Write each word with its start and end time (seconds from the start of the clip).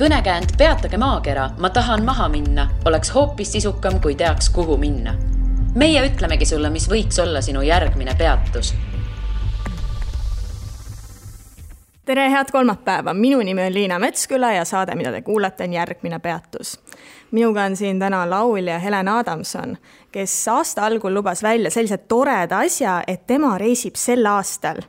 kõnekäänd 0.00 0.56
Peatage 0.58 0.96
maakera, 0.96 1.50
ma 1.58 1.68
tahan 1.70 2.04
maha 2.04 2.28
minna, 2.32 2.70
oleks 2.88 3.10
hoopis 3.14 3.52
sisukam, 3.52 3.98
kui 4.00 4.14
teaks, 4.14 4.48
kuhu 4.50 4.76
minna. 4.76 5.14
meie 5.74 6.00
ütlemegi 6.08 6.46
sulle, 6.48 6.70
mis 6.70 6.88
võiks 6.88 7.20
olla 7.22 7.40
sinu 7.40 7.60
järgmine 7.62 8.14
peatus 8.18 8.72
tere, 12.04 12.30
head 12.30 12.48
kolmapäeva, 12.52 13.14
minu 13.14 13.38
nimi 13.38 13.62
on 13.62 13.74
Liina 13.74 13.98
Metsküla 13.98 14.52
ja 14.52 14.64
saade, 14.64 14.94
mida 14.94 15.12
te 15.12 15.20
kuulate, 15.22 15.64
on 15.64 15.72
Järgmine 15.72 16.18
peatus. 16.18 16.80
minuga 17.30 17.62
on 17.62 17.76
siin 17.76 17.98
täna 17.98 18.30
laulja 18.30 18.78
Helen 18.78 19.08
Adamson, 19.08 19.76
kes 20.12 20.48
aasta 20.48 20.86
algul 20.86 21.14
lubas 21.14 21.42
välja 21.42 21.70
sellise 21.70 21.98
toreda 21.98 22.58
asja, 22.58 23.02
et 23.06 23.26
tema 23.26 23.58
reisib 23.58 23.94
sel 23.94 24.26
aastal 24.26 24.80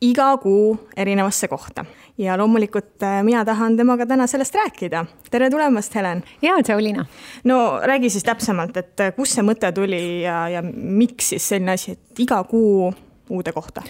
iga 0.00 0.36
kuu 0.36 0.88
erinevasse 0.96 1.48
kohta. 1.48 1.84
Ja 2.18 2.38
loomulikult 2.38 3.02
äh, 3.02 3.22
mina 3.22 3.44
tahan 3.44 3.76
temaga 3.76 4.06
täna 4.06 4.26
sellest 4.26 4.54
rääkida. 4.54 5.04
tere 5.30 5.50
tulemast, 5.50 5.94
Helen! 5.94 6.22
jaa, 6.42 6.62
tšau, 6.62 6.82
Liina! 6.82 7.06
no 7.44 7.80
räägi 7.82 8.10
siis 8.10 8.24
täpsemalt, 8.24 8.76
et 8.76 9.00
äh, 9.00 9.14
kust 9.16 9.34
see 9.34 9.42
mõte 9.46 9.72
tuli 9.74 10.22
ja, 10.22 10.48
ja 10.48 10.62
miks 10.62 11.32
siis 11.34 11.48
selline 11.48 11.74
asi, 11.74 11.96
et 11.98 12.22
iga 12.22 12.42
kuu 12.44 12.92
uude 13.30 13.52
kohta? 13.52 13.82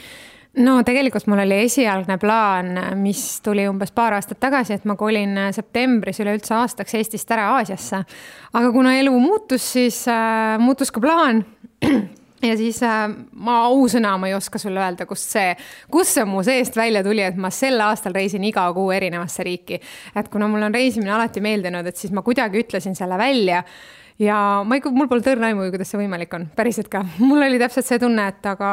no 0.56 0.80
tegelikult 0.86 1.26
mul 1.26 1.44
oli 1.44 1.60
esialgne 1.66 2.16
plaan, 2.18 2.72
mis 2.96 3.40
tuli 3.44 3.68
umbes 3.68 3.92
paar 3.92 4.16
aastat 4.16 4.40
tagasi, 4.40 4.78
et 4.78 4.88
ma 4.88 4.96
kolin 4.96 5.36
septembris 5.52 6.20
üleüldse 6.24 6.54
aastaks 6.56 6.94
Eestist 6.94 7.30
ära 7.30 7.50
Aasiasse. 7.58 8.04
aga 8.52 8.72
kuna 8.72 8.96
elu 9.02 9.18
muutus, 9.20 9.72
siis 9.76 10.04
äh, 10.08 10.56
muutus 10.58 10.92
ka 10.94 11.04
plaan 11.04 11.44
ja 12.44 12.56
siis 12.58 12.80
äh, 12.86 13.06
ma 13.32 13.58
ausõna, 13.68 14.14
ma 14.20 14.30
ei 14.30 14.36
oska 14.36 14.60
sulle 14.62 14.82
öelda, 14.82 15.06
kust 15.10 15.34
see, 15.34 15.54
kust 15.92 16.18
see 16.18 16.26
mu 16.28 16.42
seest 16.46 16.76
välja 16.78 17.04
tuli, 17.06 17.24
et 17.24 17.40
ma 17.40 17.50
sel 17.54 17.80
aastal 17.84 18.14
reisin 18.16 18.44
iga 18.44 18.66
kuu 18.76 18.90
erinevasse 18.94 19.46
riiki. 19.46 19.80
et 20.14 20.30
kuna 20.32 20.48
mul 20.50 20.68
on 20.68 20.74
reisimine 20.74 21.12
alati 21.14 21.42
meeldinud, 21.44 21.86
et 21.86 22.00
siis 22.00 22.12
ma 22.14 22.22
kuidagi 22.26 22.64
ütlesin 22.64 22.96
selle 22.98 23.18
välja 23.18 23.64
ja 24.18 24.38
ma 24.66 24.78
ei, 24.78 24.84
mul 24.94 25.08
pole 25.10 25.24
tõrna 25.24 25.50
aimu, 25.50 25.70
kuidas 25.72 25.90
see 25.90 26.00
võimalik 26.00 26.34
on, 26.36 26.46
päriselt 26.56 26.90
ka. 26.92 27.04
mul 27.28 27.42
oli 27.42 27.60
täpselt 27.62 27.88
see 27.88 28.00
tunne, 28.02 28.28
et 28.34 28.46
aga 28.52 28.70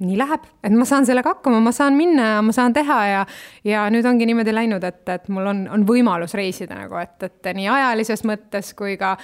nii 0.00 0.16
läheb, 0.16 0.46
et 0.64 0.72
ma 0.72 0.86
saan 0.88 1.04
sellega 1.08 1.34
hakkama, 1.34 1.60
ma 1.60 1.72
saan 1.76 1.96
minna 1.98 2.28
ja 2.36 2.40
ma 2.44 2.54
saan 2.56 2.72
teha 2.76 2.98
ja, 3.08 3.24
ja 3.68 3.84
nüüd 3.92 4.06
ongi 4.08 4.28
niimoodi 4.30 4.54
läinud, 4.54 4.84
et, 4.88 5.02
et 5.12 5.28
mul 5.32 5.50
on, 5.50 5.66
on 5.76 5.84
võimalus 5.88 6.32
reisida 6.38 6.78
nagu, 6.78 6.96
et, 7.02 7.18
et 7.28 7.50
nii 7.56 7.68
ajalises 7.68 8.24
mõttes 8.28 8.72
kui 8.78 8.96
ka, 9.00 9.16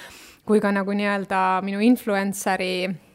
kui 0.45 0.61
ka 0.61 0.71
nagu 0.75 0.93
nii-öelda 0.93 1.41
minu 1.65 1.81
influencer'i 1.81 3.06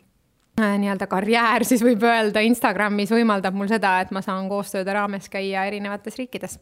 nii-öelda 0.61 1.07
karjäär 1.09 1.65
siis 1.65 1.83
võib 1.85 2.03
öelda 2.05 2.43
Instagramis 2.45 3.13
võimaldab 3.15 3.57
mul 3.57 3.71
seda, 3.71 3.99
et 4.03 4.11
ma 4.13 4.21
saan 4.25 4.51
koostööde 4.53 4.93
raames 4.93 5.31
käia 5.33 5.65
erinevates 5.71 6.19
riikides 6.21 6.59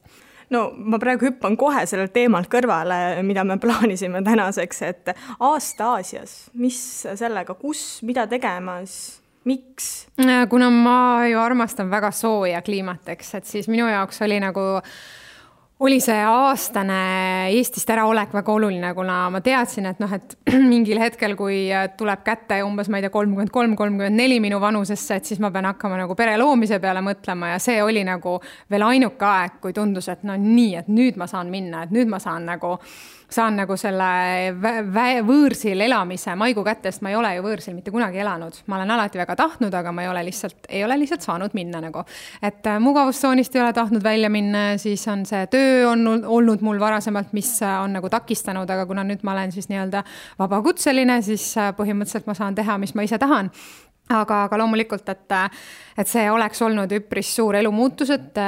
no 0.54 0.66
ma 0.74 0.98
praegu 1.02 1.28
hüppan 1.28 1.56
kohe 1.58 1.82
sellelt 1.90 2.12
teemalt 2.14 2.50
kõrvale, 2.52 3.20
mida 3.26 3.44
me 3.46 3.58
plaanisime 3.62 4.22
tänaseks, 4.26 4.82
et 4.86 5.14
aasta 5.38 5.94
Aasias, 5.96 6.36
mis 6.54 6.80
sellega, 7.18 7.54
kus, 7.58 8.00
mida 8.06 8.26
tegemas 8.30 9.20
miks? 9.44 10.06
Äh, 10.20 10.44
kuna 10.50 10.70
ma 10.70 11.26
ju 11.26 11.38
armastan 11.40 11.90
väga 11.90 12.10
sooja 12.14 12.62
kliimat, 12.62 13.08
eks, 13.14 13.34
et 13.38 13.48
siis 13.48 13.68
minu 13.70 13.88
jaoks 13.88 14.22
oli 14.26 14.40
nagu 14.42 14.66
oli 15.80 15.96
see 16.00 16.18
aastane 16.28 16.96
Eestist 17.54 17.88
äraolek 17.90 18.34
väga 18.36 18.52
oluline, 18.52 18.90
kuna 18.94 19.14
ma 19.32 19.40
teadsin, 19.44 19.86
et 19.88 20.00
noh, 20.02 20.12
et 20.12 20.36
mingil 20.72 21.00
hetkel, 21.00 21.34
kui 21.38 21.62
tuleb 21.96 22.24
kätte 22.26 22.60
umbes, 22.66 22.90
ma 22.92 23.00
ei 23.00 23.06
tea, 23.06 23.12
kolmkümmend 23.14 23.52
kolm, 23.54 23.76
kolmkümmend 23.78 24.20
neli 24.20 24.40
minu 24.44 24.60
vanusesse, 24.60 25.16
et 25.16 25.30
siis 25.30 25.40
ma 25.40 25.52
pean 25.54 25.70
hakkama 25.70 26.02
nagu 26.02 26.16
pere 26.18 26.36
loomise 26.40 26.80
peale 26.82 27.00
mõtlema 27.04 27.54
ja 27.54 27.62
see 27.62 27.80
oli 27.82 28.04
nagu 28.04 28.36
veel 28.70 28.84
ainuke 28.90 29.26
aeg, 29.26 29.56
kui 29.64 29.72
tundus, 29.76 30.10
et 30.12 30.26
no 30.28 30.36
nii, 30.36 30.74
et 30.82 30.92
nüüd 30.92 31.16
ma 31.20 31.30
saan 31.30 31.48
minna, 31.52 31.86
et 31.86 31.96
nüüd 31.96 32.12
ma 32.12 32.20
saan 32.20 32.44
nagu 32.50 32.76
saan 33.30 33.56
nagu 33.60 33.76
selle 33.78 34.52
võõrsil 35.26 35.80
elamise 35.86 36.34
maigu 36.38 36.64
kätte, 36.66 36.90
sest 36.90 37.04
ma 37.04 37.12
ei 37.12 37.18
ole 37.18 37.32
ju 37.36 37.44
võõrsil 37.44 37.76
mitte 37.76 37.92
kunagi 37.94 38.20
elanud. 38.22 38.60
ma 38.66 38.76
olen 38.76 38.90
alati 38.96 39.20
väga 39.20 39.36
tahtnud, 39.36 39.74
aga 39.74 39.92
ma 39.92 40.04
ei 40.04 40.08
ole 40.10 40.24
lihtsalt, 40.26 40.66
ei 40.68 40.84
ole 40.84 40.98
lihtsalt 40.98 41.22
saanud 41.26 41.54
minna 41.54 41.80
nagu. 41.80 42.04
et 42.42 42.66
äh, 42.66 42.78
mugavustsoonist 42.80 43.56
ei 43.56 43.62
ole 43.62 43.72
tahtnud 43.72 44.02
välja 44.02 44.30
minna, 44.30 44.78
siis 44.78 45.06
on 45.08 45.26
see 45.26 45.46
töö 45.46 45.90
olnud, 45.90 46.24
olnud 46.24 46.64
mul 46.66 46.80
varasemalt, 46.80 47.32
mis 47.32 47.52
äh, 47.62 47.76
on 47.82 47.92
nagu 47.98 48.08
takistanud, 48.08 48.70
aga 48.70 48.86
kuna 48.86 49.04
nüüd 49.04 49.22
ma 49.22 49.36
olen 49.36 49.52
siis 49.52 49.70
nii-öelda 49.70 50.04
vabakutseline, 50.38 51.20
siis 51.22 51.52
äh, 51.58 51.70
põhimõtteliselt 51.76 52.26
ma 52.26 52.34
saan 52.34 52.58
teha, 52.58 52.78
mis 52.78 52.94
ma 52.94 53.06
ise 53.06 53.18
tahan 53.18 53.50
aga, 54.10 54.44
aga 54.48 54.58
loomulikult, 54.60 55.08
et, 55.12 55.34
et 56.00 56.10
see 56.10 56.26
oleks 56.32 56.60
olnud 56.64 56.90
üpris 56.94 57.30
suur 57.36 57.56
elumuutus, 57.58 58.10
et, 58.14 58.40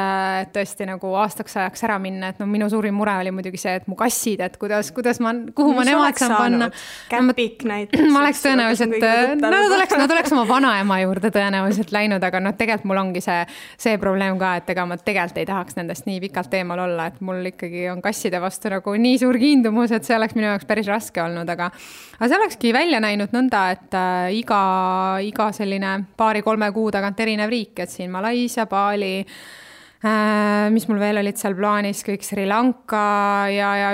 tõesti 0.55 0.87
nagu 0.89 1.13
aastaks 1.23 1.57
ajaks 1.61 1.85
ära 1.87 1.99
minna, 2.03 2.33
et 2.33 2.41
no 2.43 2.49
minu 2.51 2.69
suurim 2.73 2.97
mure 2.99 3.15
oli 3.21 3.33
muidugi 3.35 3.61
see, 3.61 3.77
et 3.81 3.89
mu 3.91 3.97
kassid, 3.99 4.43
et 4.45 4.57
kuidas, 4.61 4.93
kuidas 4.95 5.21
ma, 5.23 5.35
kuhu 5.55 5.75
Mis 5.75 5.81
ma 5.81 5.87
nemad 5.89 6.19
saan 6.21 6.35
panna. 6.37 6.71
käpik 7.11 7.67
näiteks. 7.69 8.09
ma 8.13 8.25
oleks 8.25 8.43
tõenäoliselt, 8.45 8.99
no 9.39 9.53
nad 9.53 9.77
oleks, 9.79 9.97
nad 10.03 10.17
oleks 10.17 10.35
oma 10.35 10.47
vanaema 10.49 11.01
juurde 11.05 11.33
tõenäoliselt 11.35 11.95
läinud, 11.95 12.25
aga 12.27 12.43
noh, 12.43 12.57
tegelikult 12.59 12.91
mul 12.91 13.03
ongi 13.05 13.23
see, 13.25 13.39
see 13.81 13.99
probleem 14.03 14.39
ka, 14.41 14.57
et 14.61 14.75
ega 14.75 14.87
ma 14.89 14.99
tegelikult 14.99 15.39
ei 15.43 15.49
tahaks 15.49 15.79
nendest 15.79 16.09
nii 16.09 16.19
pikalt 16.25 16.55
eemal 16.59 16.83
olla, 16.87 17.07
et 17.13 17.21
mul 17.25 17.53
ikkagi 17.53 17.87
on 17.93 18.03
kasside 18.05 18.41
vastu 18.43 18.73
nagu 18.73 18.97
nii 19.07 19.21
suur 19.23 19.39
kiindumus, 19.39 19.95
et 19.95 20.07
see 20.09 20.17
oleks 20.17 20.35
minu 20.39 20.49
jaoks 20.51 20.67
päris 20.69 20.91
raske 20.91 21.23
olnud, 21.23 21.49
aga, 21.55 21.71
aga 22.19 22.31
see 22.31 22.41
olekski 22.41 22.75
välja 22.75 23.01
näinud 23.05 23.35
nõnda, 23.35 23.65
et 23.77 23.99
äh, 23.99 24.33
iga, 24.41 24.63
iga 25.23 25.52
selline 25.57 25.97
paari-kolme 26.17 26.73
kuu 26.73 26.91
tagant 26.95 27.21
erinev 27.21 27.53
riik, 27.53 27.85
et 27.85 27.91
siin 27.91 28.11
Malaisia, 28.11 28.67
Bali 28.67 29.19
äh,, 29.21 30.71
mis 30.71 30.87
mul 30.89 30.99
veel 31.01 31.21
olid 31.21 31.39
seal 31.39 31.55
plaanis, 31.55 32.03
kõik 32.07 32.25
Sri 32.27 32.45
Lanka 32.49 33.03
ja, 33.53 33.71
ja 33.79 33.91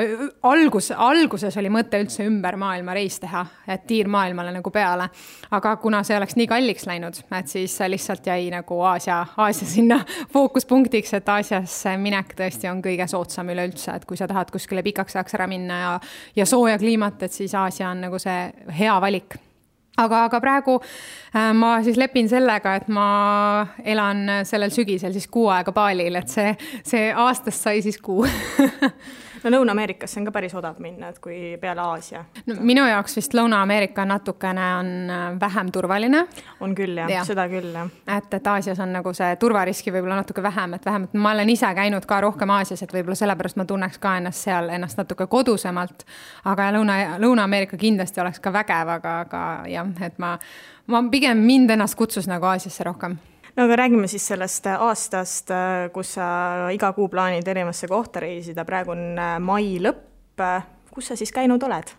algus, 0.48 0.91
alguses 0.92 1.56
oli 1.60 1.70
mõte 1.72 2.00
üldse 2.00 2.24
ümber 2.28 2.56
maailma 2.60 2.94
reis 2.96 3.19
teha, 3.20 3.44
et 3.69 3.84
tiir 3.88 4.08
maailmale 4.08 4.52
nagu 4.54 4.72
peale. 4.72 5.08
aga 5.50 5.74
kuna 5.82 6.02
see 6.04 6.16
oleks 6.16 6.36
nii 6.36 6.46
kalliks 6.48 6.86
läinud, 6.88 7.20
et 7.38 7.48
siis 7.48 7.76
lihtsalt 7.88 8.26
jäi 8.26 8.48
nagu 8.52 8.80
Aasia, 8.90 9.20
Aasia 9.36 9.69
sinna 9.69 10.00
fookuspunktiks, 10.34 11.12
et 11.19 11.28
Aasiasse 11.28 11.96
minek 12.00 12.32
tõesti 12.38 12.70
on 12.72 12.80
kõige 12.84 13.08
soodsam 13.08 13.52
üleüldse, 13.52 13.96
et 13.96 14.08
kui 14.08 14.16
sa 14.16 14.28
tahad 14.30 14.52
kuskile 14.54 14.84
pikaks 14.86 15.16
ajaks 15.16 15.36
ära 15.36 15.48
minna 15.50 15.82
ja, 15.82 15.92
ja 16.36 16.48
sooja 16.48 16.78
kliimat, 16.80 17.22
et 17.22 17.36
siis 17.36 17.54
Aasia 17.54 17.90
on 17.90 18.08
nagu 18.08 18.22
see 18.22 18.48
hea 18.80 18.96
valik 19.04 19.36
aga, 19.98 20.25
aga 20.28 20.41
praegu 20.42 20.78
äh, 20.81 21.53
ma 21.54 21.78
siis 21.86 21.98
lepin 22.00 22.31
sellega, 22.31 22.76
et 22.78 22.88
ma 22.92 23.09
elan 23.84 24.44
sellel 24.48 24.75
sügisel 24.75 25.14
siis 25.16 25.28
kuu 25.31 25.48
aega 25.54 25.75
Balil, 25.76 26.20
et 26.20 26.32
see, 26.32 26.54
see 26.86 27.09
aastast 27.12 27.69
sai 27.69 27.82
siis 27.84 28.00
kuu 28.03 28.26
no 29.44 29.50
Lõuna-Ameerikasse 29.50 30.21
on 30.21 30.26
ka 30.28 30.32
päris 30.34 30.54
odav 30.59 30.78
minna, 30.82 31.12
et 31.12 31.19
kui 31.22 31.56
peale 31.60 31.82
Aasia 31.82 32.25
no,. 32.47 32.56
minu 32.60 32.84
jaoks 32.88 33.16
vist 33.19 33.34
Lõuna-Ameerika 33.37 34.04
natukene 34.09 34.66
on 34.78 34.91
äh, 35.10 35.26
vähem 35.41 35.72
turvaline. 35.72 36.25
on 36.60 36.75
küll 36.75 36.99
jah 36.99 37.10
ja., 37.10 37.25
seda 37.28 37.49
küll 37.50 37.72
jah. 37.75 37.91
et, 38.16 38.34
et 38.34 38.47
Aasias 38.47 38.81
on 38.84 38.93
nagu 38.93 39.12
see 39.16 39.37
turvariski 39.41 39.93
võib-olla 39.94 40.21
natuke 40.22 40.43
vähem, 40.43 40.75
et 40.78 40.87
vähemalt 40.87 41.15
ma 41.15 41.32
olen 41.37 41.54
ise 41.54 41.72
käinud 41.75 42.06
ka 42.06 42.21
rohkem 42.25 42.50
Aasias, 42.56 42.82
et 42.82 42.94
võib-olla 42.94 43.19
sellepärast 43.19 43.60
ma 43.60 43.69
tunneks 43.69 44.03
ka 44.03 44.16
ennast 44.21 44.49
seal 44.49 44.71
ennast 44.75 45.00
natuke 45.00 45.26
kodusemalt. 45.26 46.05
aga 46.44 46.70
Lõuna, 46.78 46.99
Lõuna-Ameerika 47.22 47.81
kindlasti 47.81 48.20
oleks 48.25 48.41
ka 48.41 48.53
vägev, 48.53 48.94
aga, 48.99 49.19
aga 49.26 49.43
jah, 49.70 49.91
et 50.06 50.19
ma, 50.19 50.37
ma 50.87 51.03
pigem 51.10 51.44
mind 51.47 51.76
ennast 51.76 51.99
kutsus 51.99 52.28
nagu 52.31 52.47
Aasiasse 52.49 52.84
rohkem 52.84 53.19
no 53.58 53.64
aga 53.66 53.76
räägime 53.76 54.06
siis 54.06 54.26
sellest 54.30 54.66
aastast, 54.70 55.50
kus 55.92 56.14
sa 56.14 56.28
iga 56.74 56.92
kuu 56.94 57.08
plaanid 57.10 57.48
erinevasse 57.48 57.88
kohta 57.91 58.22
reisida, 58.22 58.64
praegu 58.69 58.94
on 58.94 59.04
äh, 59.19 59.34
mai 59.42 59.76
lõpp. 59.82 60.06
kus 60.94 61.10
sa 61.10 61.16
siis 61.19 61.32
käinud 61.34 61.62
oled? 61.66 61.91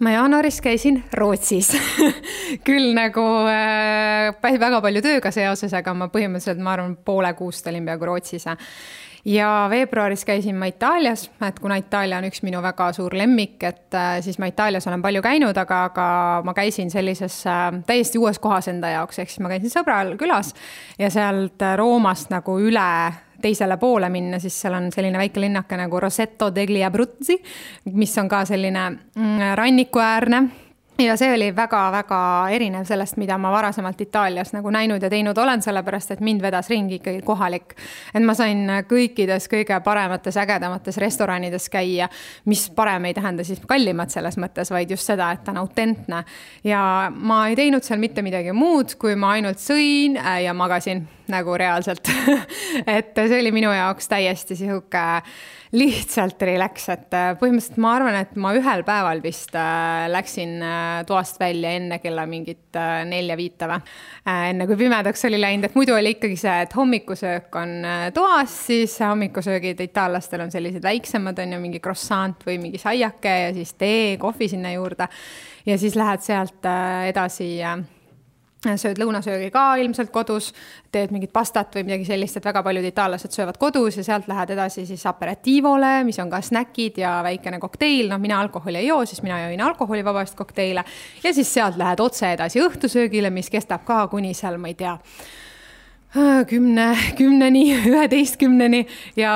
ma 0.00 0.12
jaanuaris 0.12 0.60
käisin 0.64 1.02
Rootsis 1.16 1.72
küll 2.68 2.92
nagu 2.96 3.24
äh, 3.48 4.60
väga 4.60 4.80
palju 4.80 5.02
tööga 5.04 5.32
seoses, 5.32 5.72
aga 5.76 5.94
ma 5.94 6.10
põhimõtteliselt, 6.12 6.60
ma 6.60 6.76
arvan, 6.76 6.96
poole 7.04 7.32
kuust 7.38 7.66
olin 7.72 7.88
peaaegu 7.88 8.12
Rootsis 8.12 8.46
ja 9.24 9.66
veebruaris 9.70 10.24
käisin 10.24 10.56
ma 10.56 10.66
Itaalias, 10.70 11.30
et 11.48 11.58
kuna 11.60 11.76
Itaalia 11.80 12.18
on 12.18 12.28
üks 12.28 12.42
minu 12.42 12.62
väga 12.62 12.90
suur 12.96 13.14
lemmik, 13.18 13.62
et 13.62 13.94
äh, 13.94 14.18
siis 14.24 14.38
ma 14.38 14.48
Itaalias 14.50 14.86
olen 14.88 15.02
palju 15.02 15.22
käinud, 15.22 15.56
aga, 15.56 15.84
aga 15.90 16.06
ma 16.44 16.54
käisin 16.56 16.90
sellises 16.90 17.42
äh, 17.46 17.66
täiesti 17.86 18.18
uues 18.18 18.38
kohas 18.38 18.68
enda 18.72 18.92
jaoks, 18.96 19.18
ehk 19.18 19.32
siis 19.32 19.42
ma 19.44 19.52
käisin 19.52 19.72
sõbral 19.72 20.16
külas 20.20 20.54
ja 20.98 21.10
sealt 21.10 21.62
Roomast 21.76 22.32
nagu 22.32 22.58
üle 22.60 22.88
teisele 23.40 23.76
poole 23.80 24.08
minna, 24.12 24.38
siis 24.38 24.56
seal 24.60 24.76
on 24.76 24.90
selline 24.92 25.18
väike 25.18 25.40
linnake 25.40 25.76
nagu 25.80 26.00
Rosetto 26.00 26.50
degli 26.54 26.82
Abruzzi, 26.84 27.38
mis 27.96 28.18
on 28.20 28.28
ka 28.28 28.44
selline 28.48 28.88
mm, 28.90 29.54
rannikuäärne 29.56 30.42
ja 31.04 31.16
see 31.16 31.30
oli 31.34 31.50
väga-väga 31.56 32.20
erinev 32.54 32.84
sellest, 32.88 33.16
mida 33.20 33.38
ma 33.38 33.50
varasemalt 33.52 34.00
Itaalias 34.00 34.52
nagu 34.52 34.70
näinud 34.70 35.02
ja 35.02 35.10
teinud 35.10 35.38
olen, 35.38 35.62
sellepärast 35.62 36.14
et 36.14 36.24
mind 36.24 36.42
vedas 36.42 36.68
ringi 36.70 36.98
ikkagi 37.00 37.22
kohalik. 37.26 37.74
et 38.14 38.22
ma 38.22 38.34
sain 38.34 38.66
kõikides 38.88 39.48
kõige 39.50 39.80
paremates, 39.84 40.36
ägedamates 40.36 40.96
restoranides 40.96 41.68
käia, 41.70 42.08
mis 42.44 42.68
parem 42.70 43.04
ei 43.04 43.14
tähenda 43.14 43.44
siis 43.44 43.60
kallimad 43.66 44.10
selles 44.10 44.38
mõttes, 44.38 44.70
vaid 44.70 44.90
just 44.90 45.06
seda, 45.06 45.32
et 45.32 45.44
ta 45.44 45.54
on 45.54 45.62
autentne. 45.64 46.24
ja 46.64 46.82
ma 47.14 47.46
ei 47.48 47.56
teinud 47.56 47.84
seal 47.84 48.00
mitte 48.00 48.22
midagi 48.22 48.52
muud, 48.52 48.94
kui 48.98 49.16
ma 49.16 49.36
ainult 49.38 49.58
sõin 49.58 50.18
äh, 50.18 50.42
ja 50.44 50.54
magasin 50.54 51.06
nagu 51.32 51.56
reaalselt 51.58 52.10
et 52.98 53.16
see 53.16 53.40
oli 53.40 53.54
minu 53.54 53.72
jaoks 53.74 54.10
täiesti 54.10 54.58
sihuke 54.58 55.06
lihtsalt 55.70 56.40
relax, 56.42 56.88
et 56.90 57.14
äh, 57.14 57.28
põhimõtteliselt 57.38 57.78
ma 57.82 57.92
arvan, 57.94 58.16
et 58.18 58.32
ma 58.42 58.50
ühel 58.58 58.82
päeval 58.86 59.20
vist 59.22 59.54
äh, 59.54 60.08
läksin 60.10 60.56
äh, 60.66 61.02
toast 61.06 61.38
välja 61.38 61.76
enne 61.78 62.00
kella 62.02 62.24
mingit 62.26 62.74
nelja-viite 63.06 63.68
või. 63.70 63.78
enne 64.50 64.66
kui 64.66 64.78
pimedaks 64.80 65.22
oli 65.28 65.38
läinud, 65.40 65.68
et 65.68 65.76
muidu 65.78 65.94
oli 65.94 66.16
ikkagi 66.16 66.38
see, 66.38 66.56
et 66.66 66.74
hommikusöök 66.74 67.54
on 67.60 67.86
toas, 68.14 68.56
siis 68.66 68.96
hommikusöögid 69.02 69.80
itaallastel 69.86 70.42
on 70.46 70.50
sellised 70.50 70.82
väiksemad, 70.82 71.38
on 71.38 71.54
ju, 71.54 71.62
mingi 71.62 71.82
croissant 71.82 72.42
või 72.46 72.58
mingi 72.62 72.82
saiake 72.82 73.36
ja 73.44 73.54
siis 73.54 73.74
tee, 73.78 74.16
kohvi 74.22 74.50
sinna 74.50 74.74
juurde. 74.74 75.06
ja 75.66 75.78
siis 75.78 75.94
lähed 75.98 76.26
sealt 76.26 76.66
edasi 77.10 77.52
sööd 78.60 78.98
lõunasöögi 79.00 79.48
ka 79.54 79.64
ilmselt 79.80 80.10
kodus, 80.12 80.50
teed 80.92 81.14
mingit 81.14 81.32
pastat 81.32 81.74
või 81.76 81.86
midagi 81.88 82.04
sellist, 82.10 82.36
et 82.36 82.44
väga 82.44 82.62
paljud 82.64 82.84
itaallased 82.90 83.32
söövad 83.32 83.56
kodus 83.60 83.96
ja 83.96 84.04
sealt 84.04 84.28
lähed 84.28 84.52
edasi 84.52 84.84
siis 84.88 85.06
aperitiivole, 85.08 85.92
mis 86.04 86.20
on 86.20 86.30
ka 86.32 86.42
snäkid 86.44 87.00
ja 87.00 87.18
väikene 87.24 87.60
kokteil, 87.62 88.10
noh, 88.12 88.20
mina 88.20 88.40
alkoholi 88.40 88.82
ei 88.82 88.90
joo, 88.90 89.04
siis 89.08 89.22
mina 89.24 89.40
jõin 89.46 89.64
alkoholivabast 89.64 90.36
kokteile. 90.36 90.84
ja 91.24 91.34
siis 91.34 91.54
sealt 91.54 91.80
lähed 91.80 92.00
otse 92.00 92.34
edasi 92.36 92.60
õhtusöögile, 92.60 93.30
mis 93.30 93.50
kestab 93.50 93.86
ka 93.88 94.06
kuni 94.12 94.34
seal, 94.36 94.60
ma 94.60 94.68
ei 94.68 94.76
tea 94.76 94.98
kümne, 96.50 96.86
kümneni, 97.16 97.64
üheteistkümneni 97.86 98.84
ja 99.16 99.34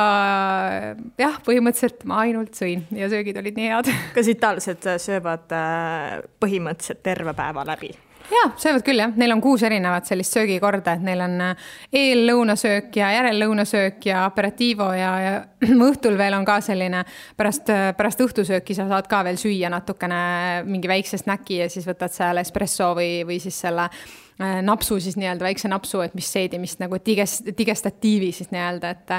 jah, 1.19 1.37
põhimõtteliselt 1.47 2.03
ma 2.11 2.25
ainult 2.27 2.59
sõin 2.59 2.83
ja 2.93 3.09
söögid 3.13 3.39
olid 3.41 3.57
nii 3.57 3.71
head. 3.71 3.93
kas 4.17 4.29
itaallased 4.35 4.89
söövad 5.01 5.55
äh, 5.55 6.19
põhimõtteliselt 6.43 7.05
terve 7.07 7.33
päeva 7.39 7.65
läbi? 7.73 7.95
Jaa, 8.31 8.51
söövad 8.61 8.85
küll 8.87 9.01
jah, 9.01 9.13
neil 9.21 9.35
on 9.35 9.43
kuus 9.45 9.63
erinevat 9.67 10.09
sellist 10.09 10.37
söögikorda, 10.37 10.97
et 10.97 11.05
neil 11.05 11.23
on 11.25 11.37
äh, 11.45 11.71
eellõunasöök 12.01 12.97
ja 12.99 13.11
järellõunasöök 13.17 14.09
ja 14.09 14.25
aperitiivo 14.29 14.91
ja, 14.97 15.13
ja 15.21 15.35
õhtul 15.89 16.19
veel 16.19 16.37
on 16.39 16.47
ka 16.49 16.59
selline, 16.65 17.05
pärast, 17.39 17.71
äh, 17.73 17.89
pärast 17.97 18.23
õhtusööki 18.25 18.77
sa 18.77 18.89
saad 18.91 19.09
ka 19.11 19.23
veel 19.27 19.41
süüa 19.41 19.71
natukene 19.73 20.21
mingi 20.69 20.91
väikse 20.91 21.21
snäki 21.21 21.63
ja 21.63 21.71
siis 21.73 21.89
võtad 21.89 22.15
seal 22.15 22.41
espresso 22.43 22.93
või, 22.99 23.11
või 23.29 23.41
siis 23.43 23.59
selle 23.67 23.89
äh, 23.89 24.61
napsu 24.65 25.01
siis 25.01 25.19
nii-öelda, 25.21 25.47
väikse 25.49 25.73
napsu, 25.73 26.05
et 26.05 26.17
mis 26.17 26.31
seedimist 26.37 26.83
nagu 26.83 27.01
digest-, 27.01 27.53
digestatiivi 27.59 28.33
siis 28.37 28.53
nii-öelda, 28.55 28.95
et 28.97 29.19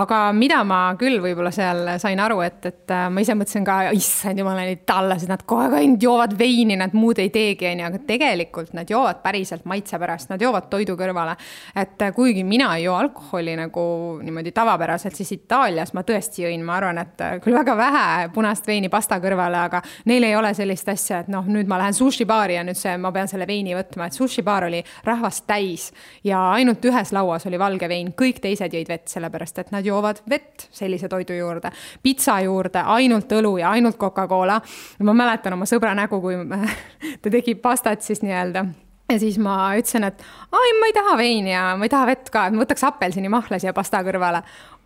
aga 0.00 0.18
mida 0.34 0.58
ma 0.66 0.80
küll 0.98 1.20
võib-olla 1.22 1.52
seal 1.54 1.86
sain 2.02 2.20
aru, 2.20 2.40
et, 2.44 2.58
et 2.66 2.94
äh, 2.94 3.06
ma 3.12 3.22
ise 3.22 3.36
mõtlesin 3.38 3.66
ka, 3.66 3.76
issand 3.94 4.40
jumal, 4.40 4.58
need 4.58 4.80
itaallased, 4.80 5.30
nad 5.30 5.44
kogu 5.46 5.66
aeg 5.66 5.76
ainult 5.78 6.02
joovad 6.02 6.34
veini, 6.38 6.78
nad 6.80 6.94
muud 6.96 7.20
ei 7.22 7.30
teegi, 7.34 7.68
onju, 7.70 7.86
aga 7.88 8.00
tegelikult 8.08 8.74
nad 8.74 8.90
joovad 8.90 9.20
päriselt 9.22 9.66
maitse 9.70 9.98
pärast, 10.02 10.32
nad 10.32 10.42
joovad 10.42 10.66
toidu 10.72 10.96
kõrvale. 10.98 11.36
et 11.76 12.02
äh, 12.02 12.12
kuigi 12.14 12.44
mina 12.44 12.72
ei 12.76 12.84
joo 12.84 12.96
alkoholi 12.98 13.54
nagu 13.58 13.84
niimoodi 14.22 14.52
tavapäraselt, 14.52 15.14
siis 15.14 15.32
Itaalias 15.36 15.94
ma 15.94 16.02
tõesti 16.02 16.44
jõin, 16.44 16.64
ma 16.66 16.78
arvan, 16.80 16.98
et 16.98 17.22
äh, 17.22 17.38
küll 17.44 17.54
väga 17.54 17.76
vähe 17.78 18.28
punast 18.34 18.66
veini 18.66 18.90
pasta 18.90 19.20
kõrvale, 19.22 19.62
aga 19.68 19.82
neil 20.10 20.26
ei 20.26 20.34
ole 20.36 20.54
sellist 20.54 20.88
asja, 20.90 21.22
et 21.22 21.30
noh, 21.32 21.46
nüüd 21.46 21.70
ma 21.70 21.78
lähen 21.82 21.94
sushibaari 21.94 22.58
ja 22.58 22.66
nüüd 22.66 22.78
see, 22.78 22.96
ma 22.98 23.12
pean 23.14 23.30
selle 23.30 23.46
veini 23.46 23.76
võtma, 23.78 24.08
et 24.08 24.18
sushibaar 24.18 24.66
oli 24.68 24.82
rahvast 25.06 25.46
täis 25.46 25.90
ja 26.24 26.40
ainult 26.56 26.84
ühes 26.84 27.14
lauas 27.14 27.46
oli 27.46 27.60
valge 27.60 27.88
vein, 27.88 28.10
kõik 28.18 28.42
teised 28.42 28.74
jõid 28.74 28.90
vett, 28.90 29.06
sellepärast 29.12 29.62
et 29.62 29.72
nad 29.74 29.83
nad 29.84 29.92
joovad 29.92 30.22
vett 30.30 30.68
sellise 30.72 31.08
toidu 31.08 31.34
juurde, 31.36 31.70
pitsa 32.02 32.40
juurde 32.40 32.80
ainult 32.80 33.32
õlu 33.32 33.58
ja 33.60 33.70
ainult 33.70 33.98
Coca-Cola. 33.98 34.60
ma 35.02 35.12
mäletan 35.12 35.52
oma 35.52 35.66
sõbra 35.66 35.94
nägu, 35.94 36.20
kui 36.20 36.36
ta 37.22 37.30
tegi 37.30 37.54
pastat 37.54 38.02
siis 38.02 38.22
nii-öelda 38.22 38.64
ja 39.12 39.18
siis 39.18 39.38
ma 39.38 39.74
ütlesin, 39.76 40.04
et 40.04 40.22
ai, 40.52 40.74
ma 40.80 40.86
ei 40.86 40.92
taha 40.96 41.16
veini 41.16 41.52
ja 41.52 41.76
ma 41.76 41.84
ei 41.84 41.92
taha 41.92 42.06
vett 42.06 42.30
ka, 42.30 42.46
et 42.46 42.54
ma 42.54 42.64
võtaks 42.64 42.84
apelsinimahla 42.88 43.58
siia 43.60 43.72
pasta 43.76 44.02
kõrvale. 44.02 44.42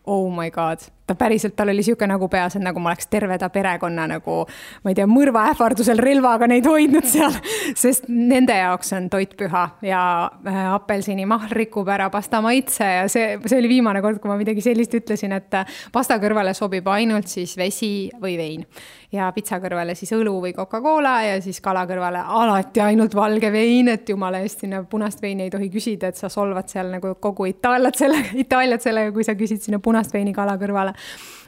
Oh 0.06 0.30
my 0.32 0.50
god 0.50 0.82
ta 1.08 1.16
päriselt, 1.18 1.56
tal 1.56 1.72
oli 1.72 1.80
niisugune 1.82 2.12
nägu 2.12 2.28
peas, 2.32 2.56
et 2.56 2.64
nagu 2.64 2.80
ma 2.82 2.92
oleks 2.92 3.08
terve 3.10 3.38
ta 3.40 3.48
perekonna 3.52 4.06
nagu, 4.10 4.42
ma 4.84 4.92
ei 4.92 4.98
tea, 4.98 5.06
mõrva 5.08 5.46
ähvardusel 5.52 6.00
relvaga 6.02 6.48
neid 6.50 6.66
hoidnud 6.68 7.06
seal, 7.08 7.34
sest 7.82 8.08
nende 8.12 8.56
jaoks 8.58 8.92
on 8.96 9.08
toit 9.12 9.34
püha 9.38 9.64
ja 9.86 10.02
äh, 10.28 10.60
apelsinimahl 10.74 11.52
rikub 11.56 11.88
ära 11.92 12.10
pasta 12.12 12.42
maitse 12.44 12.84
ja 12.84 13.08
see, 13.12 13.38
see 13.46 13.60
oli 13.60 13.72
viimane 13.72 14.02
kord, 14.04 14.20
kui 14.22 14.30
ma 14.30 14.38
midagi 14.40 14.64
sellist 14.64 14.94
ütlesin, 14.98 15.34
et 15.38 15.58
äh, 15.58 15.78
pasta 15.94 16.18
kõrvale 16.20 16.54
sobib 16.56 16.88
ainult 16.92 17.30
siis 17.30 17.56
vesi 17.58 18.10
või 18.20 18.36
vein. 18.40 18.66
Ja 19.12 19.30
pitsa 19.32 19.56
kõrvale 19.62 19.94
siis 19.96 20.10
õlu 20.12 20.34
või 20.42 20.52
Coca-Cola 20.52 21.14
ja 21.24 21.36
siis 21.40 21.62
kala 21.64 21.86
kõrvale 21.88 22.20
alati 22.20 22.82
ainult 22.84 23.14
valge 23.16 23.48
vein, 23.52 23.88
et 23.88 24.08
jumala 24.12 24.42
eest 24.44 24.66
sinna 24.66 24.82
punast 24.84 25.22
veini 25.24 25.46
ei 25.46 25.52
tohi 25.54 25.70
küsida, 25.72 26.10
et 26.10 26.20
sa 26.20 26.28
solvad 26.28 26.68
seal 26.68 26.92
nagu 26.92 27.14
kogu 27.16 27.48
Itaaliat 27.48 27.96
selle, 27.96 28.20
Itaaliat 28.44 28.84
sellega, 28.84 29.14
kui 29.16 29.24
sa 29.24 29.32
küsid 29.38 29.64
sinna 29.64 29.80
punast 29.80 30.12
veini 30.12 30.34
kala 30.36 30.58
kõrvale 30.60 30.92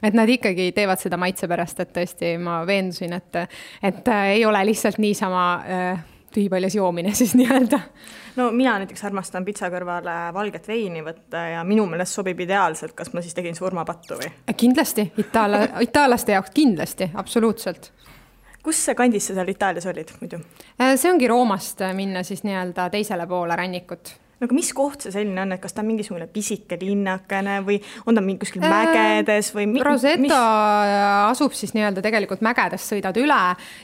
et 0.02 0.16
nad 0.16 0.28
ikkagi 0.28 0.70
teevad 0.76 1.00
seda 1.00 1.18
maitse 1.20 1.48
pärast, 1.48 1.80
et 1.82 1.92
tõesti 1.96 2.36
ma 2.40 2.60
veendusin, 2.66 3.12
et, 3.16 3.42
et 3.82 4.08
äh, 4.08 4.24
ei 4.36 4.46
ole 4.48 4.62
lihtsalt 4.70 4.98
niisama 5.02 5.44
äh, 5.60 6.02
tühipaljas 6.34 6.74
joomine 6.74 7.14
siis 7.20 7.34
nii-öelda. 7.38 7.80
no 8.36 8.50
mina 8.52 8.78
näiteks 8.78 9.04
armastan 9.04 9.44
pitsa 9.44 9.70
kõrvale 9.72 10.16
valget 10.34 10.68
veini 10.68 11.04
võtta 11.04 11.46
ja 11.54 11.64
minu 11.64 11.86
meelest 11.90 12.16
sobib 12.16 12.40
ideaalselt, 12.40 12.94
kas 12.96 13.12
ma 13.12 13.22
siis 13.24 13.36
tegin 13.36 13.56
surmapattu 13.58 14.20
või? 14.20 14.32
kindlasti, 14.56 15.10
itaalla, 15.18 15.66
itaallaste 15.86 16.38
jaoks 16.38 16.54
kindlasti, 16.54 17.10
absoluutselt 17.14 17.92
kus 18.62 18.82
kandis 18.96 19.30
sa 19.30 19.34
seal 19.38 19.48
Itaalias 19.48 19.86
olid 19.88 20.10
muidu? 20.20 20.40
Äh, 20.80 20.96
see 21.00 21.12
ongi 21.12 21.28
Roomast 21.28 21.80
minna 21.96 22.22
siis 22.26 22.44
nii-öelda 22.44 22.90
teisele 22.92 23.26
poole 23.26 23.56
rannikut 23.56 24.12
no 24.40 24.48
aga 24.48 24.56
mis 24.56 24.70
koht 24.76 25.04
see 25.04 25.12
selline 25.12 25.42
on, 25.42 25.52
et 25.54 25.60
kas 25.60 25.74
ta 25.76 25.82
on 25.84 25.90
mingisugune 25.90 26.26
pisike 26.32 26.78
linnakene 26.80 27.58
või 27.66 27.76
on 28.08 28.16
ta 28.16 28.22
mingi 28.24 28.40
kuskil 28.44 28.64
mägedes 28.64 29.52
või 29.56 29.66
mi? 29.68 29.82
Rosetta 29.84 30.22
mis? 30.22 30.32
asub 30.32 31.54
siis 31.56 31.74
nii-öelda 31.76 32.02
tegelikult 32.04 32.40
mägedest 32.44 32.94
sõidad 32.94 33.16
üle 33.20 33.38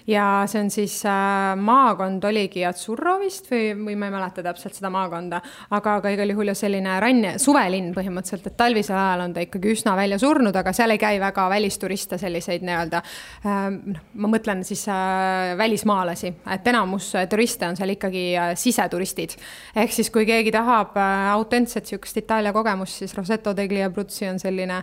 ja 0.08 0.26
see 0.48 0.62
on 0.64 0.70
siis 0.72 0.98
äh, 1.08 1.52
maakond 1.60 2.24
oligi 2.28 2.64
Azzurro 2.66 3.18
vist 3.20 3.50
või, 3.52 3.74
või 3.76 3.98
ma 4.00 4.08
ei 4.08 4.14
mäleta 4.16 4.44
täpselt 4.46 4.78
seda 4.78 4.90
maakonda, 4.92 5.42
aga, 5.76 5.98
aga 6.00 6.14
igal 6.14 6.32
juhul 6.32 6.52
ju 6.52 6.56
selline 6.58 6.96
rann, 7.02 7.36
suvelinn 7.42 7.92
põhimõtteliselt, 7.96 8.48
et 8.50 8.56
talvisel 8.58 8.96
ajal 8.96 9.26
on 9.26 9.36
ta 9.36 9.44
ikkagi 9.44 9.74
üsna 9.76 9.96
välja 9.98 10.18
surnud, 10.22 10.56
aga 10.56 10.72
seal 10.76 10.94
ei 10.94 11.02
käi 11.02 11.20
väga 11.22 11.48
välisturiste, 11.52 12.18
selliseid 12.20 12.64
nii-öelda 12.66 13.02
äh,, 13.02 13.68
noh, 13.76 14.02
ma 14.24 14.32
mõtlen 14.32 14.64
siis 14.66 14.86
äh, 14.88 15.52
välismaalasi, 15.58 16.32
et 16.56 16.72
enamus 16.72 17.12
turiste 17.30 17.68
on 17.68 17.76
seal 17.78 17.92
ikkagi 17.96 18.26
äh, 18.40 18.54
siseturistid. 18.58 19.36
ehk 19.76 19.92
siis, 19.92 20.10
kui 20.14 20.26
keegi 20.28 20.45
keegi 20.46 20.54
tahab 20.54 20.96
äh, 20.96 21.32
autentset 21.34 21.84
niisugust 21.84 22.16
Itaalia 22.16 22.52
kogemust, 22.52 23.00
siis 23.00 23.14
Rosetto 23.16 23.54
degli 23.56 23.82
Abruzzi 23.82 24.28
on 24.28 24.38
selline 24.38 24.82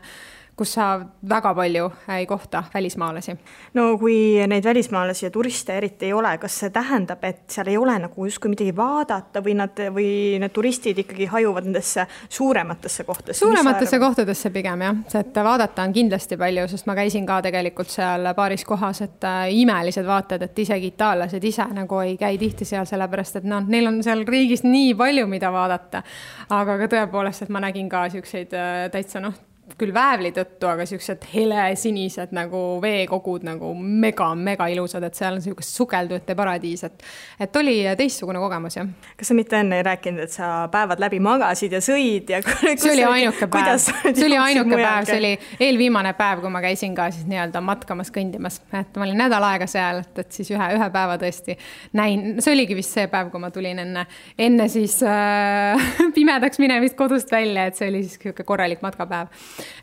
kus 0.56 0.74
sa 0.74 0.88
väga 1.30 1.54
palju 1.56 1.92
ei 2.18 2.26
kohta 2.26 2.64
välismaalasi. 2.74 3.36
no 3.74 3.98
kui 3.98 4.48
neid 4.48 4.64
välismaalasi 4.64 5.26
ja 5.26 5.32
turiste 5.32 5.78
eriti 5.78 6.06
ei 6.06 6.14
ole, 6.14 6.38
kas 6.38 6.60
see 6.60 6.70
tähendab, 6.70 7.24
et 7.24 7.44
seal 7.50 7.72
ei 7.72 7.78
ole 7.78 7.96
nagu 8.00 8.26
justkui 8.26 8.52
midagi 8.54 8.76
vaadata 8.76 9.42
või 9.42 9.56
nad 9.58 9.80
või 9.96 10.10
need 10.42 10.54
turistid 10.54 11.00
ikkagi 11.02 11.26
hajuvad 11.32 11.66
nendesse 11.70 12.06
suurematesse 12.30 13.04
kohtadesse? 13.04 13.46
suurematesse 13.46 14.00
kohtadesse 14.00 14.52
pigem 14.54 14.82
jah, 14.86 15.00
et 15.20 15.40
vaadata 15.44 15.88
on 15.88 15.94
kindlasti 15.94 16.38
palju, 16.38 16.68
sest 16.70 16.86
ma 16.90 16.96
käisin 17.02 17.26
ka 17.26 17.40
tegelikult 17.42 17.90
seal 17.90 18.30
paaris 18.38 18.66
kohas, 18.66 19.02
et 19.02 19.26
äh, 19.26 19.48
imelised 19.64 20.06
vaated, 20.06 20.46
et 20.46 20.60
isegi 20.60 20.92
itaallased 20.94 21.44
ise 21.44 21.66
nagu 21.74 22.02
ei 22.04 22.14
käi 22.18 22.38
tihti 22.38 22.68
seal, 22.68 22.86
sellepärast 22.90 23.42
et 23.42 23.50
noh, 23.50 23.66
neil 23.66 23.90
on 23.90 24.04
seal 24.06 24.22
riigis 24.28 24.62
nii 24.68 24.94
palju, 25.00 25.26
mida 25.28 25.50
vaadata. 25.54 26.04
aga 26.50 26.78
ka 26.84 26.92
tõepoolest, 26.94 27.48
et 27.48 27.50
ma 27.50 27.64
nägin 27.64 27.90
ka 27.90 28.06
siukseid 28.14 28.54
äh, 28.54 28.86
täitsa 28.94 29.24
noh 29.24 29.34
küll 29.80 29.94
väävli 29.96 30.34
tõttu, 30.36 30.68
aga 30.68 30.84
siuksed 30.88 31.24
helesinised 31.32 32.34
nagu 32.36 32.60
veekogud 32.84 33.46
nagu 33.48 33.70
mega-mega 33.74 34.68
ilusad, 34.74 35.06
et 35.08 35.16
seal 35.16 35.38
on 35.38 35.44
siukest 35.44 35.78
sukeldujate 35.80 36.36
paradiis, 36.36 36.84
et, 36.84 37.06
et 37.42 37.60
oli 37.62 37.78
teistsugune 37.98 38.42
kogemus, 38.44 38.76
jah. 38.76 38.90
kas 39.18 39.32
sa 39.32 39.38
mitte 39.38 39.62
enne 39.64 39.80
ei 39.80 39.86
rääkinud, 39.88 40.26
et 40.26 40.36
sa 40.36 40.50
päevad 40.72 41.00
läbi 41.02 41.22
magasid 41.24 41.74
ja 41.78 41.80
sõid 41.84 42.34
ja? 42.34 42.42
see 42.84 42.92
oli 42.92 43.06
ainuke 43.08 43.48
päev, 43.54 43.80
see 43.80 44.28
oli 44.28 44.40
ainuke 44.42 44.82
päev, 44.82 45.08
see 45.08 45.22
oli 45.22 45.32
eelviimane 45.70 46.12
päev, 46.20 46.44
kui 46.44 46.52
ma 46.54 46.64
käisin 46.64 46.98
ka 46.98 47.08
siis 47.16 47.24
nii-öelda 47.32 47.64
matkamas, 47.64 48.12
kõndimas, 48.14 48.60
et 48.76 49.00
ma 49.00 49.08
olin 49.08 49.24
nädal 49.26 49.48
aega 49.48 49.70
seal, 49.72 50.04
et, 50.04 50.24
et 50.26 50.40
siis 50.42 50.52
ühe, 50.54 50.70
ühe 50.76 50.92
päeva 50.94 51.16
tõesti 51.22 51.56
näin, 51.96 52.36
see 52.44 52.54
oligi 52.58 52.78
vist 52.78 53.00
see 53.00 53.08
päev, 53.12 53.32
kui 53.32 53.42
ma 53.42 53.52
tulin 53.56 53.80
enne, 53.88 54.06
enne 54.38 54.68
siis 54.72 55.00
äh, 55.08 55.90
pimedaks 56.20 56.60
minemist 56.60 57.00
kodust 57.00 57.32
välja, 57.32 57.70
et 57.72 57.80
see 57.80 57.88
oli 57.88 58.04
siis 58.04 58.20
niisugune 58.20 58.52
korralik 58.54 58.84
matkapäev 58.84 59.32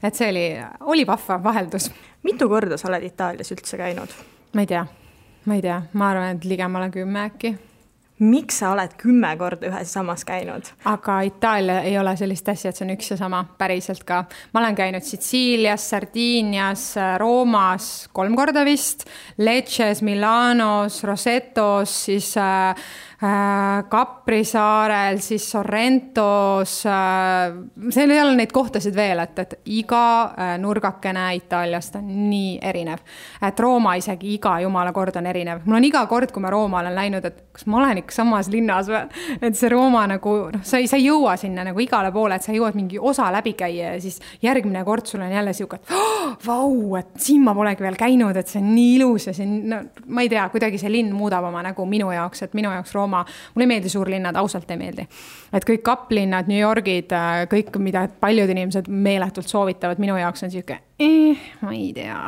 et 0.03 0.15
see 0.15 0.31
oli, 0.31 0.47
oli 0.81 1.07
vahva 1.07 1.41
vaheldus. 1.43 1.91
mitu 2.23 2.49
korda 2.49 2.77
sa 2.77 2.89
oled 2.89 3.05
Itaalias 3.07 3.53
üldse 3.53 3.81
käinud? 3.81 4.15
ma 4.55 4.67
ei 4.67 4.71
tea, 4.71 4.87
ma 5.45 5.59
ei 5.59 5.63
tea, 5.63 5.83
ma 5.93 6.11
arvan, 6.11 6.37
et 6.37 6.45
ligemale 6.45 6.91
kümme 6.95 7.27
äkki 7.31 7.57
miks 8.21 8.59
sa 8.61 8.75
oled 8.75 8.93
kümme 9.01 9.31
korda 9.41 9.69
ühes 9.71 9.93
samas 9.95 10.25
käinud? 10.29 10.69
aga 10.89 11.21
Itaalia 11.27 11.81
ei 11.89 11.97
ole 11.99 12.13
sellist 12.21 12.49
asja, 12.53 12.71
et 12.71 12.77
see 12.77 12.87
on 12.87 12.93
üks 12.95 13.11
ja 13.15 13.17
sama, 13.21 13.43
päriselt 13.59 14.05
ka. 14.09 14.23
ma 14.53 14.61
olen 14.61 14.77
käinud 14.77 15.07
Sitsiilias, 15.07 15.89
Sardiinias, 15.91 16.85
Roomas 17.21 18.11
kolm 18.13 18.37
korda 18.37 18.65
vist, 18.69 19.07
Lecces, 19.39 20.03
Milanos, 20.05 21.03
Rosettos, 21.09 21.97
siis 22.05 22.35
äh, 22.37 22.77
Capri 23.21 24.45
saarel, 24.49 25.19
siis 25.21 25.45
Sorrentos, 25.51 26.73
seal 26.81 28.15
ei 28.15 28.21
ole 28.23 28.33
neid 28.39 28.53
kohtasid 28.55 28.95
veel, 28.97 29.21
et, 29.21 29.43
et 29.43 29.53
iga 29.77 30.05
nurgakene 30.63 31.27
Itaaliast 31.37 31.99
on 32.01 32.07
nii 32.31 32.55
erinev. 32.65 33.03
et 33.45 33.61
Rooma 33.61 33.93
isegi 34.01 34.33
iga 34.39 34.55
jumala 34.65 34.93
kord 34.97 35.19
on 35.21 35.29
erinev, 35.29 35.67
mul 35.67 35.77
on 35.77 35.85
iga 35.85 36.07
kord, 36.09 36.33
kui 36.33 36.41
ma 36.41 36.51
Rooma 36.51 36.81
olen 36.81 36.97
läinud, 36.97 37.25
et 37.29 37.43
kas 37.53 37.67
ma 37.69 37.83
olen 37.83 38.01
ikka 38.01 38.15
samas 38.15 38.49
linnas 38.49 38.89
või, 38.89 39.03
et 39.37 39.59
see 39.59 39.69
Rooma 39.69 40.07
nagu 40.09 40.35
noh, 40.55 40.65
sa 40.65 40.81
ei, 40.81 40.89
sa 40.89 40.97
ei 40.97 41.05
jõua 41.11 41.37
sinna 41.41 41.67
nagu 41.69 41.85
igale 41.85 42.09
poole, 42.15 42.41
et 42.41 42.47
sa 42.47 42.57
jõuad 42.57 42.79
mingi 42.79 42.97
osa 42.97 43.29
läbi 43.35 43.53
käia 43.59 43.93
ja 43.95 44.01
siis 44.01 44.17
järgmine 44.41 44.81
kord 44.89 45.11
sul 45.11 45.21
on 45.21 45.37
jälle 45.37 45.53
sihuke, 45.53 45.77
et 45.83 45.93
oh, 45.93 46.33
vau, 46.47 46.97
et 46.97 47.13
siin 47.21 47.45
ma 47.45 47.53
polegi 47.59 47.85
veel 47.85 48.01
käinud, 48.01 48.41
et 48.41 48.49
see 48.49 48.63
on 48.63 48.73
nii 48.73 48.97
ilus 48.97 49.29
ja 49.29 49.37
siin, 49.37 49.59
no 49.69 49.83
ma 50.09 50.25
ei 50.25 50.33
tea, 50.33 50.49
kuidagi 50.49 50.81
see 50.81 50.93
linn 50.97 51.13
muudab 51.13 51.45
oma 51.51 51.61
nägu 51.69 51.85
minu 51.85 52.09
jaoks, 52.17 52.47
et 52.49 52.57
minu 52.57 52.73
jaoks 52.73 52.97
Rooma, 52.97 53.10
mulle 53.19 53.67
ei 53.67 53.73
meeldi 53.75 53.89
suurlinnad, 53.89 54.37
ausalt 54.37 54.71
ei 54.71 54.79
meeldi. 54.81 55.07
et 55.53 55.67
kõik 55.67 55.83
kaplinnad, 55.83 56.49
New 56.49 56.61
Yorgid, 56.61 57.13
kõik, 57.51 57.77
mida 57.79 58.07
paljud 58.21 58.51
inimesed 58.51 58.89
meeletult 58.89 59.49
soovitavad, 59.49 59.99
minu 59.99 60.17
jaoks 60.17 60.47
on 60.47 60.55
sihuke 60.55 60.79
eh, 61.01 61.51
ma 61.61 61.75
ei 61.75 61.93
tea. 61.97 62.23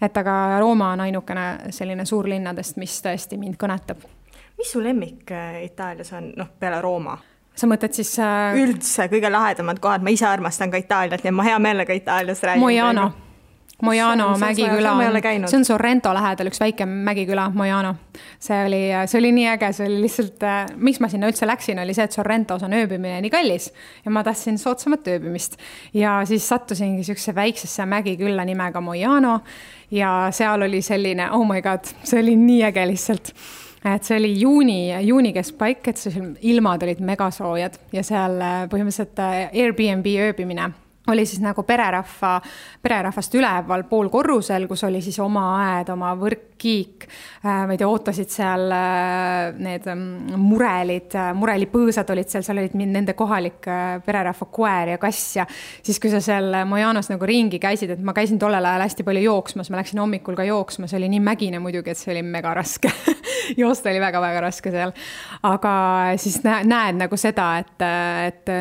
et 0.00 0.16
aga 0.16 0.58
Rooma 0.60 0.92
on 0.96 1.06
ainukene 1.08 1.46
selline 1.70 2.06
suurlinnadest, 2.06 2.76
mis 2.80 2.98
tõesti 3.04 3.38
mind 3.38 3.60
kõnetab 3.60 4.02
mis 4.58 4.72
su 4.72 4.82
lemmik 4.84 5.30
äh, 5.30 5.64
Itaalias 5.64 6.12
on, 6.12 6.32
noh, 6.36 6.46
peale 6.58 6.80
Rooma? 6.80 7.18
sa 7.54 7.66
mõtled 7.68 7.92
siis 7.92 8.14
äh...? 8.22 8.54
üldse 8.62 9.08
kõige 9.12 9.28
lahedamad 9.32 9.80
kohad, 9.82 10.04
ma 10.04 10.12
ise 10.14 10.26
armastan 10.28 10.70
ka 10.72 10.80
Itaaliat 10.80 11.24
ja 11.24 11.32
ma 11.34 11.44
hea 11.44 11.58
meelega 11.60 11.92
Itaaliast 11.92 12.46
räägin. 12.48 12.62
Mojano. 12.62 13.10
Mojano 13.82 14.28
mägiküla 14.38 14.92
see 15.50 15.58
on 15.58 15.64
Sorrento 15.66 16.12
lähedal 16.14 16.46
üks 16.52 16.60
väike 16.62 16.86
mägiküla, 16.86 17.48
Mojano. 17.54 17.94
see 18.38 18.58
oli, 18.66 18.80
see 19.10 19.18
oli 19.18 19.32
nii 19.34 19.46
äge, 19.56 19.72
see 19.74 19.88
oli 19.88 19.96
lihtsalt, 20.04 20.44
äh, 20.46 20.60
miks 20.76 21.00
ma 21.02 21.08
sinna 21.10 21.30
üldse 21.30 21.48
läksin, 21.48 21.80
oli 21.82 21.94
see, 21.96 22.06
et 22.06 22.14
Sorrentos 22.14 22.62
on 22.62 22.76
ööbimine 22.78 23.18
nii 23.24 23.32
kallis 23.32 23.72
ja 24.04 24.12
ma 24.14 24.22
tahtsin 24.22 24.58
soodsamat 24.58 25.10
ööbimist. 25.16 25.58
ja 25.94 26.20
siis 26.28 26.46
sattusingi 26.48 27.02
siuksesse 27.04 27.34
väiksesse 27.34 27.86
mägikülla 27.86 28.44
nimega 28.46 28.80
Mojano 28.80 29.40
ja 29.90 30.28
seal 30.30 30.62
oli 30.62 30.82
selline, 30.82 31.30
oh 31.32 31.46
my 31.48 31.62
god, 31.62 31.90
see 32.04 32.22
oli 32.22 32.36
nii 32.38 32.62
äge 32.70 32.86
lihtsalt 32.86 33.34
et 33.82 34.06
see 34.06 34.14
oli 34.20 34.36
juuni, 34.38 34.78
juuni 35.08 35.32
keskpaik, 35.34 35.88
et 35.90 35.98
see 35.98 36.22
ilmad 36.52 36.86
olid 36.86 37.02
megasoojad 37.02 37.80
ja 37.92 38.06
seal 38.06 38.38
äh, 38.38 38.62
põhimõtteliselt 38.70 39.18
äh, 39.26 39.42
Airbnb 39.64 40.06
ööbimine 40.28 40.70
oli 41.10 41.26
siis 41.26 41.42
nagu 41.42 41.64
pererahva, 41.66 42.36
pererahvast 42.82 43.34
üleval 43.34 43.84
poolkorrusel, 43.90 44.68
kus 44.70 44.84
oli 44.86 45.00
siis 45.02 45.18
oma 45.22 45.44
aed, 45.58 45.90
oma 45.94 46.12
võrkkiik. 46.18 47.08
Äh, 47.42 47.64
tea, 47.74 47.88
ootasid 47.88 48.30
seal 48.30 48.68
need 49.58 49.88
mm, 49.90 50.38
murelid, 50.38 51.16
murelipõõsad 51.38 52.12
olid 52.14 52.30
seal, 52.30 52.46
seal 52.46 52.62
olid 52.62 52.76
nende 52.78 53.16
kohalik 53.18 53.66
pererahva 54.06 54.48
koer 54.54 54.94
ja 54.94 55.00
kass 55.02 55.36
ja 55.40 55.46
siis, 55.50 55.98
kui 56.02 56.12
sa 56.12 56.22
seal 56.22 56.62
Mojanos 56.68 57.10
nagu 57.10 57.26
ringi 57.28 57.58
käisid, 57.62 57.96
et 57.96 58.04
ma 58.04 58.14
käisin 58.16 58.38
tollel 58.42 58.64
ajal 58.68 58.86
hästi 58.86 59.06
palju 59.06 59.26
jooksmas, 59.26 59.72
ma 59.72 59.80
läksin 59.82 60.02
hommikul 60.02 60.38
ka 60.38 60.46
jooksma, 60.46 60.90
see 60.90 61.00
oli 61.00 61.10
nii 61.16 61.24
mägine 61.24 61.62
muidugi, 61.62 61.92
et 61.92 62.00
see 62.00 62.14
oli 62.14 62.22
mega 62.26 62.54
raske 62.56 62.92
joosta 63.60 63.90
oli 63.90 64.00
väga-väga 64.02 64.42
raske 64.46 64.72
seal. 64.74 64.94
aga 65.42 65.74
siis 66.20 66.40
näed 66.44 66.98
nagu 66.98 67.16
seda, 67.20 67.54
et, 67.62 67.86
et 68.26 68.52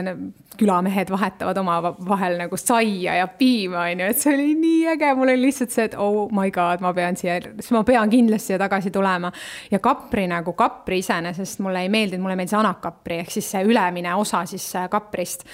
külamehed 0.62 1.10
vahetavad 1.10 1.58
omavahel 1.58 2.38
nagu 2.40 2.58
saia 2.60 3.16
ja 3.22 3.28
piima, 3.28 3.86
on 3.88 4.04
ju, 4.04 4.10
et 4.12 4.22
see 4.22 4.34
oli 4.36 4.56
nii 4.60 4.82
äge, 4.94 5.12
mul 5.18 5.32
oli 5.32 5.46
lihtsalt 5.48 5.74
see, 5.74 5.88
et 5.90 5.98
oh 6.00 6.28
my 6.36 6.52
god, 6.54 6.84
ma 6.84 6.94
pean 6.98 7.18
siia, 7.18 7.40
ma 7.74 7.84
pean 7.88 8.12
kindlasti 8.12 8.52
siia 8.52 8.60
tagasi 8.62 8.92
tulema. 8.94 9.32
ja 9.72 9.80
kapri 9.80 10.28
nagu, 10.30 10.54
kapri 10.58 11.02
iseenesest 11.02 11.64
mulle 11.66 11.86
ei 11.86 11.94
meeldinud, 11.94 12.26
mulle 12.26 12.38
meeldis 12.40 12.58
anakapri 12.60 13.22
ehk 13.24 13.32
siis 13.34 13.52
see 13.56 13.64
ülemine 13.68 14.16
osa 14.16 14.46
siis 14.50 14.68
kaprist 14.92 15.48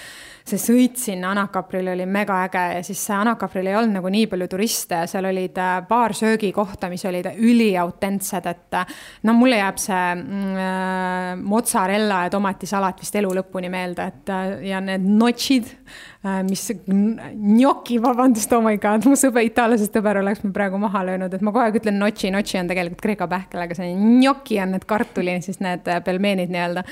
see 0.51 0.59
sõit 0.61 0.99
sinna 1.01 1.31
Anakapril 1.33 1.87
oli 1.91 2.05
mega 2.09 2.39
äge 2.45 2.63
ja 2.77 2.83
siis 2.85 3.01
Anakapril 3.13 3.67
ei 3.67 3.75
olnud 3.77 3.97
nagu 3.97 4.11
nii 4.11 4.27
palju 4.31 4.47
turiste 4.51 5.01
ja 5.01 5.09
seal 5.09 5.27
olid 5.29 5.57
äh, 5.61 5.73
paar 5.87 6.15
söögikohta, 6.17 6.89
mis 6.91 7.05
olid 7.09 7.29
üliautentsed, 7.35 8.47
et 8.51 8.77
äh, 8.79 8.95
no 9.27 9.35
mulle 9.37 9.59
jääb 9.59 9.81
see 9.81 10.03
mm, 10.15 10.55
äh, 10.63 11.33
mozzarella 11.41 12.23
ja 12.25 12.33
tomatisalat 12.33 13.03
vist 13.03 13.19
elu 13.19 13.33
lõpuni 13.39 13.71
meelde, 13.73 14.07
et 14.07 14.33
ja 14.67 14.79
need 14.83 15.05
notšid, 15.07 15.69
mis, 16.47 16.63
gnocchi, 16.87 17.99
vabandust, 18.03 18.51
oh 18.57 18.63
my 18.63 18.75
god, 18.81 19.05
mu 19.07 19.15
sõber, 19.19 19.45
itaallasest 19.47 19.95
sõber 19.95 20.19
oleks 20.21 20.43
mul 20.43 20.55
praegu 20.55 20.79
maha 20.81 21.05
löönud, 21.07 21.33
et 21.33 21.45
ma 21.45 21.53
kogu 21.53 21.63
aeg 21.63 21.79
ütlen 21.79 21.99
notši, 22.01 22.33
notši 22.35 22.59
on 22.61 22.71
tegelikult 22.71 23.03
kreeka 23.03 23.29
pähkel, 23.31 23.63
aga 23.63 23.77
see 23.77 23.93
gnocchi 23.95 24.59
on 24.63 24.75
need 24.75 24.87
kartuli, 24.89 25.37
siis 25.45 25.61
need 25.63 25.87
pelmeenid 26.05 26.51
nii-öelda 26.51 26.83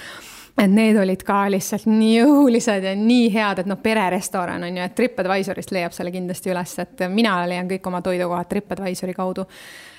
et 0.57 0.71
need 0.71 0.97
olid 0.97 1.23
ka 1.27 1.45
lihtsalt 1.51 1.87
nii 1.89 2.13
jõulised 2.19 2.85
ja 2.87 2.93
nii 2.95 3.27
head, 3.33 3.59
et 3.61 3.67
noh, 3.69 3.79
pererestoran 3.83 4.63
on 4.63 4.77
ju, 4.79 4.85
et 4.85 4.95
Tripadvisorist 4.95 5.73
leiab 5.75 5.95
selle 5.95 6.13
kindlasti 6.15 6.53
üles, 6.53 6.77
et 6.83 7.03
mina 7.11 7.35
leian 7.49 7.67
kõik 7.69 7.89
oma 7.91 8.01
toidukohad 8.05 8.49
Tripadvisori 8.51 9.13
kaudu. 9.17 9.45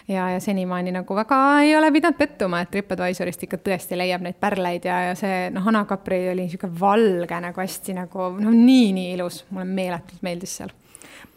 ja, 0.09 0.31
ja 0.31 0.41
senimaani 0.41 0.93
nagu 0.95 1.15
väga 1.15 1.39
ei 1.67 1.77
ole 1.77 1.91
pidanud 1.93 2.17
pettuma, 2.17 2.61
et 2.63 2.71
Tripadvisorist 2.71 3.43
ikka 3.43 3.59
tõesti 3.59 3.99
leiab 3.99 4.25
neid 4.25 4.41
pärleid 4.41 4.85
ja, 4.89 5.01
ja 5.11 5.15
see 5.19 5.51
noh, 5.51 5.65
Hanakapri 5.67 6.29
oli 6.31 6.47
niisugune 6.47 6.81
valge 6.81 7.41
nagu 7.43 7.61
hästi 7.61 8.01
nagu 8.01 8.33
noh, 8.39 8.55
nii, 8.55 8.93
nii 8.97 9.15
ilus, 9.19 9.45
mulle 9.51 9.69
meeletult 9.69 10.23
meeldis 10.25 10.57
seal 10.61 10.73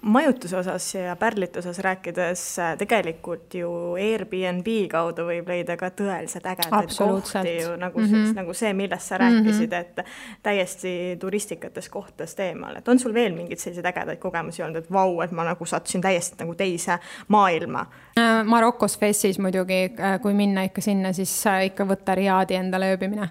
majutuse 0.02 0.58
osas 0.58 0.96
ja 0.96 1.16
pärlite 1.16 1.60
osas 1.60 1.80
rääkides, 1.80 2.60
äh, 2.60 2.78
tegelikult 2.78 3.54
ju 3.54 3.70
Airbnb 4.00 4.68
kaudu 4.92 5.26
võib 5.28 5.50
leida 5.52 5.76
ka 5.78 5.90
tõeliselt 5.92 6.46
ägedaid 6.48 6.94
kohti 6.98 7.56
ju 7.62 7.76
nagu 7.80 8.00
mm, 8.00 8.14
-hmm. 8.14 8.34
nagu 8.36 8.54
see, 8.54 8.74
millest 8.74 9.08
sa 9.08 9.18
rääkisid 9.18 9.70
mm, 9.70 9.76
-hmm. 9.76 10.02
et 10.02 10.06
täiesti 10.44 11.18
turistikatest 11.20 11.90
kohtadest 11.90 12.40
eemal, 12.40 12.76
et 12.76 12.88
on 12.88 13.00
sul 13.00 13.14
veel 13.14 13.36
mingeid 13.36 13.60
selliseid 13.60 13.86
ägedaid 13.86 14.20
kogemusi 14.20 14.64
olnud, 14.64 14.76
et 14.76 14.92
vau, 14.92 15.22
et 15.22 15.32
ma 15.32 15.44
nagu 15.44 15.66
sattusin 15.66 16.02
täiesti 16.02 16.36
nagu 16.40 16.56
teise 16.56 17.00
maailma? 17.28 17.86
Äh, 18.20 18.46
Marokos 18.46 19.00
Fessis 19.00 19.40
muidugi, 19.40 19.84
äh, 20.00 20.22
kui 20.22 20.34
minna 20.34 20.64
ikka 20.64 20.82
sinna, 20.82 21.14
siis 21.14 21.44
ikka 21.66 21.86
võtta 21.86 22.16
riaadi 22.16 22.56
endale 22.56 22.94
ööbimine 22.94 23.30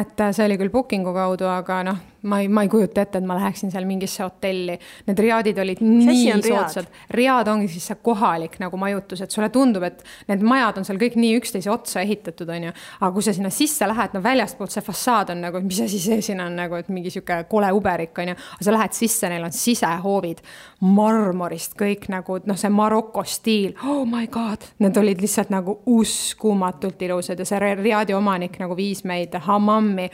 et 0.00 0.20
äh, 0.20 0.32
see 0.34 0.46
oli 0.48 0.58
küll 0.58 0.72
booking'u 0.72 1.14
kaudu, 1.14 1.46
aga 1.50 1.82
noh, 1.86 2.00
ma 2.24 2.40
ei, 2.40 2.48
ma 2.48 2.64
ei 2.64 2.70
kujuta 2.72 3.02
ette, 3.04 3.20
et 3.20 3.26
ma 3.26 3.36
läheksin 3.36 3.72
seal 3.72 3.84
mingisse 3.88 4.24
hotelli. 4.24 4.76
Need 5.06 5.20
riadid 5.20 5.58
olid 5.60 5.82
nii 5.84 6.38
soodsad. 6.46 6.88
riad 7.14 7.48
ongi 7.52 7.68
siis 7.72 7.88
see 7.90 7.98
kohalik 8.02 8.56
nagu 8.62 8.78
majutus, 8.80 9.20
et 9.24 9.34
sulle 9.34 9.50
tundub, 9.52 9.84
et 9.86 10.02
need 10.30 10.44
majad 10.46 10.80
on 10.80 10.88
seal 10.88 11.00
kõik 11.00 11.18
nii 11.20 11.34
üksteise 11.40 11.70
otsa 11.72 12.02
ehitatud, 12.04 12.48
on 12.48 12.68
ju. 12.70 12.74
aga 13.00 13.10
kui 13.14 13.26
sa 13.26 13.34
sinna 13.36 13.52
sisse 13.54 13.88
lähed, 13.88 14.16
no 14.16 14.22
väljastpoolt 14.24 14.74
see 14.74 14.84
fassaad 14.84 15.34
on 15.34 15.44
nagu, 15.44 15.60
mis 15.64 15.82
asi 15.84 16.00
see 16.00 16.22
siin 16.24 16.40
on 16.44 16.56
nagu, 16.56 16.78
et 16.80 16.88
mingi 16.88 17.12
sihuke 17.12 17.42
kole 17.50 17.70
uberik, 17.76 18.16
on 18.18 18.32
ju. 18.32 18.38
aga 18.56 18.68
sa 18.68 18.76
lähed 18.78 18.96
sisse, 18.96 19.30
neil 19.32 19.44
on 19.44 19.54
sisehoovid 19.54 20.42
marmorist 20.84 21.76
kõik 21.78 22.08
nagu 22.12 22.40
noh, 22.48 22.58
see 22.60 22.72
Maroko 22.72 23.24
stiil, 23.28 23.76
oh 23.84 24.04
my 24.08 24.26
god, 24.32 24.64
need 24.82 24.96
olid 25.00 25.20
lihtsalt 25.20 25.52
nagu 25.52 25.76
uskumatult 25.92 27.04
ilusad 27.04 27.40
ja 27.40 27.48
see 27.48 27.74
riadi 27.76 28.16
omanik 28.16 28.56
nagu 28.62 28.76
viis 28.78 29.04
meid 29.04 29.36
hammam 29.44 29.83
programmi 29.84 30.10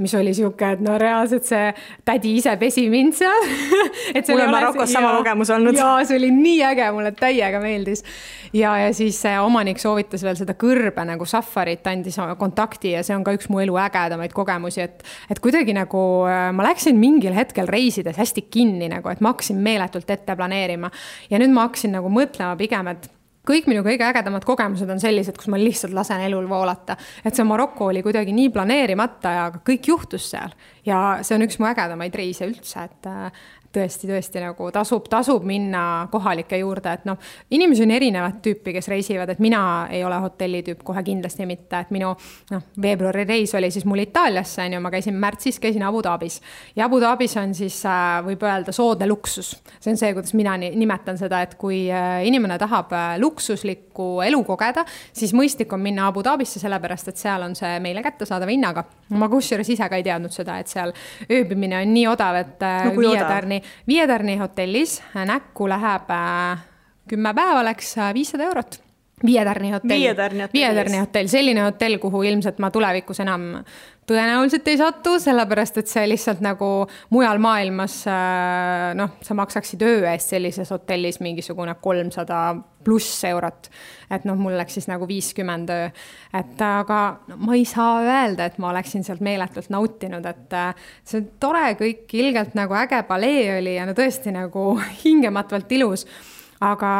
mis 0.00 0.14
oli 0.16 0.32
sihuke, 0.32 0.64
et 0.64 0.80
no 0.80 0.94
reaalselt 0.98 1.44
see 1.44 1.66
tädi 2.08 2.30
ise 2.38 2.54
pesi 2.56 2.86
mind 2.88 3.12
seal 3.18 3.42
mul 4.30 4.40
on 4.46 4.52
Marokos 4.54 4.92
sama 4.94 5.10
kogemus 5.18 5.50
olnud. 5.52 5.76
ja 5.76 5.98
see 6.08 6.16
oli 6.16 6.30
nii 6.32 6.62
äge, 6.70 6.86
mulle 6.96 7.12
täiega 7.12 7.60
meeldis. 7.60 8.00
ja, 8.56 8.78
ja 8.80 8.94
siis 8.96 9.20
omanik 9.42 9.82
soovitas 9.82 10.24
veel 10.24 10.38
seda 10.40 10.56
kõrbe 10.56 11.04
nagu 11.04 11.28
safarit, 11.28 11.84
andis 11.92 12.16
kontakti 12.40 12.94
ja 12.94 13.04
see 13.04 13.16
on 13.18 13.26
ka 13.26 13.36
üks 13.36 13.50
mu 13.52 13.60
elu 13.60 13.76
ägedamaid 13.84 14.32
kogemusi, 14.32 14.86
et, 14.88 15.04
et 15.28 15.44
kuidagi 15.44 15.76
nagu 15.76 16.06
äh, 16.30 16.48
ma 16.56 16.70
läksin 16.70 16.96
mingil 16.96 17.36
hetkel 17.36 17.68
reisides 17.68 18.16
hästi 18.16 18.48
kinni 18.48 18.88
nagu, 18.88 19.12
et 19.12 19.20
ma 19.20 19.34
hakkasin 19.34 19.60
meeletult 19.60 20.08
ette 20.16 20.36
planeerima 20.36 20.88
ja 21.28 21.42
nüüd 21.42 21.52
ma 21.52 21.68
hakkasin 21.68 21.98
nagu 21.98 22.08
mõtlema 22.08 22.56
pigem, 22.56 22.94
et 22.94 23.10
kõik 23.48 23.68
minu 23.70 23.84
kõige 23.86 24.04
ägedamad 24.04 24.44
kogemused 24.44 24.90
on 24.90 25.00
sellised, 25.00 25.36
kus 25.38 25.48
ma 25.52 25.58
lihtsalt 25.60 25.94
lasen 25.96 26.20
elul 26.26 26.48
voolata. 26.48 26.96
et 27.24 27.34
see 27.34 27.44
Maroko 27.44 27.90
oli 27.90 28.02
kuidagi 28.02 28.34
nii 28.36 28.50
planeerimata 28.54 29.32
ja 29.36 29.46
kõik 29.56 29.88
juhtus 29.92 30.30
seal 30.30 30.52
ja 30.86 31.20
see 31.22 31.38
on 31.38 31.46
üks 31.46 31.58
mu 31.60 31.70
ägedamaid 31.70 32.14
reise 32.14 32.48
üldse, 32.48 32.84
et, 32.84 33.10
tõesti, 33.72 34.08
tõesti 34.10 34.42
nagu 34.42 34.70
tasub, 34.74 35.06
tasub 35.10 35.44
minna 35.46 36.08
kohalike 36.10 36.58
juurde, 36.58 36.92
et 36.92 37.04
noh, 37.08 37.18
inimesi 37.54 37.84
on 37.84 37.92
erinevat 37.94 38.40
tüüpi, 38.42 38.74
kes 38.74 38.88
reisivad, 38.90 39.30
et 39.30 39.42
mina 39.42 39.62
ei 39.92 40.02
ole 40.04 40.18
hotellitüüp 40.24 40.82
kohe 40.86 41.02
kindlasti 41.06 41.46
mitte, 41.46 41.84
et 41.84 41.92
minu 41.94 42.10
noh, 42.50 42.64
veebruari 42.82 43.24
reis 43.28 43.54
oli 43.54 43.70
siis 43.70 43.86
mul 43.86 44.02
Itaaliasse 44.02 44.64
on 44.66 44.74
ju, 44.74 44.80
ma 44.82 44.90
käisin 44.92 45.14
märtsis, 45.20 45.60
käisin 45.62 45.84
Abu 45.86 46.02
Dhabis 46.02 46.40
ja 46.76 46.88
Abu 46.88 47.00
Dhabis 47.00 47.36
on 47.40 47.54
siis 47.54 47.78
äh, 47.86 48.18
võib 48.26 48.42
öelda 48.46 48.74
soodne 48.74 49.06
luksus. 49.08 49.52
see 49.78 49.92
on 49.92 50.00
see, 50.00 50.12
kuidas 50.16 50.34
mina 50.34 50.56
nimetan 50.58 51.18
seda, 51.20 51.42
et 51.46 51.54
kui 51.60 51.84
äh, 51.92 52.24
inimene 52.26 52.58
tahab 52.58 52.92
äh, 52.96 53.14
luksuslikku 53.22 54.10
elu 54.26 54.42
kogeda, 54.48 54.84
siis 55.12 55.34
mõistlik 55.36 55.72
on 55.76 55.82
minna 55.84 56.08
Abu 56.10 56.24
Dhabisse, 56.26 56.58
sellepärast 56.62 57.12
et 57.12 57.22
seal 57.22 57.46
on 57.46 57.54
see 57.58 57.78
meile 57.82 58.02
kättesaadava 58.02 58.50
hinnaga. 58.50 58.84
ma 59.10 59.28
kusjuures 59.30 59.68
ise 59.70 59.88
ka 59.90 59.98
ei 59.98 60.04
teadnud 60.06 60.34
seda, 60.34 60.58
et 60.58 60.70
seal 60.70 60.92
ööbimine 61.30 61.80
on 61.82 61.94
nii 61.94 62.06
odav, 62.10 62.36
et 62.42 62.62
no, 62.62 62.94
viie 62.98 63.22
tärni 63.60 63.86
viie 63.86 64.06
tärni 64.06 64.36
hotellis 64.36 65.02
näkku 65.14 65.68
läheb 65.68 66.10
äh, 66.10 66.58
kümme 67.08 67.34
päeva 67.34 67.64
läks 67.64 67.98
äh, 67.98 68.14
viissada 68.14 68.44
eurot. 68.44 68.80
Viie 69.24 69.44
tärni 69.44 69.70
hotell. 69.70 69.88
Viie 70.52 70.74
tärni 70.74 70.98
hotell, 70.98 71.28
selline 71.28 71.60
hotell, 71.62 71.98
kuhu 71.98 72.22
ilmselt 72.22 72.58
ma 72.58 72.70
tulevikus 72.70 73.20
enam 73.20 73.64
tõenäoliselt 74.10 74.66
ei 74.70 74.78
satu, 74.80 75.14
sellepärast 75.22 75.80
et 75.80 75.90
see 75.90 76.06
lihtsalt 76.10 76.42
nagu 76.44 76.68
mujal 77.14 77.38
maailmas 77.42 78.00
äh, 78.10 78.90
noh, 78.98 79.14
sa 79.24 79.36
maksaksid 79.38 79.84
öö 79.86 80.02
eest 80.10 80.34
sellises 80.34 80.72
hotellis 80.74 81.20
mingisugune 81.22 81.76
kolmsada 81.82 82.40
pluss 82.84 83.24
eurot. 83.28 83.70
et 84.10 84.24
noh, 84.26 84.38
mul 84.40 84.56
läks 84.58 84.78
siis 84.78 84.88
nagu 84.90 85.06
viiskümmend 85.08 85.70
öö, 85.70 85.86
et 86.40 86.64
aga 86.64 87.00
no, 87.30 87.38
ma 87.46 87.54
ei 87.58 87.64
saa 87.68 88.00
öelda, 88.02 88.48
et 88.50 88.58
ma 88.58 88.72
oleksin 88.72 89.06
sealt 89.06 89.22
meeletult 89.24 89.70
nautinud, 89.70 90.26
et 90.26 90.58
äh, 90.58 90.90
see 91.04 91.24
tore 91.40 91.76
kõik, 91.78 92.04
ilgelt 92.18 92.58
nagu 92.58 92.74
äge 92.80 93.02
palee 93.08 93.46
oli 93.60 93.78
ja 93.78 93.86
no 93.88 93.96
tõesti 93.96 94.34
nagu 94.34 94.74
hingematvalt 95.04 95.78
ilus 95.78 96.06
aga 96.60 96.90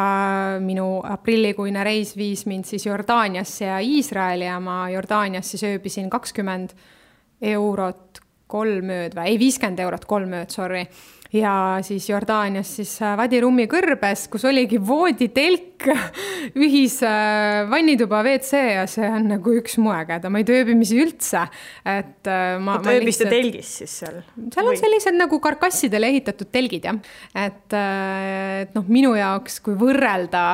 minu 0.65 1.03
aprillikuine 1.05 1.83
reis 1.85 2.15
viis 2.17 2.47
mind 2.49 2.65
siis 2.69 2.87
Jordaaniasse 2.87 3.67
ja 3.67 3.81
Iisraeli 3.85 4.47
ja 4.47 4.57
ma 4.63 4.87
Jordaanias 4.93 5.53
siis 5.53 5.67
ööbisin 5.69 6.09
kakskümmend 6.11 6.73
eurot 7.41 8.21
kolm 8.51 8.91
ööd 8.91 9.15
või 9.17 9.33
ei, 9.33 9.41
viiskümmend 9.41 9.81
eurot 9.81 10.07
kolm 10.11 10.33
ööd, 10.41 10.53
sorry 10.53 10.87
ja 11.33 11.79
siis 11.83 12.09
Jordaanias 12.11 12.73
siis 12.81 12.93
äh, 13.03 13.15
Vadirummi 13.19 13.67
kõrbes, 13.71 14.27
kus 14.33 14.45
oligi 14.49 14.81
vooditelk, 14.83 15.87
ühis 16.65 16.99
äh, 17.07 17.63
vannituba, 17.71 18.23
WC 18.27 18.63
ja 18.75 18.87
see 18.91 19.07
on 19.07 19.31
nagu 19.35 19.55
üks 19.61 19.79
mu 19.83 19.93
ägedamaid 19.95 20.51
ööbimisi 20.51 20.99
üldse. 21.03 21.47
et 21.87 22.27
äh, 22.31 22.57
ma. 22.63 22.79
oota, 22.79 22.97
ööbiste 22.97 23.29
lihtsalt... 23.29 23.37
telgis 23.37 23.73
siis 23.83 23.97
seal? 24.03 24.21
seal 24.51 24.67
on 24.67 24.75
või? 24.75 24.83
sellised 24.83 25.19
nagu 25.19 25.41
karkassidele 25.43 26.11
ehitatud 26.11 26.51
telgid 26.53 26.91
jah, 26.91 26.99
et, 27.35 27.79
et 27.79 28.75
noh, 28.77 28.87
minu 28.91 29.15
jaoks, 29.19 29.61
kui 29.65 29.79
võrrelda 29.79 30.45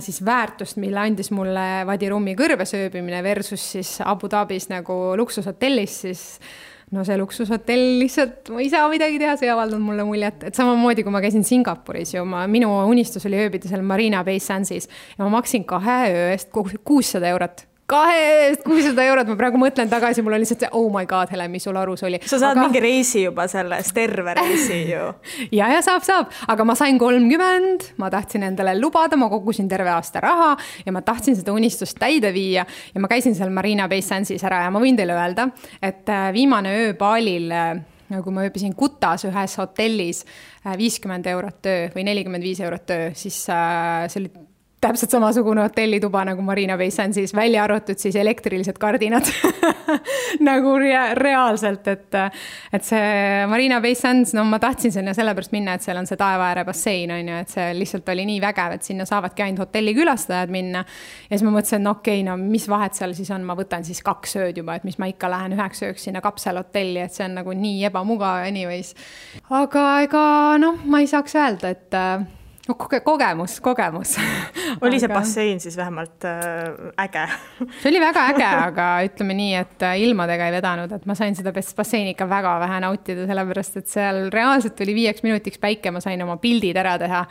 siis 0.00 0.20
väärtust, 0.24 0.78
mille 0.80 1.00
andis 1.02 1.32
mulle 1.34 1.82
Vadirummi 1.88 2.36
kõrbes 2.38 2.76
ööbimine 2.78 3.18
versus 3.26 3.64
siis 3.74 3.96
Abu 4.06 4.30
Dhabis 4.30 4.68
nagu 4.70 4.94
luksushotellis, 5.18 5.96
siis 6.06 6.22
no 6.94 7.04
see 7.06 7.18
luksushotell 7.18 7.84
lihtsalt, 8.00 8.50
ma 8.54 8.62
ei 8.62 8.70
saa 8.72 8.86
midagi 8.92 9.18
teha, 9.22 9.36
see 9.40 9.48
ei 9.48 9.54
avaldanud 9.54 9.84
mulle 9.84 10.06
muljet, 10.06 10.46
et 10.48 10.58
samamoodi, 10.58 11.04
kui 11.04 11.14
ma 11.14 11.22
käisin 11.24 11.46
Singapuris 11.46 12.14
ju, 12.16 12.24
ma, 12.28 12.44
minu 12.50 12.70
unistus 12.88 13.26
oli 13.28 13.40
ööbida 13.42 13.70
seal 13.70 13.84
Marina 13.86 14.24
Bay 14.26 14.42
Sandsis 14.42 14.88
ja 15.16 15.24
ma 15.24 15.32
maksin 15.38 15.66
kahe 15.68 16.00
öö 16.12 16.26
eest 16.32 16.52
kuussada 16.54 17.30
eurot 17.34 17.66
kahe 17.90 18.20
eest 18.48 18.62
kuussada 18.64 19.04
eurot, 19.04 19.28
ma 19.28 19.36
praegu 19.38 19.58
mõtlen 19.60 19.90
tagasi, 19.92 20.22
mul 20.24 20.36
on 20.36 20.42
lihtsalt 20.42 20.64
see 20.64 20.70
oh 20.76 20.86
my 20.92 21.04
god, 21.08 21.28
Helen, 21.34 21.52
mis 21.52 21.66
sul 21.66 21.76
arus 21.76 22.04
oli. 22.06 22.20
sa 22.24 22.38
saad 22.38 22.56
aga... 22.56 22.66
mingi 22.66 22.80
reisi 22.80 23.24
juba 23.26 23.46
sellest, 23.50 23.92
terve 23.96 24.36
reisi 24.38 24.80
ju. 24.88 25.10
Ja, 25.58 25.68
ja 25.70 25.80
saab, 25.84 26.04
saab, 26.06 26.32
aga 26.50 26.64
ma 26.66 26.76
sain 26.78 26.98
kolmkümmend, 26.98 27.90
ma 28.00 28.08
tahtsin 28.12 28.46
endale 28.48 28.74
lubada, 28.78 29.18
ma 29.20 29.28
kogusin 29.32 29.68
terve 29.70 29.92
aasta 29.92 30.22
raha 30.24 30.54
ja 30.86 30.94
ma 30.94 31.04
tahtsin 31.04 31.36
seda 31.38 31.52
unistust 31.54 31.98
täide 32.00 32.32
viia. 32.34 32.64
Ja 32.94 33.02
ma 33.02 33.10
käisin 33.10 33.36
seal 33.36 33.52
Marina 33.54 33.88
Bay 33.90 34.02
Sandsis 34.04 34.44
ära 34.46 34.64
ja 34.64 34.72
ma 34.72 34.82
võin 34.82 34.96
teile 34.98 35.16
öelda, 35.18 35.50
et 35.82 36.08
äh, 36.08 36.30
viimane 36.34 36.72
öö 36.80 36.96
baalil 36.98 37.52
äh, 37.52 37.74
kui 38.14 38.34
ma 38.34 38.46
ööbisin 38.46 38.74
Kutas 38.78 39.26
ühes 39.28 39.58
hotellis 39.60 40.24
äh, 40.64 40.74
viiskümmend 40.80 41.28
eurot 41.34 41.70
öö 41.70 41.86
või 41.94 42.08
nelikümmend 42.08 42.46
viis 42.46 42.64
eurot 42.64 42.96
öö, 42.96 43.12
siis 43.18 43.44
see 43.44 44.20
oli 44.22 44.32
täpselt 44.84 45.14
samasugune 45.14 45.62
hotellituba 45.64 46.24
nagu 46.28 46.42
Marina 46.44 46.76
Bay 46.76 46.90
Sandsis, 46.92 47.32
välja 47.34 47.64
arvatud 47.64 47.98
siis 48.00 48.16
elektrilised 48.20 48.76
kardinad 48.80 49.28
nagu 50.48 50.74
rea 50.80 51.06
reaalselt, 51.16 51.88
et, 51.88 52.18
et 52.72 52.84
see 52.84 53.46
Marina 53.48 53.80
Bay 53.84 53.96
Sands, 53.96 54.34
no 54.36 54.44
ma 54.48 54.60
tahtsin 54.62 54.92
sinna 54.92 55.14
sellepärast 55.16 55.54
minna, 55.56 55.78
et 55.78 55.86
seal 55.86 56.00
on 56.00 56.08
see 56.08 56.20
taeva 56.20 56.50
ääre 56.50 56.66
bassein, 56.68 57.14
on 57.16 57.32
ju, 57.32 57.40
et 57.46 57.56
see 57.56 57.70
lihtsalt 57.78 58.12
oli 58.12 58.28
nii 58.28 58.42
vägev, 58.44 58.76
et 58.76 58.90
sinna 58.90 59.08
saavadki 59.08 59.46
ainult 59.46 59.64
hotellikülastajad 59.64 60.52
minna. 60.52 60.84
ja 61.30 61.32
siis 61.32 61.46
ma 61.48 61.54
mõtlesin, 61.56 61.84
no 61.86 61.96
okei 61.98 62.20
okay,, 62.20 62.28
no 62.28 62.36
mis 62.40 62.68
vahet 62.68 62.98
seal 62.98 63.16
siis 63.16 63.32
on, 63.34 63.48
ma 63.48 63.56
võtan 63.58 63.86
siis 63.88 64.04
kaks 64.04 64.36
ööd 64.42 64.60
juba, 64.60 64.76
et 64.76 64.84
mis 64.84 65.00
ma 65.00 65.08
ikka 65.08 65.32
lähen 65.32 65.56
üheks 65.56 65.84
ööks 65.88 66.08
sinna 66.10 66.24
kapselhotelli, 66.24 67.00
et 67.06 67.16
see 67.16 67.24
on 67.28 67.38
nagu 67.40 67.56
nii 67.56 67.84
ebamugav 67.88 68.44
anyways. 68.50 68.94
aga 69.48 69.90
ega 70.04 70.24
noh, 70.60 70.80
ma 70.84 71.00
ei 71.00 71.08
saaks 71.10 71.40
öelda, 71.40 71.72
et 71.72 72.02
no 72.68 72.76
koge-, 72.78 73.00
kogemus, 73.04 73.58
kogemus. 73.60 74.16
Oli 74.84 75.00
see 75.00 75.10
bassein 75.12 75.60
siis 75.60 75.76
vähemalt 75.76 76.24
äh, 76.24 77.04
äge? 77.04 77.26
See 77.82 77.90
oli 77.90 78.00
väga 78.02 78.26
äge, 78.32 78.46
aga 78.68 78.86
ütleme 79.06 79.36
nii, 79.38 79.52
et 79.60 79.84
äh, 79.86 79.98
ilmadega 80.06 80.48
ei 80.48 80.56
vedanud, 80.56 80.94
et 80.96 81.04
ma 81.08 81.16
sain 81.18 81.36
seda 81.36 81.52
basseini 81.54 82.14
ikka 82.14 82.28
väga 82.30 82.56
vähe 82.64 82.80
nautida, 82.84 83.26
sellepärast 83.28 83.82
et 83.82 83.92
seal 83.92 84.24
reaalselt 84.34 84.76
tuli 84.78 84.96
viieks 84.96 85.24
minutiks 85.26 85.60
päike, 85.62 85.92
ma 85.94 86.02
sain 86.04 86.22
oma 86.24 86.38
pildid 86.42 86.80
ära 86.80 86.96
teha. 87.00 87.26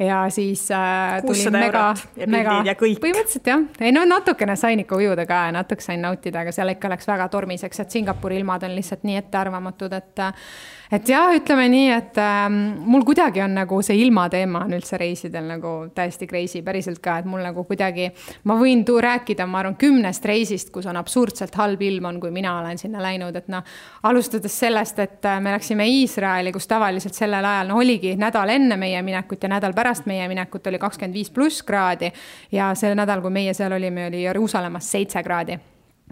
Ja 0.00 0.22
siis 0.32 0.62
äh, 0.72 1.18
tuli 1.26 1.50
mega, 1.52 1.90
mega, 2.24 2.54
põhimõtteliselt 2.80 3.50
jah, 3.50 3.64
ei 3.84 3.92
no 3.92 4.06
natukene 4.08 4.54
sain 4.56 4.80
ikka 4.80 4.96
ujuda 4.96 5.26
ka 5.28 5.42
ja 5.50 5.52
natuke 5.52 5.84
sain 5.84 6.00
nautida, 6.00 6.40
aga 6.40 6.54
seal 6.56 6.72
ikka 6.72 6.88
läks 6.88 7.08
väga 7.10 7.26
tormiseks, 7.28 7.82
et 7.82 7.92
Singapuri 7.92 8.40
ilmad 8.40 8.64
on 8.64 8.72
lihtsalt 8.78 9.04
nii 9.04 9.18
ettearvamatud, 9.20 9.92
et 10.00 10.22
äh, 10.24 10.48
et 10.90 11.08
jah, 11.08 11.30
ütleme 11.36 11.66
nii, 11.70 11.88
et 11.94 12.18
äh, 12.18 12.46
mul 12.50 13.04
kuidagi 13.06 13.42
on 13.44 13.54
nagu 13.54 13.78
see 13.86 14.00
ilmateema 14.02 14.64
on 14.66 14.74
üldse 14.74 14.98
reisidel 15.00 15.46
nagu 15.52 15.72
täiesti 15.94 16.26
crazy, 16.30 16.64
päriselt 16.66 16.98
ka, 17.02 17.20
et 17.20 17.28
mul 17.30 17.44
nagu 17.46 17.64
kuidagi, 17.68 18.08
ma 18.50 18.56
võin 18.58 18.82
tuu 18.86 18.98
rääkida, 19.04 19.46
ma 19.50 19.62
arvan, 19.62 19.76
kümnest 19.80 20.26
reisist, 20.26 20.72
kus 20.74 20.88
on 20.90 20.98
absurdselt 21.00 21.54
halb 21.60 21.82
ilm 21.86 22.10
on, 22.10 22.20
kui 22.22 22.34
mina 22.34 22.56
olen 22.58 22.78
sinna 22.80 23.02
läinud, 23.02 23.38
et 23.38 23.50
noh, 23.52 23.64
alustades 24.10 24.58
sellest, 24.64 24.98
et 25.02 25.30
äh, 25.30 25.40
me 25.42 25.54
läksime 25.54 25.86
Iisraeli, 25.88 26.52
kus 26.54 26.68
tavaliselt 26.70 27.18
sellel 27.18 27.46
ajal, 27.46 27.70
no 27.70 27.80
oligi 27.80 28.16
nädal 28.20 28.54
enne 28.56 28.78
meie 28.80 29.02
minekut 29.06 29.46
ja 29.46 29.54
nädal 29.54 29.76
pärast 29.76 30.10
meie 30.10 30.28
minekut 30.30 30.66
oli 30.66 30.82
kakskümmend 30.82 31.14
viis 31.14 31.30
pluss 31.30 31.62
kraadi. 31.66 32.10
Ja 32.52 32.72
see 32.74 32.94
nädal, 32.98 33.22
kui 33.22 33.32
meie 33.34 33.54
seal 33.54 33.72
olime, 33.72 34.08
oli 34.10 34.24
Jeruusalemmas 34.24 34.90
seitse 34.90 35.22
kraadi 35.22 35.58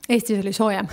Eestis 0.08 0.38
oli 0.40 0.52
soojem. 0.56 0.88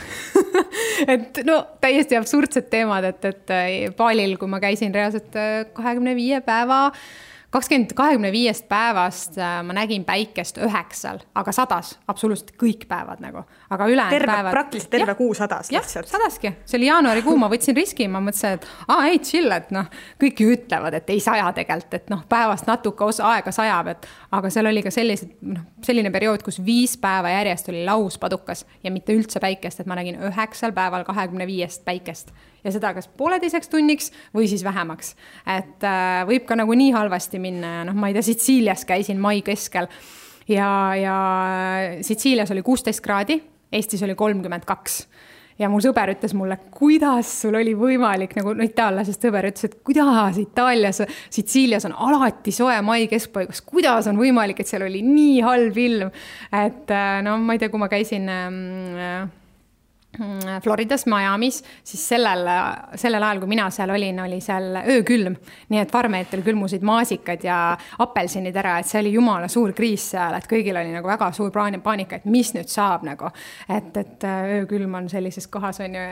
Et 1.14 1.40
no 1.46 1.60
täiesti 1.84 2.18
absurdsed 2.18 2.70
teemad, 2.72 3.06
et, 3.12 3.26
et 3.28 3.54
baalil, 3.98 4.38
kui 4.40 4.50
ma 4.50 4.62
käisin 4.64 4.96
reaalselt 4.96 5.36
äh, 5.40 5.66
kahekümne 5.76 6.16
viie 6.18 6.40
päeva 6.46 6.88
kakskümmend, 7.56 7.94
kahekümne 7.96 8.32
viiest 8.34 8.68
päevast 8.70 9.38
äh, 9.40 9.60
ma 9.64 9.76
nägin 9.76 10.04
päikest 10.06 10.58
üheksal, 10.60 11.22
aga 11.40 11.54
sadas 11.56 11.94
absoluutselt 12.12 12.52
kõik 12.60 12.84
päevad 12.90 13.22
nagu, 13.24 13.46
aga 13.72 13.88
ülejäänud 13.92 14.28
päevad. 14.28 14.52
praktiliselt 14.52 14.92
terve 14.92 15.14
ja, 15.14 15.16
kuu 15.16 15.34
sadas 15.38 15.72
lihtsalt. 15.72 16.10
sadaski, 16.12 16.52
see 16.66 16.80
oli 16.80 16.90
jaanuarikuu, 16.90 17.36
ma 17.40 17.50
võtsin 17.52 17.78
riski, 17.78 18.08
ma 18.12 18.20
mõtlesin, 18.24 18.60
et 18.60 18.68
aa 18.92 19.06
ei 19.12 19.22
chill, 19.24 19.52
et 19.56 19.72
noh, 19.76 19.88
kõik 20.22 20.42
ju 20.44 20.52
ütlevad, 20.58 20.98
et 21.00 21.14
ei 21.16 21.22
saja 21.24 21.48
tegelikult, 21.56 21.96
et 21.96 22.12
noh, 22.12 22.26
päevast 22.30 22.68
natuke 22.68 23.08
osa 23.08 23.30
aega 23.36 23.54
sajab, 23.56 23.94
et 23.94 24.10
aga 24.36 24.52
seal 24.52 24.72
oli 24.72 24.84
ka 24.84 24.92
sellised, 24.92 25.38
noh, 25.46 25.64
selline 25.86 26.12
periood, 26.12 26.44
kus 26.44 26.60
viis 26.66 26.98
päeva 27.00 27.32
järjest 27.38 27.72
oli 27.72 27.86
lauspadukas 27.88 28.66
ja 28.84 28.92
mitte 28.92 29.16
üldse 29.16 29.40
päikest, 29.44 29.80
et 29.80 29.88
ma 29.88 29.96
nägin 30.02 30.20
üheksal 30.32 30.76
päeval 30.76 31.08
kahekümne 31.08 31.48
viiest 31.48 31.86
päikest 31.88 32.36
ja 32.66 32.74
seda 32.74 32.94
kas 32.98 33.08
pooleteiseks 33.18 33.70
tunniks 33.72 34.12
või 34.36 34.50
siis 34.52 34.66
vähemaks. 34.66 35.16
et 35.46 35.86
äh, 35.86 36.22
võib 36.28 36.48
ka 36.50 36.58
nagu 36.58 36.74
nii 36.74 36.92
halvasti 36.96 37.40
minna 37.40 37.80
ja 37.80 37.84
noh, 37.90 37.98
ma 37.98 38.10
ei 38.10 38.18
tea, 38.18 38.26
Sitsiilias 38.26 38.86
käisin 38.90 39.22
mai 39.22 39.42
keskel 39.46 39.90
ja, 40.50 40.70
ja 41.00 41.18
Sitsiilias 42.06 42.52
oli 42.52 42.66
kuusteist 42.66 43.04
kraadi, 43.06 43.40
Eestis 43.72 44.04
oli 44.06 44.16
kolmkümmend 44.18 44.66
kaks 44.66 45.06
ja 45.60 45.70
mu 45.72 45.80
sõber 45.84 46.12
ütles 46.12 46.34
mulle, 46.36 46.58
kuidas 46.74 47.30
sul 47.44 47.56
oli 47.56 47.76
võimalik 47.78 48.36
nagu 48.38 48.54
no 48.58 48.66
itaallasest 48.66 49.24
sõber 49.24 49.48
ütles, 49.50 49.70
et 49.70 49.78
kuidas 49.88 50.40
Itaalias, 50.42 51.02
Sitsiilias 51.34 51.88
on 51.88 51.96
alati 52.10 52.54
soe 52.56 52.76
mai 52.86 53.08
keskpaigas, 53.12 53.64
kuidas 53.68 54.10
on 54.12 54.20
võimalik, 54.20 54.60
et 54.60 54.72
seal 54.72 54.88
oli 54.88 55.04
nii 55.06 55.40
halb 55.46 55.80
ilm. 55.86 56.12
et 56.52 56.92
äh, 56.92 57.18
no 57.26 57.38
ma 57.42 57.56
ei 57.56 57.64
tea, 57.64 57.72
kui 57.72 57.82
ma 57.82 57.92
käisin 57.92 58.30
äh, 58.32 59.26
Floridas, 60.64 61.06
Miami's, 61.10 61.62
siis 61.84 62.04
sellel, 62.14 62.48
sellel 63.00 63.24
ajal, 63.24 63.42
kui 63.44 63.52
mina 63.52 63.68
seal 63.74 63.92
olin, 63.96 64.20
oli 64.26 64.40
seal 64.44 64.80
öökülm. 64.82 65.36
nii 65.70 65.82
et 65.82 65.92
farmeetel 65.92 66.44
külmusid 66.46 66.86
maasikad 66.86 67.44
ja 67.44 67.60
apelsinid 68.00 68.56
ära, 68.56 68.78
et 68.80 68.90
see 68.90 69.02
oli 69.04 69.16
jumala 69.16 69.50
suur 69.52 69.74
kriis 69.78 70.10
seal, 70.16 70.38
et 70.38 70.48
kõigil 70.50 70.78
oli 70.78 70.94
nagu 70.94 71.08
väga 71.08 71.32
suur 71.36 71.52
paanika, 71.54 72.20
et 72.20 72.26
mis 72.26 72.54
nüüd 72.56 72.72
saab 72.72 73.06
nagu. 73.08 73.32
et, 73.70 73.98
et 73.98 74.24
äh, 74.24 74.60
öökülm 74.62 74.96
on 74.96 75.10
sellises 75.10 75.48
kohas, 75.48 75.80
on 75.84 75.96
ju 75.96 76.06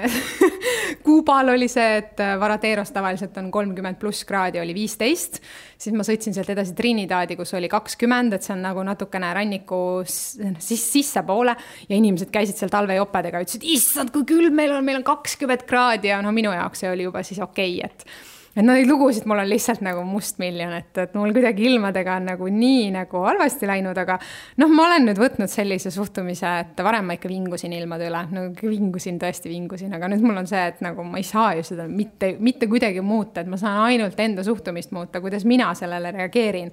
Kuubal 1.04 1.50
oli 1.50 1.68
see, 1.72 1.98
et 1.98 2.20
äh, 2.20 2.36
Varaderos 2.40 2.92
tavaliselt 2.92 3.38
on 3.38 3.52
kolmkümmend 3.52 4.00
pluss 4.00 4.26
kraadi, 4.26 4.62
oli 4.62 4.76
viisteist. 4.76 5.42
Siis 5.84 5.96
ma 5.96 6.06
sõitsin 6.08 6.36
sealt 6.36 6.52
edasi 6.54 6.76
Trinidadi, 6.78 7.38
kus 7.40 7.54
oli 7.58 7.70
kakskümmend, 7.72 8.36
et 8.38 8.46
see 8.46 8.56
on 8.56 8.64
nagu 8.66 8.84
natukene 8.88 9.32
ranniku 9.36 9.80
siis 10.08 10.86
sissepoole. 10.94 11.56
Ja 11.90 11.98
inimesed 11.98 12.32
käisid 12.34 12.60
seal 12.60 12.72
talvejopedega, 12.74 13.44
ütlesid, 13.44 13.66
issand, 13.76 14.14
kui 14.16 14.28
külm 14.30 14.56
meil 14.58 14.76
on, 14.76 14.86
meil 14.86 15.02
on 15.02 15.08
kakskümmend 15.08 15.68
kraadi. 15.70 16.14
Ja 16.14 16.22
no 16.24 16.32
minu 16.36 16.54
jaoks 16.56 16.84
see 16.84 16.94
oli 16.94 17.08
juba 17.08 17.24
siis 17.26 17.42
okei 17.44 17.80
okay,, 17.80 17.92
et 17.92 18.33
et 18.54 18.62
no 18.62 18.76
neid 18.76 18.90
lugusid 18.90 19.26
mul 19.30 19.42
on 19.42 19.50
lihtsalt 19.50 19.82
nagu 19.86 20.04
mustmiljon, 20.06 20.74
et, 20.78 20.92
et 21.02 21.16
mul 21.18 21.34
kuidagi 21.34 21.66
ilmadega 21.72 22.18
on 22.20 22.28
nagu 22.34 22.50
nii 22.54 22.92
nagu 22.94 23.24
halvasti 23.26 23.70
läinud, 23.70 23.98
aga 23.98 24.20
noh, 24.62 24.74
ma 24.74 24.88
olen 24.88 25.08
nüüd 25.10 25.22
võtnud 25.22 25.50
sellise 25.50 25.90
suhtumise, 25.94 26.52
et 26.62 26.84
varem 26.86 27.10
ma 27.10 27.18
ikka 27.18 27.32
vingusin 27.32 27.74
ilmade 27.74 28.10
üle, 28.12 28.22
no 28.34 28.46
vingusin, 28.60 29.18
tõesti 29.22 29.50
vingusin, 29.50 29.96
aga 29.98 30.12
nüüd 30.14 30.26
mul 30.26 30.44
on 30.44 30.50
see, 30.50 30.62
et 30.74 30.84
nagu 30.86 31.06
ma 31.08 31.22
ei 31.22 31.26
saa 31.28 31.56
ju 31.58 31.66
seda 31.66 31.88
mitte, 31.90 32.36
mitte 32.44 32.70
kuidagi 32.70 33.02
muuta, 33.06 33.42
et 33.42 33.50
ma 33.50 33.58
saan 33.62 33.82
ainult 33.88 34.22
enda 34.22 34.46
suhtumist 34.46 34.94
muuta, 34.94 35.22
kuidas 35.24 35.48
mina 35.50 35.72
sellele 35.78 36.14
reageerin. 36.14 36.70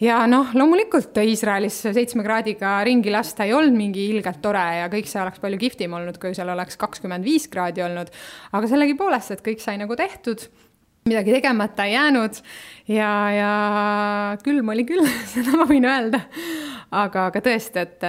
Ja 0.00 0.18
noh, 0.28 0.50
loomulikult 0.52 1.16
Iisraelis 1.22 1.78
seitsme 1.80 2.20
kraadiga 2.22 2.74
ringi 2.84 3.08
lasta 3.08 3.46
ei 3.48 3.54
olnud 3.56 3.72
mingi 3.78 4.02
ilgelt 4.12 4.42
tore 4.44 4.64
ja 4.82 4.90
kõik 4.92 5.08
see 5.08 5.22
oleks 5.22 5.40
palju 5.40 5.58
kihvtim 5.62 5.94
olnud, 5.96 6.18
kui 6.20 6.36
seal 6.36 6.52
oleks 6.52 6.76
kakskümmend 6.76 7.24
viis 7.24 7.48
kraadi 7.48 7.80
olnud. 7.86 8.12
aga 8.52 8.68
sellegipoolest, 8.68 9.32
et 9.32 9.44
kõik 9.46 9.64
sai 9.64 9.80
nagu 9.80 9.96
tehtud 9.96 10.44
midagi 11.06 11.32
tegemata 11.32 11.84
ei 11.84 11.92
jäänud. 11.92 12.40
Ja, 12.88 13.10
ja 13.32 13.50
külm 14.44 14.68
oli 14.68 14.84
küll 14.86 15.06
seda 15.34 15.56
ma 15.58 15.66
võin 15.68 15.86
öelda. 15.86 16.20
aga, 16.90 17.26
aga 17.30 17.42
tõesti, 17.42 17.82
et, 17.82 18.04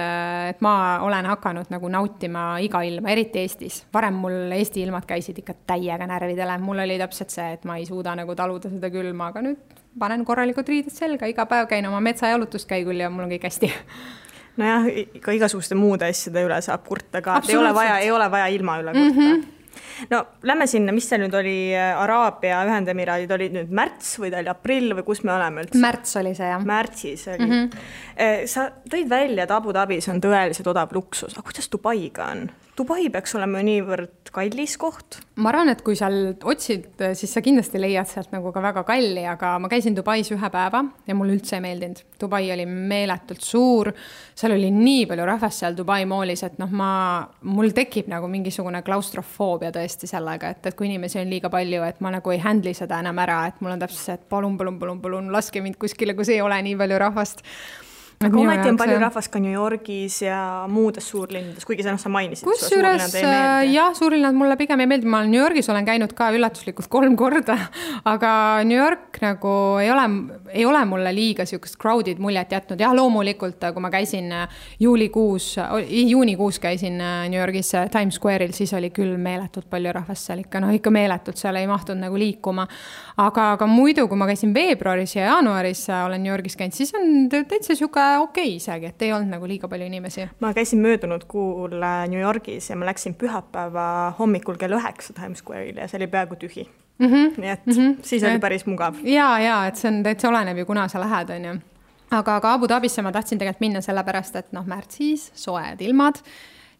et 0.52 0.60
ma 0.64 0.74
olen 1.06 1.26
hakanud 1.32 1.72
nagu 1.72 1.90
nautima 1.90 2.44
iga 2.62 2.82
ilma, 2.86 3.10
eriti 3.10 3.42
Eestis. 3.42 3.80
varem 3.94 4.20
mul 4.22 4.52
Eesti 4.54 4.84
ilmad 4.86 5.06
käisid 5.06 5.40
ikka 5.42 5.56
täiega 5.66 6.06
närvidele, 6.06 6.58
mul 6.62 6.84
oli 6.84 6.98
täpselt 7.00 7.34
see, 7.34 7.50
et 7.58 7.66
ma 7.66 7.78
ei 7.78 7.86
suuda 7.86 8.14
nagu 8.18 8.38
taluda 8.38 8.70
seda 8.70 8.90
külma, 8.94 9.32
aga 9.32 9.42
nüüd 9.46 9.82
panen 9.98 10.24
korralikud 10.24 10.70
riided 10.70 10.94
selga, 10.94 11.26
iga 11.26 11.46
päev 11.50 11.66
käin 11.70 11.86
oma 11.90 12.00
metsajalutuskäigul 12.06 13.02
ja 13.02 13.10
mul 13.10 13.26
on 13.26 13.34
kõik 13.34 13.50
hästi. 13.50 13.72
Nojah, 14.58 14.88
ka 15.22 15.34
igasuguste 15.34 15.74
muude 15.78 16.06
asjade 16.10 16.42
üle 16.46 16.58
saab 16.62 16.86
kurta 16.86 17.22
ka, 17.22 17.40
ei 17.46 17.58
ole 17.58 17.74
vaja, 17.74 17.98
ei 18.02 18.10
ole 18.14 18.26
vaja 18.30 18.46
ilma 18.54 18.80
üle 18.82 18.94
kurta. 18.94 19.14
Mm. 19.14 19.22
-hmm 19.22 19.54
no 20.10 20.22
lähme 20.46 20.68
sinna, 20.70 20.94
mis 20.94 21.08
see 21.10 21.20
nüüd 21.22 21.34
oli, 21.38 21.56
Araabia 21.76 22.62
Ühendemiraadid 22.68 23.34
olid 23.38 23.56
nüüd 23.58 23.74
märts 23.74 24.14
või 24.22 24.32
ta 24.34 24.42
oli 24.42 24.52
aprill 24.52 24.94
või 24.98 25.06
kus 25.08 25.24
me 25.26 25.34
oleme 25.34 25.66
üldse? 25.66 25.82
märts 25.82 26.16
oli 26.20 26.34
see 26.38 26.52
jah. 26.52 26.64
märtsis 26.64 27.26
oli 27.34 27.44
mm. 27.46 27.58
-hmm. 27.58 28.46
sa 28.50 28.70
tõid 28.90 29.10
välja, 29.10 29.44
et 29.44 29.54
Abu 29.54 29.74
Dhabis 29.76 30.08
on 30.12 30.22
tõeliselt 30.22 30.70
odav 30.70 30.94
luksus, 30.96 31.34
aga 31.34 31.46
kuidas 31.50 31.70
Dubaiga 31.72 32.32
on? 32.32 32.48
Dubai 32.78 33.08
peaks 33.10 33.32
olema 33.34 33.58
ju 33.58 33.66
niivõrd 33.66 34.30
kallis 34.30 34.76
koht. 34.78 35.18
ma 35.42 35.50
arvan, 35.50 35.70
et 35.72 35.80
kui 35.82 35.96
seal 35.98 36.34
otsid, 36.46 36.86
siis 37.18 37.32
sa 37.34 37.40
kindlasti 37.42 37.78
leiad 37.80 38.06
sealt 38.10 38.30
nagu 38.34 38.52
ka 38.54 38.62
väga 38.62 38.84
kalli, 38.86 39.24
aga 39.26 39.56
ma 39.58 39.70
käisin 39.70 39.96
Dubais 39.96 40.30
ühe 40.34 40.50
päeva 40.52 40.84
ja 41.06 41.16
mulle 41.18 41.34
üldse 41.34 41.56
ei 41.58 41.64
meeldinud. 41.64 42.04
Dubai 42.20 42.44
oli 42.54 42.66
meeletult 42.66 43.42
suur, 43.42 43.90
seal 44.34 44.54
oli 44.54 44.70
nii 44.74 45.06
palju 45.10 45.26
rahvast 45.26 45.64
seal 45.64 45.78
Dubai 45.78 46.04
moolis, 46.10 46.44
et 46.46 46.58
noh, 46.62 46.70
ma, 46.70 46.90
mul 47.50 47.74
tekib 47.74 48.10
nagu 48.10 48.30
mingisugune 48.30 48.82
klaustrofoobia 48.86 49.72
tõesti 49.74 49.87
sellega, 49.88 50.52
et, 50.52 50.66
et 50.66 50.76
kui 50.76 50.86
inimesi 50.88 51.20
on 51.20 51.30
liiga 51.30 51.50
palju, 51.50 51.82
et 51.88 52.00
ma 52.04 52.12
nagu 52.14 52.34
ei 52.34 52.40
handle'i 52.44 52.76
seda 52.76 53.00
enam 53.00 53.18
ära, 53.24 53.46
et 53.48 53.60
mul 53.60 53.72
on 53.74 53.80
täpselt 53.80 54.04
see, 54.04 54.16
et 54.18 54.28
palun, 54.28 54.58
palun, 54.60 54.78
palun, 54.78 55.00
palun 55.00 55.32
laske 55.32 55.62
mind 55.64 55.78
kuskile, 55.80 56.14
kus 56.18 56.28
ei 56.34 56.40
ole 56.44 56.60
nii 56.62 56.76
palju 56.78 56.98
rahvast 56.98 57.44
aga 58.18 58.38
ometi 58.40 58.66
on 58.66 58.78
palju 58.78 58.96
rahvast 58.98 59.30
ka 59.30 59.38
New 59.38 59.52
Yorgis 59.54 60.16
ja 60.24 60.38
muudes 60.70 61.06
suurlinnades, 61.06 61.62
kuigi 61.66 61.84
sa 61.86 61.92
noh, 61.94 62.00
sa 62.02 62.10
mainisid. 62.10 62.48
kusjuures 62.48 63.14
äh, 63.20 63.68
jah, 63.70 63.92
suurlinnad 63.94 64.34
mulle 64.34 64.56
pigem 64.58 64.82
ei 64.82 64.88
meeldi, 64.90 65.06
ma 65.06 65.20
olen 65.20 65.30
New 65.30 65.38
Yorgis 65.38 65.70
olen 65.70 65.86
käinud 65.86 66.14
ka 66.18 66.32
üllatuslikult 66.34 66.90
kolm 66.90 67.14
korda, 67.18 67.54
aga 68.12 68.30
New 68.66 68.78
York 68.78 69.20
nagu 69.22 69.52
ei 69.82 69.92
ole, 69.94 70.06
ei 70.50 70.66
ole 70.66 70.80
mulle 70.90 71.12
liiga 71.14 71.46
sihukest 71.46 71.78
crowded 71.78 72.18
muljet 72.22 72.56
jätnud, 72.56 72.82
jah, 72.82 72.94
loomulikult, 72.98 73.62
kui 73.74 73.84
ma 73.84 73.92
käisin 73.94 74.34
äh, 74.34 74.64
juulikuus, 74.82 75.52
juunikuus 75.86 76.58
käisin 76.64 76.98
äh, 76.98 77.28
New 77.30 77.38
Yorgis 77.38 77.70
Times 77.94 78.18
Square'il, 78.18 78.56
siis 78.56 78.74
oli 78.74 78.90
küll 78.94 79.14
meeletult 79.14 79.70
palju 79.70 79.94
rahvast 79.94 80.26
seal 80.26 80.42
ikka, 80.42 80.64
noh 80.64 80.74
ikka 80.74 80.90
meeletult, 80.94 81.38
seal 81.38 81.60
ei 81.60 81.70
mahtunud 81.70 82.08
nagu 82.08 82.18
liikuma. 82.18 82.66
aga, 83.18 83.52
aga 83.54 83.70
muidu, 83.70 84.08
kui 84.10 84.18
ma 84.18 84.26
käisin 84.26 84.50
veebruaris 84.54 85.14
ja 85.14 85.30
jaanuaris 85.30 85.86
olen 86.02 86.26
New 86.26 86.34
Yorgis 86.34 86.58
käinud, 86.58 86.74
siis 86.74 86.90
on 86.98 87.28
täitsa 87.30 87.78
sihuke 87.78 88.07
okei 88.18 88.44
okay 88.44 88.56
isegi, 88.56 88.86
et 88.86 89.02
ei 89.02 89.12
olnud 89.12 89.30
nagu 89.34 89.48
liiga 89.48 89.68
palju 89.68 89.86
inimesi. 89.86 90.28
ma 90.40 90.52
käisin 90.54 90.82
möödunud 90.84 91.24
kuul 91.28 91.76
äh, 91.82 92.08
New 92.08 92.20
Yorgis 92.20 92.70
ja 92.70 92.76
ma 92.76 92.88
läksin 92.88 93.14
pühapäeva 93.14 94.14
hommikul 94.18 94.56
kell 94.56 94.76
üheksa 94.76 95.12
Times 95.12 95.42
Square'ile 95.42 95.80
ja 95.80 95.88
see 95.88 95.98
oli 96.00 96.06
peaaegu 96.06 96.36
tühi 96.36 96.68
mm. 96.98 97.06
-hmm. 97.06 97.40
nii 97.40 97.50
et 97.50 97.66
mm 97.66 97.72
-hmm. 97.72 97.96
siis 98.02 98.24
oli 98.24 98.38
päris 98.38 98.66
mugav. 98.66 98.94
ja, 99.02 99.38
ja 99.38 99.66
et 99.66 99.76
see 99.76 99.88
on 99.88 100.02
täitsa 100.02 100.28
oleneb 100.28 100.58
ju, 100.58 100.66
kuna 100.66 100.88
sa 100.88 101.00
lähed, 101.00 101.30
on 101.30 101.44
ju. 101.44 101.58
aga, 102.10 102.36
aga 102.36 102.52
Abu 102.52 102.68
Dhabisse 102.68 103.02
ma 103.02 103.12
tahtsin 103.12 103.38
tegelikult 103.38 103.60
minna 103.60 103.80
sellepärast, 103.80 104.36
et 104.36 104.52
noh, 104.52 104.66
märtsis 104.66 105.32
soojad 105.34 105.80
ilmad 105.80 106.14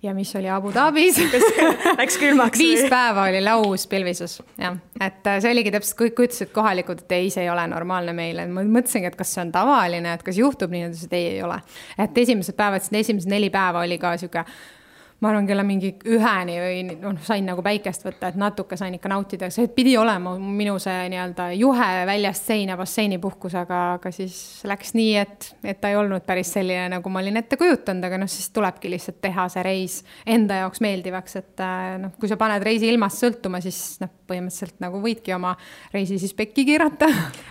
ja 0.03 0.15
mis 0.15 0.31
oli 0.37 0.49
Abu 0.51 0.71
Dhabis 0.75 1.19
Läks 1.99 2.19
külmaks 2.21 2.59
viis 2.61 2.85
päeva 2.91 3.27
oli 3.31 3.41
laus 3.43 3.87
pilvisus, 3.91 4.39
jah. 4.59 4.79
et 5.01 5.27
äh, 5.27 5.41
see 5.43 5.53
oligi 5.53 5.73
täpselt, 5.75 5.99
kõik 5.99 6.25
ütlesid 6.29 6.53
kohalikud, 6.55 7.03
et 7.05 7.15
ei, 7.19 7.31
see 7.35 7.47
ei 7.47 7.51
ole 7.51 7.67
normaalne 7.71 8.15
meile. 8.17 8.47
ma 8.47 8.63
mõtlesingi, 8.63 9.11
et 9.11 9.19
kas 9.19 9.35
see 9.35 9.43
on 9.47 9.53
tavaline, 9.55 10.15
et 10.15 10.25
kas 10.27 10.39
juhtub 10.39 10.75
nii, 10.75 10.87
nad 10.87 10.95
ütlesid 10.95 11.19
ei, 11.19 11.31
ei 11.37 11.45
ole. 11.47 11.59
et 11.99 12.25
esimesed 12.25 12.59
päevad, 12.59 12.91
esimesed 13.03 13.31
neli 13.31 13.51
päeva 13.55 13.83
oli 13.87 13.99
ka 13.99 14.15
sihuke 14.21 14.45
ma 15.19 15.33
arvan, 15.33 15.47
kella 15.49 15.65
mingi 15.67 15.91
üheni 16.07 16.57
või 16.63 16.83
noh, 16.87 17.17
sain 17.27 17.47
nagu 17.49 17.63
päikest 17.65 18.05
võtta, 18.07 18.31
et 18.31 18.39
natuke 18.39 18.77
sain 18.79 18.95
ikka 18.95 19.11
nautida, 19.11 19.49
see 19.51 19.67
pidi 19.75 19.97
olema 19.99 20.37
minu 20.39 20.77
see 20.83 21.09
nii-öelda 21.11 21.49
juhe 21.59 21.89
väljast 22.07 22.53
seina 22.53 22.77
basseinipuhkus, 22.79 23.57
aga, 23.59 23.81
aga 23.97 24.13
siis 24.15 24.37
läks 24.69 24.95
nii, 24.95 25.17
et, 25.19 25.49
et 25.67 25.81
ta 25.83 25.91
ei 25.91 25.99
olnud 25.99 26.23
päris 26.27 26.53
selline, 26.55 26.87
nagu 26.95 27.11
ma 27.11 27.23
olin 27.25 27.41
ette 27.41 27.59
kujutanud, 27.59 28.07
aga 28.07 28.21
noh, 28.23 28.31
siis 28.31 28.53
tulebki 28.55 28.93
lihtsalt 28.93 29.19
teha 29.25 29.49
see 29.51 29.65
reis 29.67 29.99
enda 30.27 30.63
jaoks 30.63 30.83
meeldivaks, 30.87 31.37
et 31.43 31.65
äh, 31.67 31.97
noh, 32.05 32.15
kui 32.21 32.31
sa 32.31 32.39
paned 32.39 32.63
reisi 32.63 32.87
ilmast 32.93 33.25
sõltuma, 33.25 33.63
siis 33.65 33.99
noh, 34.05 34.15
põhimõtteliselt 34.29 34.79
nagu 34.85 35.01
võidki 35.03 35.35
oma 35.35 35.55
reisi 35.95 36.19
siis 36.21 36.35
pekki 36.37 36.67
keerata. 36.69 37.09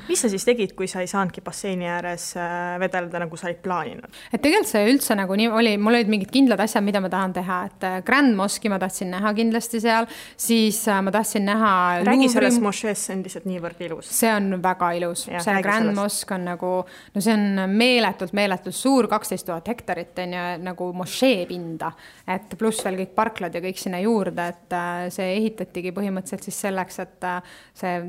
mis 0.08 0.23
sa 0.23 0.32
siis 0.32 0.45
tegid, 0.47 0.75
kui 0.77 0.88
sa 0.88 1.03
ei 1.03 1.12
saanudki 1.12 1.43
basseini 1.43 1.89
ääres 1.91 2.30
äh, 2.39 2.77
vedelda, 2.80 3.25
nagu 3.25 3.39
sa 3.39 3.49
olid 3.49 3.62
plaaninud? 3.65 4.23
et 4.32 4.39
tegelikult 4.39 4.71
see 4.71 4.88
üldse 4.93 5.17
nagu 5.17 5.36
nii 5.36 5.51
oli, 5.51 5.75
mul 5.82 5.99
olid 5.99 6.12
mingid 6.12 6.32
kindlad 6.34 6.62
asjad, 6.63 6.86
mida 6.86 7.01
ma 7.03 7.12
tahan 7.12 7.36
teha, 7.36 7.57
et 7.65 7.86
äh, 7.88 7.98
Grand 8.06 8.36
Mosque'i 8.38 8.72
ma 8.72 8.80
tahtsin 8.82 9.12
näha 9.13 9.34
kindlasti 9.38 9.82
seal, 9.84 10.08
siis 10.38 10.80
äh, 10.88 11.02
ma 11.04 11.13
tahtsin 11.13 11.46
näha. 11.48 11.72
räägi 12.08 12.30
sellest 12.34 12.62
mošeest, 12.63 13.08
see 13.08 13.15
on 13.15 13.24
lihtsalt 13.26 13.48
niivõrd 13.50 13.82
ilus. 13.88 14.12
see 14.20 14.34
on 14.34 14.60
väga 14.63 14.91
ilus, 15.00 15.26
see 15.28 15.58
Grand 15.65 15.89
sellest. 15.89 16.00
Mosque 16.02 16.38
on 16.38 16.46
nagu, 16.52 16.74
no 17.15 17.24
see 17.24 17.34
on 17.34 17.65
meeletult, 17.74 18.36
meeletult 18.38 18.78
suur, 18.78 19.10
kaksteist 19.12 19.48
tuhat 19.50 19.67
hektarit 19.74 20.20
on 20.24 20.38
ju 20.38 20.46
nagu 20.67 20.91
mošee 20.93 21.46
pinda. 21.50 21.91
et 22.28 22.56
pluss 22.60 22.86
veel 22.86 23.02
kõik 23.04 23.17
parklad 23.17 23.56
ja 23.56 23.63
kõik 23.63 23.82
sinna 23.82 24.00
juurde, 24.04 24.48
et 24.54 24.80
see 25.13 25.34
ehitatigi 25.39 25.93
põhimõtteliselt 25.96 26.48
siis 26.50 26.63
selleks, 26.67 27.00
et 27.04 27.30
see 27.78 28.00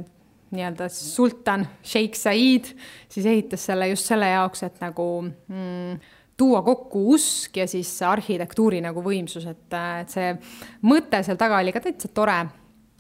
nii-öelda 0.50 0.88
sultan 0.88 1.66
Sheikh 1.84 2.16
Said 2.16 2.70
siis 3.08 3.26
ehitas 3.26 3.66
selle 3.68 3.88
just 3.88 4.08
selle 4.08 4.30
jaoks, 4.30 4.62
et 4.64 4.80
nagu 4.80 5.08
mm, 5.22 5.98
tuua 6.38 6.62
kokku 6.62 7.02
usk 7.14 7.58
ja 7.58 7.66
siis 7.68 7.90
arhitektuuri 8.06 8.80
nagu 8.84 9.02
võimsus, 9.04 9.46
et, 9.50 9.66
et 9.74 10.14
see 10.14 10.32
mõte 10.86 11.22
seal 11.26 11.38
taga 11.40 11.58
oli 11.62 11.74
ka 11.74 11.82
täitsa 11.84 12.10
tore. 12.14 12.38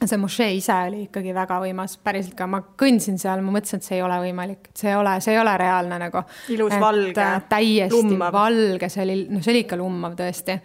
see 0.04 0.18
mošee 0.18 0.52
ise 0.54 0.74
oli 0.88 1.04
ikkagi 1.08 1.34
väga 1.34 1.58
võimas, 1.62 1.96
päriselt 2.02 2.36
ka, 2.38 2.46
ma 2.46 2.60
kõndsin 2.78 3.18
seal, 3.18 3.42
ma 3.42 3.54
mõtlesin, 3.56 3.82
et 3.82 3.88
see 3.88 3.96
ei 3.98 4.04
ole 4.06 4.20
võimalik, 4.26 4.70
see 4.74 4.92
ei 4.92 4.98
ole, 4.98 5.16
see 5.20 5.34
ei 5.34 5.40
ole 5.40 5.56
reaalne 5.58 5.98
nagu. 6.04 6.22
ilus 6.54 6.74
et, 6.74 6.80
valge. 6.82 7.26
täiesti 7.48 7.96
lummav. 7.96 8.32
valge, 8.32 8.88
see 8.88 9.04
oli, 9.06 9.18
noh, 9.30 9.42
see 9.42 9.54
oli 9.54 9.66
ikka 9.66 9.78
lummav 9.78 10.18
tõesti 10.18 10.58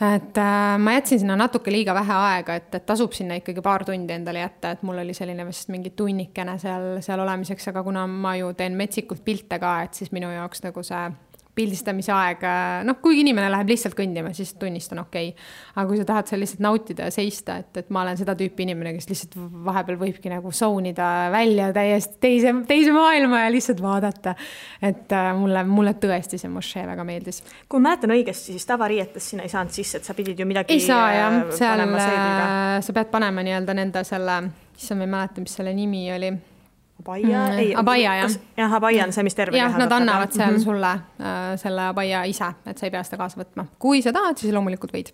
et 0.00 0.38
äh, 0.40 0.76
ma 0.80 0.94
jätsin 0.96 1.20
sinna 1.20 1.36
natuke 1.36 1.70
liiga 1.72 1.94
vähe 1.94 2.14
aega, 2.16 2.54
et, 2.56 2.70
et 2.74 2.86
tasub 2.88 3.12
sinna 3.12 3.36
ikkagi 3.36 3.60
paar 3.62 3.84
tundi 3.84 4.14
endale 4.14 4.40
jätta, 4.40 4.70
et 4.72 4.84
mul 4.86 5.02
oli 5.02 5.14
selline 5.14 5.44
vist 5.44 5.68
mingi 5.68 5.92
tunnikene 5.96 6.56
seal, 6.58 6.86
seal 7.04 7.20
olemiseks, 7.20 7.68
aga 7.68 7.82
kuna 7.84 8.06
ma 8.08 8.32
ju 8.40 8.54
teen 8.56 8.78
metsikult 8.80 9.20
pilte 9.24 9.60
ka, 9.60 9.74
et 9.84 10.00
siis 10.00 10.14
minu 10.16 10.32
jaoks 10.32 10.64
nagu 10.64 10.86
see 10.86 11.02
pildistamise 11.60 12.12
aeg, 12.14 12.44
noh, 12.88 12.98
kui 13.02 13.20
inimene 13.20 13.50
läheb 13.52 13.70
lihtsalt 13.74 13.96
kõndima, 13.98 14.32
siis 14.36 14.54
tunnistan, 14.60 15.02
okei 15.04 15.30
okay.. 15.32 15.48
aga 15.76 15.86
kui 15.90 16.00
sa 16.00 16.06
tahad 16.08 16.30
seal 16.30 16.42
lihtsalt 16.42 16.64
nautida 16.64 17.08
ja 17.08 17.14
seista, 17.14 17.58
et, 17.60 17.70
et 17.82 17.90
ma 17.94 18.04
olen 18.04 18.18
seda 18.20 18.34
tüüpi 18.38 18.64
inimene, 18.66 18.94
kes 18.96 19.08
lihtsalt 19.10 19.36
vahepeal 19.66 19.98
võibki 20.00 20.32
nagu 20.32 20.52
zone 20.56 20.94
ida 20.94 21.08
välja 21.32 21.70
täiesti 21.76 22.20
teise, 22.22 22.54
teise 22.68 22.94
maailma 22.96 23.44
ja 23.44 23.52
lihtsalt 23.52 23.82
vaadata. 23.82 24.34
et 24.82 25.12
äh, 25.12 25.30
mulle, 25.36 25.64
mulle 25.68 25.94
tõesti 26.00 26.38
see 26.40 26.50
mošee 26.52 26.86
väga 26.88 27.04
meeldis. 27.06 27.42
kui 27.68 27.80
ma 27.80 27.90
mäletan 27.90 28.14
õigesti, 28.16 28.54
siis 28.56 28.66
tavariietes 28.68 29.30
sinna 29.32 29.46
ei 29.46 29.52
saanud 29.52 29.74
sisse, 29.74 30.00
et 30.00 30.08
sa 30.08 30.14
pidid 30.14 30.38
ju 30.38 30.46
midagi. 30.48 30.74
ei 30.74 30.84
saa 30.84 31.10
jah, 31.14 31.40
äh, 31.42 31.56
seal 31.56 31.84
äh, 31.86 32.78
sa 32.84 32.96
pead 32.96 33.12
panema 33.12 33.44
nii-öelda 33.46 33.76
nende 33.76 34.04
selle, 34.08 34.42
issand, 34.76 35.02
ma 35.02 35.08
ei 35.08 35.14
mäleta, 35.16 35.44
mis 35.44 35.58
selle 35.60 35.74
nimi 35.76 36.06
oli 36.14 36.32
Abaia 37.00 37.46
mm,, 37.46 37.58
ei. 37.58 37.74
Abaia 37.74 38.14
jah. 38.16 38.34
jah, 38.56 38.72
Abaia 38.76 39.04
on 39.06 39.12
see, 39.12 39.24
mis 39.24 39.34
terve 39.34 39.56
jah, 39.56 39.76
nad 39.78 39.92
annavad 39.92 40.32
seal 40.32 40.50
mm 40.50 40.56
-hmm. 40.56 40.64
sulle 40.64 40.90
äh, 40.92 41.56
selle 41.56 41.86
Abaia 41.88 42.24
ise, 42.24 42.52
et 42.66 42.78
sa 42.78 42.86
ei 42.86 42.90
pea 42.90 43.02
seda 43.02 43.16
kaasa 43.16 43.40
võtma. 43.40 43.64
kui 43.78 44.02
sa 44.02 44.12
tahad, 44.12 44.36
siis 44.36 44.52
loomulikult 44.52 44.92
võid. 44.92 45.12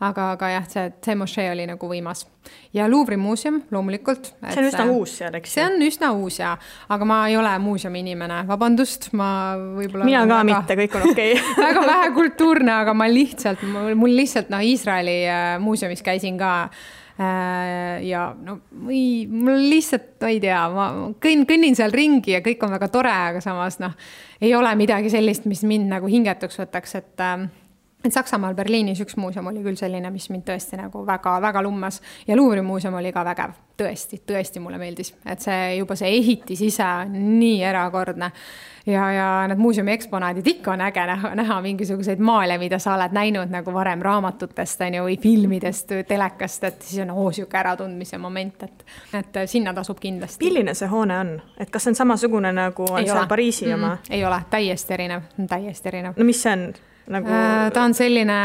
aga, 0.00 0.30
aga 0.30 0.48
jah, 0.48 0.68
see, 0.68 0.92
see 1.04 1.14
mošee 1.14 1.50
oli 1.52 1.66
nagu 1.66 1.88
võimas. 1.88 2.26
ja 2.72 2.88
Louvre'i 2.88 3.16
muuseum 3.16 3.62
loomulikult. 3.70 4.34
see 4.48 4.62
on 4.62 4.68
üsna 4.70 4.84
äh, 4.84 4.90
uus 4.90 5.18
seal, 5.18 5.34
eks 5.34 5.50
ju? 5.50 5.54
see 5.54 5.66
on 5.66 5.82
üsna 5.82 6.12
uus 6.12 6.38
ja, 6.38 6.56
aga 6.88 7.04
ma 7.04 7.28
ei 7.28 7.36
ole 7.36 7.58
muuseumi 7.58 8.00
inimene, 8.00 8.44
vabandust, 8.48 9.12
ma 9.12 9.56
võib-olla. 9.56 10.04
mina 10.04 10.26
ka 10.26 10.34
väga, 10.34 10.44
mitte, 10.44 10.76
kõik 10.82 10.96
on 10.96 11.10
okei 11.10 11.32
okay. 11.32 11.56
väga 11.66 11.86
vähe 11.86 12.10
kultuurne, 12.10 12.72
aga 12.72 12.94
ma 12.94 13.08
lihtsalt, 13.08 13.62
mul 13.94 14.16
lihtsalt 14.16 14.48
noh, 14.48 14.60
Iisraeli 14.60 15.26
äh, 15.28 15.58
muuseumis 15.60 16.02
käisin 16.02 16.38
ka 16.38 16.70
ja 17.16 18.22
no 18.36 18.58
või 18.86 19.24
mul 19.30 19.62
lihtsalt, 19.70 20.16
ma 20.20 20.32
ei 20.32 20.40
tea, 20.42 20.58
ma 20.68 20.88
kõnn, 21.22 21.46
kõnnin 21.48 21.76
seal 21.78 21.94
ringi 21.94 22.34
ja 22.34 22.42
kõik 22.44 22.64
on 22.66 22.74
väga 22.76 22.90
tore, 22.92 23.12
aga 23.32 23.40
samas 23.44 23.78
noh, 23.80 23.94
ei 24.40 24.52
ole 24.54 24.74
midagi 24.76 25.12
sellist, 25.12 25.48
mis 25.48 25.64
mind 25.64 25.88
nagu 25.94 26.10
hingetuks 26.12 26.60
võtaks, 26.60 26.98
et 27.00 27.24
et 28.06 28.12
Saksamaal 28.12 28.54
Berliinis 28.54 29.00
üks 29.02 29.16
muuseum 29.18 29.46
oli 29.50 29.62
küll 29.64 29.78
selline, 29.78 30.10
mis 30.14 30.28
mind 30.30 30.46
tõesti 30.46 30.78
nagu 30.78 31.02
väga-väga 31.06 31.62
lummas 31.64 32.00
ja 32.26 32.36
Luuvri 32.36 32.62
muuseum 32.62 32.94
oli 32.98 33.12
ka 33.14 33.24
vägev, 33.26 33.56
tõesti, 33.78 34.20
tõesti 34.26 34.62
mulle 34.62 34.78
meeldis, 34.80 35.12
et 35.26 35.42
see 35.42 35.76
juba 35.80 35.96
see 35.98 36.12
ehitis 36.18 36.62
ise 36.68 36.86
on 36.86 37.16
nii 37.40 37.60
erakordne. 37.66 38.30
ja, 38.86 39.10
ja 39.12 39.28
need 39.50 39.58
muuseumi 39.58 39.92
eksponaadid 39.96 40.46
ikka 40.46 40.72
on 40.72 40.84
äge 40.86 41.06
näha, 41.06 41.34
näha 41.34 41.60
mingisuguseid 41.62 42.22
maale, 42.22 42.58
mida 42.62 42.78
sa 42.78 42.94
oled 42.94 43.12
näinud 43.12 43.50
nagu 43.50 43.74
varem 43.74 44.02
raamatutest 44.02 44.80
on 44.86 44.98
ju 45.00 45.06
või 45.08 45.18
filmidest, 45.22 45.94
telekast, 46.08 46.64
et 46.64 46.82
siis 46.82 47.02
on 47.02 47.10
oo 47.10 47.30
sihuke 47.32 47.58
äratundmise 47.58 48.18
moment, 48.18 48.62
et, 48.62 48.84
et 49.14 49.40
sinna 49.50 49.74
tasub 49.74 50.00
kindlasti. 50.00 50.44
milline 50.44 50.74
see 50.74 50.88
hoone 50.88 51.18
on, 51.18 51.38
et 51.58 51.70
kas 51.70 51.84
see 51.84 51.94
on 51.94 52.02
samasugune 52.04 52.52
nagu 52.52 52.90
on 52.90 53.00
ei 53.00 53.08
seal 53.08 53.24
ole. 53.24 53.26
Pariisi 53.26 53.72
oma 53.72 53.86
mm? 53.86 53.94
-hmm. 53.94 54.12
ei 54.14 54.24
ole, 54.24 54.42
täiesti 54.50 54.94
erinev, 54.94 55.22
täiesti 55.48 55.88
erinev. 55.88 56.14
no 56.16 56.24
mis 56.24 56.42
see 56.42 56.52
on? 56.52 56.68
Nagu 57.12 57.30
äh,? 57.30 57.70
ta 57.74 57.84
on 57.86 57.94
selline, 57.94 58.36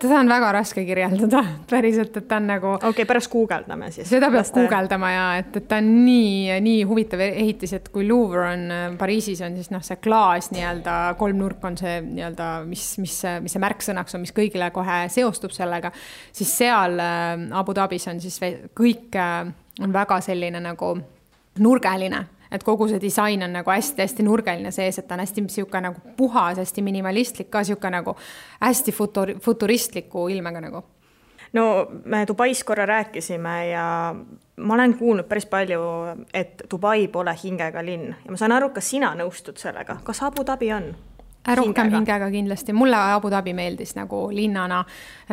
teda 0.00 0.20
on 0.20 0.30
väga 0.30 0.50
raske 0.54 0.84
kirjeldada 0.86 1.42
päriselt, 1.70 2.16
et 2.20 2.28
ta 2.30 2.38
on 2.38 2.46
nagu. 2.50 2.74
okei 2.76 2.90
okay,, 2.90 3.08
pärast 3.08 3.30
guugeldame 3.32 3.90
siis. 3.94 4.08
seda 4.10 4.30
peab 4.30 4.42
Laste... 4.42 4.60
guugeldama 4.60 5.10
ja 5.12 5.26
et, 5.40 5.50
et 5.60 5.68
ta 5.70 5.80
on 5.82 5.90
nii, 6.04 6.60
nii 6.64 6.86
huvitav 6.88 7.22
ehitis, 7.26 7.74
et 7.78 7.90
kui 7.94 8.06
Louvre 8.08 8.46
on 8.52 8.64
äh, 8.74 8.86
Pariisis 9.00 9.42
on 9.46 9.58
siis 9.58 9.72
noh, 9.74 9.84
see 9.84 10.00
klaas 10.04 10.52
nii-öelda 10.54 10.96
kolmnurk 11.20 11.64
on 11.68 11.78
see 11.80 11.98
nii-öelda, 12.06 12.48
mis, 12.68 12.86
mis, 13.02 13.18
mis 13.44 13.56
see 13.56 13.64
märksõnaks 13.66 14.16
on, 14.16 14.24
mis 14.26 14.34
kõigile 14.36 14.70
kohe 14.74 15.04
seostub 15.12 15.54
sellega, 15.54 15.92
siis 16.32 16.54
seal 16.62 16.98
äh, 17.02 17.34
Abu 17.58 17.76
Dhabis 17.76 18.08
on 18.12 18.22
siis 18.22 18.40
kõik 18.78 19.18
on 19.18 19.94
väga 19.94 20.20
selline 20.24 20.60
nagu 20.62 20.94
nurgeline 21.58 22.26
et 22.50 22.64
kogu 22.64 22.88
see 22.88 23.00
disain 23.00 23.42
on 23.42 23.52
nagu 23.52 23.70
hästi-hästi 23.70 24.24
nurgeline 24.26 24.70
sees, 24.74 24.98
et 24.98 25.08
ta 25.08 25.16
on 25.16 25.24
hästi 25.24 25.44
niisugune 25.44 25.88
nagu 25.88 26.14
puhas, 26.16 26.58
hästi 26.58 26.82
minimalistlik 26.82 27.50
ka 27.50 27.64
niisugune 27.64 27.96
nagu 27.98 28.16
hästi 28.60 28.92
futur-, 28.92 29.34
futuristliku 29.42 30.28
ilmega 30.28 30.60
nagu. 30.60 30.84
no 31.52 31.86
me 32.04 32.26
Dubais 32.28 32.64
korra 32.64 32.86
rääkisime 32.86 33.68
ja 33.68 34.14
ma 34.56 34.74
olen 34.74 34.94
kuulnud 34.94 35.24
päris 35.24 35.46
palju, 35.46 35.80
et 36.34 36.62
Dubai 36.70 37.08
pole 37.08 37.34
hingega 37.44 37.84
linn 37.84 38.14
ja 38.24 38.30
ma 38.30 38.36
saan 38.36 38.52
aru, 38.52 38.70
kas 38.70 38.90
sina 38.90 39.14
nõustud 39.14 39.56
sellega, 39.56 40.00
kas 40.04 40.22
Abu 40.22 40.46
Dhabi 40.46 40.72
on? 40.72 40.94
Äh, 41.48 41.56
rohkem 41.56 41.84
hingega. 41.84 41.96
hingega 41.96 42.30
kindlasti, 42.30 42.72
mulle 42.72 42.96
Abu 42.96 43.30
Dhabi 43.30 43.54
meeldis 43.54 43.94
nagu 43.96 44.28
linnana 44.32 44.84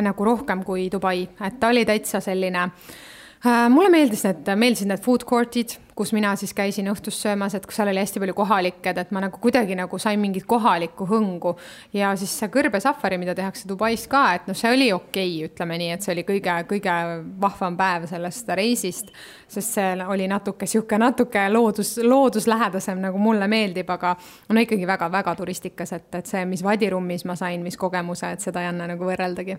nagu 0.02 0.24
rohkem 0.24 0.64
kui 0.64 0.88
Dubai, 0.92 1.28
et 1.46 1.60
ta 1.60 1.68
oli 1.68 1.84
täitsa 1.84 2.20
selline 2.20 2.62
äh, 2.62 3.66
mulle 3.68 3.90
meeldis 3.90 4.24
need, 4.24 4.54
meeldisid 4.56 4.88
need 4.88 5.04
food 5.04 5.26
court'id 5.28 5.76
kus 5.96 6.12
mina 6.12 6.34
siis 6.36 6.52
käisin 6.54 6.90
õhtust 6.92 7.22
söömas, 7.24 7.54
et 7.56 7.64
seal 7.72 7.88
oli 7.88 8.02
hästi 8.02 8.20
palju 8.20 8.34
kohalikke, 8.36 8.92
et 9.00 9.12
ma 9.16 9.22
nagu 9.24 9.38
kuidagi 9.40 9.74
nagu 9.78 9.98
sain 9.98 10.20
mingit 10.20 10.44
kohalikku 10.46 11.06
hõngu. 11.08 11.54
ja 11.96 12.10
siis 12.16 12.34
see 12.36 12.50
kõrbesafari, 12.52 13.16
mida 13.18 13.34
tehakse 13.34 13.68
Dubais 13.68 14.04
ka, 14.06 14.22
et 14.36 14.50
noh, 14.50 14.56
see 14.56 14.72
oli 14.74 14.90
okei 14.92 15.30
okay,, 15.38 15.48
ütleme 15.48 15.78
nii, 15.80 15.90
et 15.96 16.04
see 16.04 16.12
oli 16.12 16.24
kõige-kõige 16.28 16.96
vahvam 17.40 17.78
päev 17.80 18.04
sellest 18.10 18.52
reisist. 18.60 19.12
sest 19.48 19.78
see 19.78 19.94
oli 20.04 20.26
natuke 20.28 20.66
sihuke, 20.66 20.98
natuke 20.98 21.46
loodus, 21.48 21.94
looduslähedasem, 22.02 23.00
nagu 23.00 23.18
mulle 23.18 23.48
meeldib, 23.48 23.88
aga 23.90 24.16
no 24.48 24.60
ikkagi 24.60 24.86
väga-väga 24.86 25.34
turistikas, 25.38 25.94
et, 25.96 26.10
et 26.14 26.28
see, 26.28 26.44
mis 26.44 26.64
Vadirummis 26.64 27.24
ma 27.24 27.38
sain, 27.40 27.62
mis 27.62 27.76
kogemuse, 27.80 28.34
et 28.36 28.44
seda 28.44 28.60
ei 28.60 28.68
anna 28.68 28.90
nagu 28.92 29.08
võrreldagi. 29.08 29.56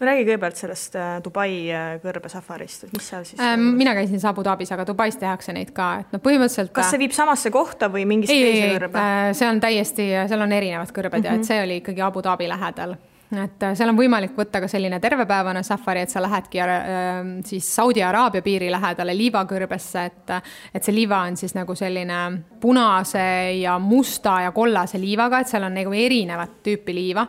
no 0.00 0.10
räägi 0.10 0.28
kõigepealt 0.28 0.60
sellest 0.60 1.00
äh, 1.00 1.16
Dubai 1.24 1.50
äh, 1.72 1.90
kõrbesafarist, 2.04 2.84
et 2.84 2.92
mis 2.92 3.08
seal 3.08 3.24
siis 3.24 3.40
ähm,? 3.40 3.72
mina 3.80 3.96
käisin 3.96 4.20
Abu 4.28 4.44
Dhabis, 4.44 4.76
aga 4.76 4.84
Dubais 4.84 5.16
tehakse 5.16 5.56
neid 5.56 5.72
ka, 5.78 5.90
et 6.02 6.16
noh, 6.16 6.22
põhimõtteliselt. 6.24 6.72
kas 6.76 6.90
see 6.92 7.02
viib 7.04 7.14
samasse 7.16 7.52
kohta 7.54 7.90
või 7.92 8.06
mingisse 8.10 8.34
teise 8.34 8.72
kõrbe? 8.74 9.04
Äh, 9.04 9.28
see 9.38 9.50
on 9.50 9.62
täiesti, 9.62 10.10
seal 10.30 10.42
on 10.44 10.56
erinevad 10.56 10.90
kõrbed 10.94 11.20
mm 11.20 11.22
-hmm. 11.22 11.30
ja 11.30 11.36
et 11.38 11.44
mhm. 11.44 11.52
see 11.52 11.62
oli 11.62 11.78
ikkagi 11.82 12.04
Abu 12.04 12.24
Dhabi 12.24 12.50
lähedal 12.50 12.98
et 13.36 13.62
äh, 13.62 13.74
seal 13.76 13.90
on 13.92 13.98
võimalik 13.98 14.32
võtta 14.36 14.60
ka 14.62 14.68
selline 14.70 15.00
tervepäevane 15.04 15.62
safari, 15.66 16.06
et 16.06 16.12
sa 16.12 16.22
lähedki 16.24 16.62
äh, 16.64 16.80
siis 17.44 17.68
Saudi 17.74 18.02
Araabia 18.02 18.42
piiri 18.42 18.70
lähedale 18.72 19.16
liivakõrbesse, 19.16 20.04
et, 20.04 20.34
et 20.74 20.84
see 20.84 20.96
liiva 20.96 21.20
on 21.28 21.36
siis 21.36 21.54
nagu 21.56 21.76
selline 21.76 22.20
punase 22.60 23.28
ja 23.60 23.78
musta 23.78 24.40
ja 24.46 24.52
kollase 24.56 25.00
liivaga, 25.00 25.42
et 25.42 25.52
seal 25.52 25.68
on 25.68 25.76
nagu 25.76 25.92
erinevat 25.92 26.60
tüüpi 26.64 26.96
liiva 26.96 27.26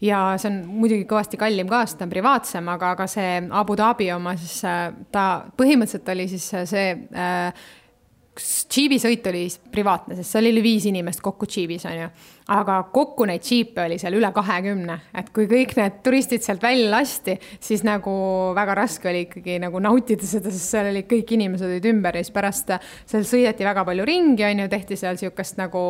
ja 0.00 0.20
see 0.40 0.50
on 0.50 0.60
muidugi 0.80 1.04
kõvasti 1.08 1.40
kallim 1.40 1.68
ka, 1.70 1.82
sest 1.86 2.00
ta 2.00 2.06
on 2.06 2.12
privaatsem, 2.12 2.68
aga, 2.72 2.94
aga 2.96 3.08
see 3.10 3.34
Abu 3.62 3.76
Dhabi 3.80 4.10
oma 4.14 4.36
siis 4.40 4.60
ta 5.12 5.26
põhimõtteliselt 5.56 6.08
oli 6.14 6.28
siis 6.30 6.48
see 6.68 6.86
äh, 7.16 7.68
džiibi 8.40 8.98
sõit 9.02 9.26
oli 9.30 9.44
privaatne, 9.72 10.16
sest 10.18 10.36
seal 10.36 10.48
oli 10.50 10.62
viis 10.64 10.86
inimest 10.90 11.22
kokku 11.24 11.48
džiibis, 11.50 11.86
on 11.90 11.96
ju 11.98 12.10
aga 12.50 12.80
kokku 12.90 13.26
neid 13.28 13.44
džiipe 13.46 13.84
oli 13.84 13.98
seal 14.00 14.16
üle 14.18 14.30
kahekümne, 14.34 14.96
et 15.16 15.28
kui 15.34 15.46
kõik 15.50 15.76
need 15.78 16.00
turistid 16.04 16.42
sealt 16.42 16.62
välja 16.62 16.88
lasti, 16.90 17.36
siis 17.62 17.84
nagu 17.86 18.12
väga 18.56 18.74
raske 18.80 19.10
oli 19.10 19.24
ikkagi 19.28 19.58
nagu 19.62 19.78
nautida 19.82 20.26
seda, 20.26 20.50
sest 20.50 20.74
seal 20.74 20.90
olid 20.90 21.06
kõik 21.10 21.34
inimesed 21.36 21.68
olid 21.68 21.86
ümber 21.92 22.18
ja 22.18 22.24
siis 22.24 22.34
pärast 22.34 22.72
seal 23.08 23.26
sõideti 23.28 23.66
väga 23.66 23.84
palju 23.86 24.06
ringi, 24.08 24.44
on 24.48 24.64
ju, 24.64 24.70
tehti 24.72 24.98
seal 24.98 25.14
niisugust 25.14 25.60
nagu 25.60 25.82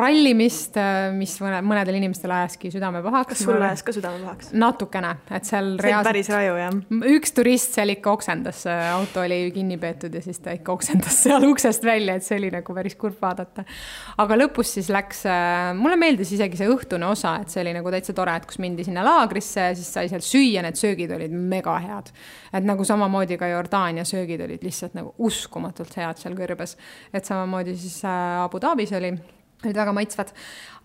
rallimist, 0.00 0.78
mis 1.16 1.36
mõne, 1.42 1.60
mõnedel 1.66 2.00
inimestel 2.00 2.32
ajaski 2.38 2.72
südame 2.72 3.02
pahaks. 3.04 3.34
kas 3.34 3.44
sul 3.44 3.60
ajas 3.60 3.84
ka 3.84 3.94
südame 3.96 4.22
pahaks? 4.24 4.54
natukene, 4.56 5.12
et 5.28 5.48
seal 5.48 5.74
see 5.74 5.84
reaalselt. 5.84 6.10
päris 6.10 6.32
raju, 6.32 6.56
jah. 6.62 6.80
üks 7.12 7.36
turist 7.36 7.76
seal 7.76 7.92
ikka 7.96 8.14
oksendas, 8.16 8.64
auto 8.94 9.24
oli 9.26 9.42
kinni 9.54 9.76
peetud 9.80 10.16
ja 10.16 10.24
siis 10.24 10.40
ta 10.40 10.56
ikka 10.56 10.78
oksendas 10.78 11.20
seal 11.26 11.44
uksest 11.50 11.84
välja, 11.84 12.16
et 12.16 12.26
see 12.26 12.40
oli 12.40 12.52
nagu 12.56 12.76
päris 12.76 12.96
kurb 13.00 13.20
vaadata. 13.20 13.66
aga 14.24 14.40
lõpus 14.40 14.76
siis 14.78 14.88
läks, 14.92 15.26
mul 15.76 15.89
mulle 15.90 15.98
meeldis 15.98 16.30
isegi 16.36 16.58
see 16.60 16.68
õhtune 16.70 17.08
osa, 17.10 17.34
et 17.42 17.50
see 17.50 17.62
oli 17.64 17.72
nagu 17.74 17.90
täitsa 17.90 18.14
tore, 18.14 18.36
et 18.38 18.46
kus 18.46 18.60
mindi 18.62 18.84
sinna 18.86 19.02
laagrisse 19.06 19.64
ja 19.70 19.74
siis 19.74 19.88
sai 19.96 20.10
seal 20.12 20.22
süüa, 20.22 20.62
need 20.62 20.78
söögid 20.78 21.10
olid 21.16 21.34
mega 21.34 21.74
head. 21.82 22.12
et 22.52 22.64
nagu 22.66 22.84
samamoodi 22.86 23.38
ka 23.38 23.48
Jordaania 23.50 24.04
söögid 24.04 24.40
olid 24.46 24.62
lihtsalt 24.62 24.94
nagu 24.94 25.14
uskumatult 25.18 25.96
head 25.98 26.22
seal 26.22 26.38
kõrbes. 26.38 26.76
et 27.12 27.24
samamoodi 27.24 27.74
siis 27.76 28.04
äh, 28.04 28.44
Abu 28.44 28.60
Dhabis 28.62 28.92
oli 28.92 29.14
olid 29.64 29.76
väga 29.76 29.92
maitsvad. 29.96 30.32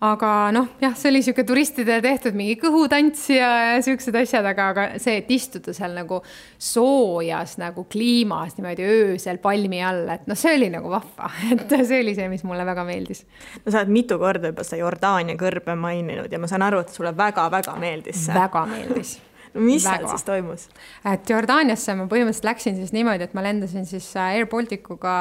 aga 0.06 0.30
noh, 0.52 0.66
jah, 0.82 0.92
see 0.98 1.08
oli 1.08 1.22
sihuke 1.24 1.44
turistidele 1.48 2.02
tehtud 2.04 2.34
mingi 2.36 2.58
kõhutants 2.60 3.22
ja, 3.32 3.48
ja 3.72 3.76
siuksed 3.84 4.16
asjad, 4.20 4.44
aga, 4.44 4.66
aga 4.74 4.84
see, 5.00 5.22
et 5.22 5.30
istuda 5.32 5.72
seal 5.76 5.94
nagu 5.96 6.18
soojas 6.60 7.56
nagu 7.62 7.86
kliimas 7.88 8.58
niimoodi 8.58 8.84
öösel 8.84 9.40
palmi 9.40 9.80
all, 9.80 10.04
et 10.12 10.26
noh, 10.28 10.36
see 10.36 10.52
oli 10.58 10.68
nagu 10.74 10.92
vahva, 10.92 11.30
et 11.54 11.72
see 11.78 12.02
oli 12.02 12.16
see, 12.18 12.28
mis 12.32 12.44
mulle 12.44 12.66
väga 12.68 12.84
meeldis. 12.88 13.24
no 13.62 13.70
sa 13.70 13.80
oled 13.80 13.94
mitu 13.96 14.20
korda 14.20 14.52
juba 14.52 14.66
seda 14.68 14.82
Jordaania 14.82 15.40
kõrbe 15.40 15.78
maininud 15.80 16.32
ja 16.32 16.42
ma 16.42 16.50
saan 16.50 16.66
aru, 16.66 16.84
et 16.84 16.92
sulle 16.92 17.16
väga-väga 17.16 17.78
meeldis 17.80 18.26
see. 18.26 18.36
väga 18.36 18.66
meeldis 18.68 19.16
no 19.56 19.64
mis 19.64 19.84
Väga. 19.84 19.96
seal 19.96 20.12
siis 20.12 20.26
toimus? 20.28 20.68
et 21.08 21.30
Jordaaniasse 21.30 21.96
ma 21.96 22.06
põhimõtteliselt 22.10 22.50
läksin 22.50 22.76
siis 22.76 22.92
niimoodi, 22.96 23.26
et 23.26 23.34
ma 23.36 23.44
lendasin 23.46 23.88
siis 23.88 24.08
Air 24.20 24.48
Balticuga 24.52 25.16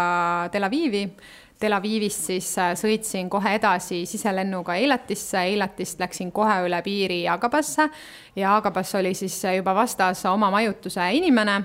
Tel 0.51 0.67
Avivi 0.67 1.05
Tel 1.59 1.73
Avivist 1.73 2.27
siis 2.31 2.49
äh, 2.59 2.73
sõitsin 2.79 3.29
kohe 3.31 3.55
edasi 3.55 4.03
siselennuga 4.09 4.75
Eilatisse, 4.75 5.39
Eilatist 5.39 5.99
läksin 5.99 6.31
kohe 6.35 6.59
üle 6.67 6.81
piiri 6.83 7.23
Agabasse 7.31 7.89
ja 8.35 8.57
Agabas 8.57 8.95
oli 8.95 9.13
siis 9.13 9.39
juba 9.55 9.75
vastas 9.75 10.25
oma 10.31 10.51
majutuse 10.51 11.09
inimene 11.15 11.61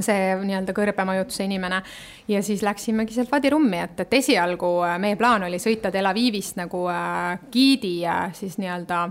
see 0.00 0.36
nii-öelda 0.46 0.72
kõrbemajutuse 0.76 1.44
inimene. 1.44 1.82
Ja 2.30 2.42
siis 2.42 2.62
läksimegi 2.64 3.16
sealt 3.16 3.32
Vadirummi, 3.32 3.82
et, 3.82 4.00
et 4.04 4.14
esialgu 4.22 4.70
äh, 4.86 4.96
meie 5.02 5.18
plaan 5.20 5.44
oli 5.48 5.60
sõita 5.62 5.92
Tel 5.92 6.08
Avivist 6.08 6.56
nagu 6.60 6.86
äh, 6.92 7.42
giidi 7.52 7.98
äh, 8.06 8.30
siis 8.36 8.56
nii-öelda 8.62 9.02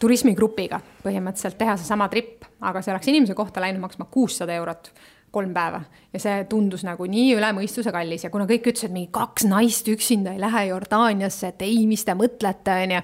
turismigrupiga 0.00 0.80
põhimõtteliselt 1.04 1.58
teha 1.60 1.76
seesama 1.76 2.08
trip, 2.12 2.44
aga 2.64 2.82
see 2.82 2.92
oleks 2.92 3.08
inimese 3.12 3.36
kohta 3.36 3.60
läinud 3.60 3.82
maksma 3.84 4.08
kuussada 4.12 4.54
eurot 4.56 4.92
kolm 5.30 5.52
päeva 5.54 5.82
ja 6.10 6.20
see 6.22 6.44
tundus 6.50 6.82
nagu 6.86 7.06
nii 7.06 7.34
üle 7.36 7.52
mõistuse 7.54 7.92
kallis 7.94 8.24
ja 8.26 8.30
kuna 8.32 8.46
kõik 8.48 8.66
ütlesid, 8.72 8.90
mingi 8.94 9.10
kaks 9.14 9.46
naist 9.46 9.86
üksinda 9.90 10.34
ei 10.34 10.40
lähe 10.42 10.64
Jordaaniasse, 10.72 11.52
et 11.52 11.62
ei, 11.62 11.84
mis 11.86 12.02
te 12.06 12.16
mõtlete, 12.18 12.74
onju. 12.86 13.02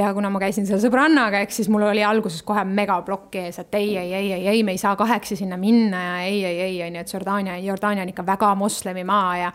ja 0.00 0.08
kuna 0.16 0.30
ma 0.34 0.40
käisin 0.42 0.66
seal 0.66 0.80
sõbrannaga, 0.82 1.44
eks 1.44 1.60
siis 1.60 1.70
mul 1.70 1.86
oli 1.86 2.02
alguses 2.06 2.42
kohe 2.46 2.64
megaplokk 2.66 3.38
ees, 3.44 3.60
et 3.62 3.78
ei, 3.78 3.92
ei, 4.00 4.14
ei, 4.14 4.32
ei, 4.32 4.48
ei, 4.54 4.64
me 4.66 4.74
ei 4.74 4.82
saa 4.82 4.96
kahekesi 4.98 5.38
sinna 5.42 5.58
minna 5.60 6.02
ja 6.02 6.16
ei, 6.26 6.42
ei, 6.44 6.60
ei, 6.66 6.80
onju, 6.88 7.04
et 7.04 7.14
Jordaania, 7.14 7.58
Jordaania 7.62 8.06
on 8.06 8.12
ikka 8.14 8.26
väga 8.26 8.50
moslemimaa 8.58 9.36
ja 9.38 9.52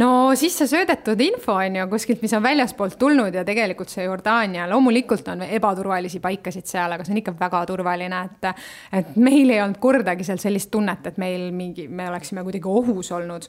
no 0.00 0.08
siis 0.38 0.56
see 0.58 0.70
söödetud 0.70 1.20
info 1.24 1.58
on 1.58 1.76
ju 1.76 1.86
kuskilt, 1.92 2.24
mis 2.24 2.32
on 2.36 2.42
väljaspoolt 2.44 2.96
tulnud 2.98 3.34
ja 3.34 3.44
tegelikult 3.44 3.92
see 3.92 4.08
Jordaania, 4.08 4.68
loomulikult 4.70 5.28
on 5.34 5.44
ebaturvalisi 5.48 6.20
paikasid 6.24 6.68
seal, 6.68 6.96
aga 6.96 7.04
see 7.04 7.16
on 7.16 7.22
ikka 7.22 7.36
väga 7.38 7.64
turvaline, 7.68 8.24
et 8.24 8.50
et 8.98 9.16
meil 9.20 9.50
ei 9.50 9.60
olnud 9.60 9.80
kordagi 9.82 10.24
seal 10.24 10.40
sellist 10.40 10.70
tunnet, 10.72 11.06
et 11.10 11.20
meil 11.20 11.48
mingi, 11.52 11.88
me 11.88 12.08
oleksime 12.08 12.37
kuidagi 12.46 12.68
ohus 12.68 13.12
olnud. 13.12 13.46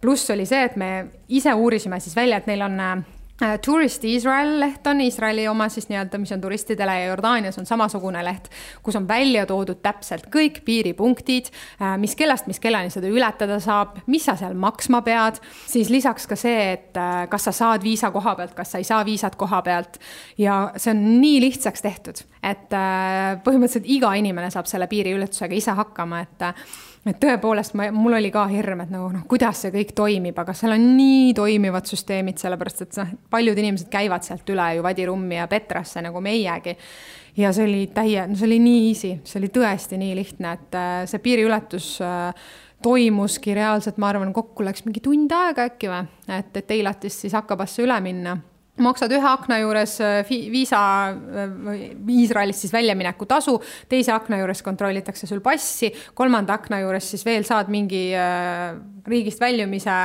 pluss 0.00 0.30
oli 0.30 0.46
see, 0.46 0.62
et 0.64 0.76
me 0.76 0.90
ise 1.28 1.54
uurisime 1.54 2.00
siis 2.00 2.16
välja, 2.16 2.36
et 2.36 2.46
neil 2.46 2.62
on 2.62 2.80
Äh, 3.42 3.58
Tourist 3.58 4.04
Israel 4.04 4.60
leht 4.60 4.86
on 4.86 5.00
Iisraeli 5.00 5.42
oma 5.48 5.66
siis 5.68 5.90
nii-öelda, 5.90 6.16
mis 6.18 6.30
on 6.32 6.40
turistidele 6.40 6.92
ja 7.00 7.08
Jordaanias 7.10 7.58
on 7.60 7.66
samasugune 7.68 8.22
leht, 8.24 8.48
kus 8.82 8.96
on 8.96 9.04
välja 9.08 9.42
toodud 9.46 9.82
täpselt 9.84 10.30
kõik 10.32 10.62
piiripunktid, 10.64 11.50
äh, 11.82 11.98
mis 12.00 12.16
kellast, 12.16 12.48
mis 12.48 12.60
kellani 12.64 12.88
seda 12.94 13.10
ületada 13.12 13.58
saab, 13.60 13.98
mis 14.08 14.24
sa 14.24 14.38
seal 14.40 14.56
maksma 14.56 15.02
pead, 15.04 15.42
siis 15.68 15.92
lisaks 15.92 16.24
ka 16.30 16.40
see, 16.40 16.72
et 16.78 16.96
äh, 16.96 17.26
kas 17.28 17.50
sa 17.50 17.52
saad 17.52 17.84
viisa 17.84 18.08
koha 18.14 18.38
pealt, 18.40 18.56
kas 18.56 18.72
sa 18.72 18.80
ei 18.80 18.88
saa 18.88 19.04
viisat 19.04 19.36
koha 19.36 19.60
pealt. 19.68 20.00
ja 20.40 20.70
see 20.80 20.96
on 20.96 21.04
nii 21.20 21.36
lihtsaks 21.44 21.84
tehtud, 21.84 22.24
et 22.40 22.72
põhimõtteliselt 22.72 23.84
iga 23.84 24.16
inimene 24.16 24.48
saab 24.54 24.68
selle 24.70 24.88
piiriületusega 24.88 25.60
ise 25.60 25.76
hakkama, 25.76 26.24
et 26.24 26.48
et 27.06 27.18
tõepoolest 27.22 27.76
ma, 27.78 27.88
mul 27.94 28.16
oli 28.18 28.30
ka 28.34 28.46
hirm, 28.50 28.82
et 28.84 28.92
nagu 28.92 29.08
noh, 29.12 29.24
kuidas 29.30 29.62
see 29.64 29.72
kõik 29.74 29.92
toimib, 29.96 30.38
aga 30.42 30.54
seal 30.56 30.74
on 30.74 30.88
nii 30.96 31.30
toimivad 31.38 31.86
süsteemid, 31.88 32.40
sellepärast 32.42 32.82
et 32.86 32.98
noh, 33.00 33.12
paljud 33.32 33.58
inimesed 33.62 33.90
käivad 33.92 34.26
sealt 34.26 34.48
üle 34.52 34.72
ju 34.76 34.84
Vadirummi 34.86 35.38
ja 35.38 35.46
Petrasse 35.50 36.02
nagu 36.04 36.22
meiegi. 36.24 36.76
ja 37.36 37.52
see 37.52 37.68
oli 37.68 37.86
täie, 37.94 38.26
no 38.26 38.36
see 38.38 38.48
oli 38.48 38.58
nii 38.64 38.84
easy, 38.90 39.12
see 39.24 39.40
oli 39.40 39.52
tõesti 39.54 40.00
nii 40.00 40.14
lihtne, 40.16 40.52
et 40.56 40.78
äh, 40.78 40.98
see 41.10 41.22
piiriületus 41.22 41.90
äh, 42.04 42.50
toimuski 42.82 43.54
reaalselt, 43.54 43.98
ma 43.98 44.10
arvan, 44.10 44.32
kokku 44.36 44.64
läks 44.64 44.84
mingi 44.86 45.02
tund 45.04 45.32
aega 45.32 45.70
äkki 45.70 45.92
või, 45.92 46.04
et, 46.28 46.52
et 46.56 46.76
Eilatist 46.76 47.26
siis 47.26 47.34
Akabasse 47.36 47.84
üle 47.84 48.00
minna 48.04 48.36
maksad 48.82 49.12
ühe 49.16 49.28
akna 49.28 49.58
juures 49.62 49.96
äh, 50.04 50.20
viisa 50.52 50.80
äh, 51.10 51.82
Iisraelist 52.16 52.64
siis 52.64 52.74
väljamineku 52.74 53.28
tasu, 53.28 53.56
teise 53.88 54.14
akna 54.14 54.40
juures 54.42 54.62
kontrollitakse 54.66 55.28
sul 55.28 55.42
passi, 55.44 55.92
kolmanda 56.14 56.56
akna 56.58 56.80
juures 56.84 57.10
siis 57.14 57.24
veel 57.26 57.46
saad 57.48 57.72
mingi 57.72 58.08
äh, 58.16 58.72
riigist 59.06 59.40
väljumise 59.40 59.96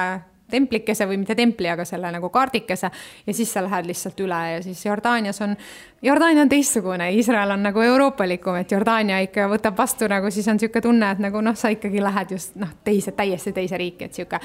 templikese 0.52 1.08
või 1.08 1.22
mitte 1.22 1.36
templi, 1.40 1.70
aga 1.72 1.86
selle 1.88 2.12
nagu 2.12 2.30
kaardikese 2.34 2.90
ja 3.26 3.34
siis 3.36 3.54
sa 3.54 3.64
lähed 3.64 3.88
lihtsalt 3.88 4.20
üle 4.24 4.42
ja 4.56 4.60
siis 4.66 4.84
Jordaanias 4.86 5.40
on 5.46 5.56
Jordaania 6.02 6.42
on 6.42 6.50
teistsugune, 6.50 7.12
Iisrael 7.14 7.52
on 7.54 7.62
nagu 7.62 7.82
euroopalikum, 7.86 8.56
et 8.58 8.72
Jordaania 8.74 9.20
ikka 9.22 9.44
võtab 9.52 9.76
vastu 9.78 10.08
nagu 10.10 10.32
siis 10.34 10.48
on 10.50 10.58
niisugune 10.58 10.82
tunne, 10.82 11.12
et 11.14 11.22
nagu 11.22 11.44
noh, 11.46 11.54
sa 11.54 11.70
ikkagi 11.70 12.02
lähed 12.02 12.34
just 12.34 12.56
noh, 12.58 12.72
teise, 12.82 13.14
täiesti 13.14 13.54
teise 13.54 13.78
riiki, 13.78 14.08
et 14.08 14.18
niisugune 14.18 14.42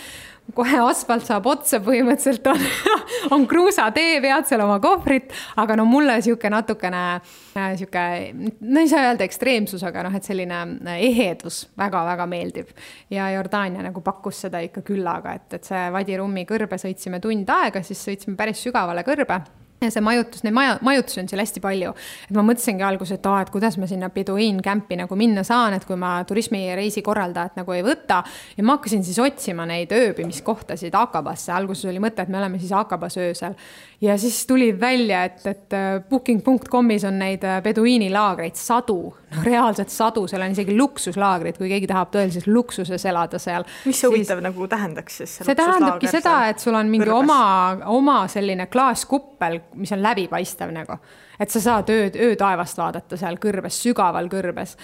kohe 0.53 0.83
asfalt 0.85 1.25
saab 1.25 1.49
otsa, 1.49 1.81
põhimõtteliselt 1.81 2.53
on, 2.53 2.61
on 3.39 3.49
kruusatee, 3.49 4.21
vead 4.21 4.45
seal 4.45 4.67
oma 4.67 4.77
kohvrit, 4.85 5.33
aga 5.57 5.81
no 5.81 5.89
mulle 5.89 6.21
niisugune 6.21 6.53
natukene 6.59 7.03
niisugune, 7.57 8.49
no 8.61 8.85
ei 8.85 8.93
saa 8.93 9.09
öelda 9.09 9.25
ekstreemsus, 9.25 9.89
aga 9.89 10.05
noh, 10.05 10.21
et 10.21 10.29
selline 10.29 10.63
ehedus 11.01 11.65
väga-väga 11.81 12.29
meeldib. 12.29 12.75
ja 13.11 13.33
Jordaania 13.33 13.89
nagu 13.89 14.05
pakkus 14.05 14.45
seda 14.45 14.61
ikka 14.61 14.85
küllaga, 14.85 15.39
et, 15.41 15.55
et 15.57 15.73
see 15.73 15.87
Vadi 15.93 16.21
Rummi 16.21 16.45
kõrbe 16.45 16.77
sõitsime 16.77 17.25
tund 17.25 17.49
aega, 17.49 17.81
siis 17.81 18.11
sõitsime 18.11 18.37
päris 18.37 18.61
sügavale 18.61 19.09
kõrbe 19.09 19.41
ja 19.81 19.91
see 19.93 20.01
majutus, 20.05 20.41
neid 20.45 20.55
maja, 20.57 20.77
majutusi 20.85 21.21
on 21.21 21.29
seal 21.29 21.43
hästi 21.43 21.61
palju. 21.65 21.93
et 22.29 22.37
ma 22.37 22.45
mõtlesingi 22.47 22.85
alguses, 22.87 23.19
et 23.19 23.27
aa, 23.29 23.43
et 23.45 23.51
kuidas 23.53 23.77
ma 23.81 23.89
sinna 23.91 24.09
Beduin 24.13 24.63
camp'i 24.65 24.97
nagu 24.97 25.19
minna 25.19 25.45
saan, 25.45 25.77
et 25.77 25.85
kui 25.85 25.99
ma 26.01 26.17
turismireisi 26.29 27.03
korraldajat 27.05 27.59
nagu 27.61 27.77
ei 27.77 27.85
võta. 27.85 28.23
ja 28.57 28.65
ma 28.65 28.79
hakkasin 28.79 29.05
siis 29.05 29.19
otsima 29.21 29.67
neid 29.69 29.93
ööbimiskohtasid 29.93 30.97
Akabasse, 30.97 31.53
alguses 31.53 31.91
oli 31.91 32.01
mõte, 32.03 32.25
et 32.25 32.33
me 32.33 32.41
oleme 32.41 32.61
siis 32.63 32.73
Akabas 32.73 33.19
öösel. 33.21 33.57
ja 34.01 34.17
siis 34.19 34.47
tuli 34.47 34.73
välja, 34.81 35.25
et, 35.25 35.45
et 35.47 35.77
äh, 35.77 36.01
booking.com'is 36.09 37.05
on 37.05 37.19
neid 37.21 37.45
äh, 37.45 37.61
laagreid 38.17 38.57
sadu, 38.57 39.15
no 39.37 39.45
reaalselt 39.45 39.93
sadu, 39.93 40.25
seal 40.31 40.43
on 40.43 40.57
isegi 40.57 40.77
luksuslaagrid, 40.77 41.59
kui 41.61 41.69
keegi 41.69 41.89
tahab 41.91 42.13
tõelises 42.15 42.49
luksuses 42.49 43.05
elada 43.05 43.39
seal. 43.43 43.67
mis 43.85 44.01
see 44.01 44.09
huvitav 44.09 44.41
nagu 44.45 44.69
tähendaks 44.69 45.21
siis? 45.21 45.39
see 45.43 45.59
tähendabki 45.59 46.09
seda, 46.09 46.39
et 46.49 46.63
sul 46.63 46.75
on 46.75 46.89
mingi 46.89 47.05
kõrbes. 47.05 47.25
oma, 47.25 47.93
oma 47.93 48.19
selline 48.33 48.69
klaaskuppel 48.73 49.61
mis 49.77 49.93
on 49.93 50.03
läbipaistev 50.03 50.73
nagu. 50.75 50.99
et 51.41 51.53
sa 51.53 51.61
saad 51.61 51.91
ööd, 51.93 52.19
öötaevast 52.29 52.79
vaadata 52.79 53.19
seal 53.21 53.39
kõrbes, 53.43 53.81
sügaval 53.85 54.31
kõrbes. 54.33 54.77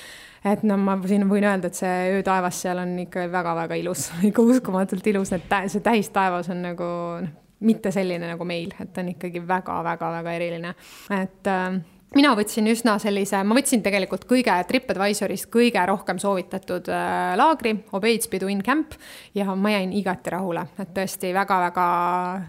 et 0.44 0.62
no 0.62 0.76
ma 0.76 0.98
siin 1.07 1.28
võin 1.31 1.46
öelda, 1.48 1.70
et 1.70 1.78
see 1.78 2.16
öötaevas 2.18 2.62
seal 2.64 2.83
on 2.83 2.98
ikka 3.07 3.28
väga-väga 3.33 3.78
ilus, 3.81 4.11
ikka 4.31 4.42
uskumatult 4.42 5.07
ilus, 5.07 5.33
need, 5.35 5.48
see 5.72 5.85
täistaevas 5.85 6.50
on 6.52 6.62
nagu 6.70 6.90
noh, 7.22 7.38
mitte 7.62 7.92
selline 7.94 8.26
nagu 8.26 8.44
meil, 8.44 8.72
et 8.83 8.96
on 8.98 9.11
ikkagi 9.12 9.42
väga-väga-väga 9.46 10.33
eriline, 10.35 10.74
et 11.14 11.50
äh, 11.50 11.76
mina 12.16 12.33
võtsin 12.37 12.68
üsna 12.72 12.96
sellise, 13.03 13.40
ma 13.46 13.57
võtsin 13.57 13.83
tegelikult 13.85 14.27
kõige 14.29 14.55
TripAdvisorist 14.68 15.48
kõige 15.53 15.83
rohkem 15.88 16.20
soovitatud 16.22 16.90
äh, 16.92 17.33
laagri, 17.38 17.75
Obeid 17.96 18.27
Spiduin 18.27 18.62
Camp 18.64 18.96
ja 19.35 19.55
ma 19.55 19.75
jäin 19.75 19.94
igati 19.96 20.35
rahule, 20.35 20.66
et 20.83 20.92
tõesti 20.96 21.33
väga-väga 21.35 21.88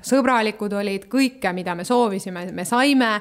sõbralikud 0.06 0.78
olid, 0.80 1.08
kõike, 1.12 1.54
mida 1.56 1.76
me 1.76 1.88
soovisime, 1.88 2.48
me 2.56 2.68
saime 2.68 3.16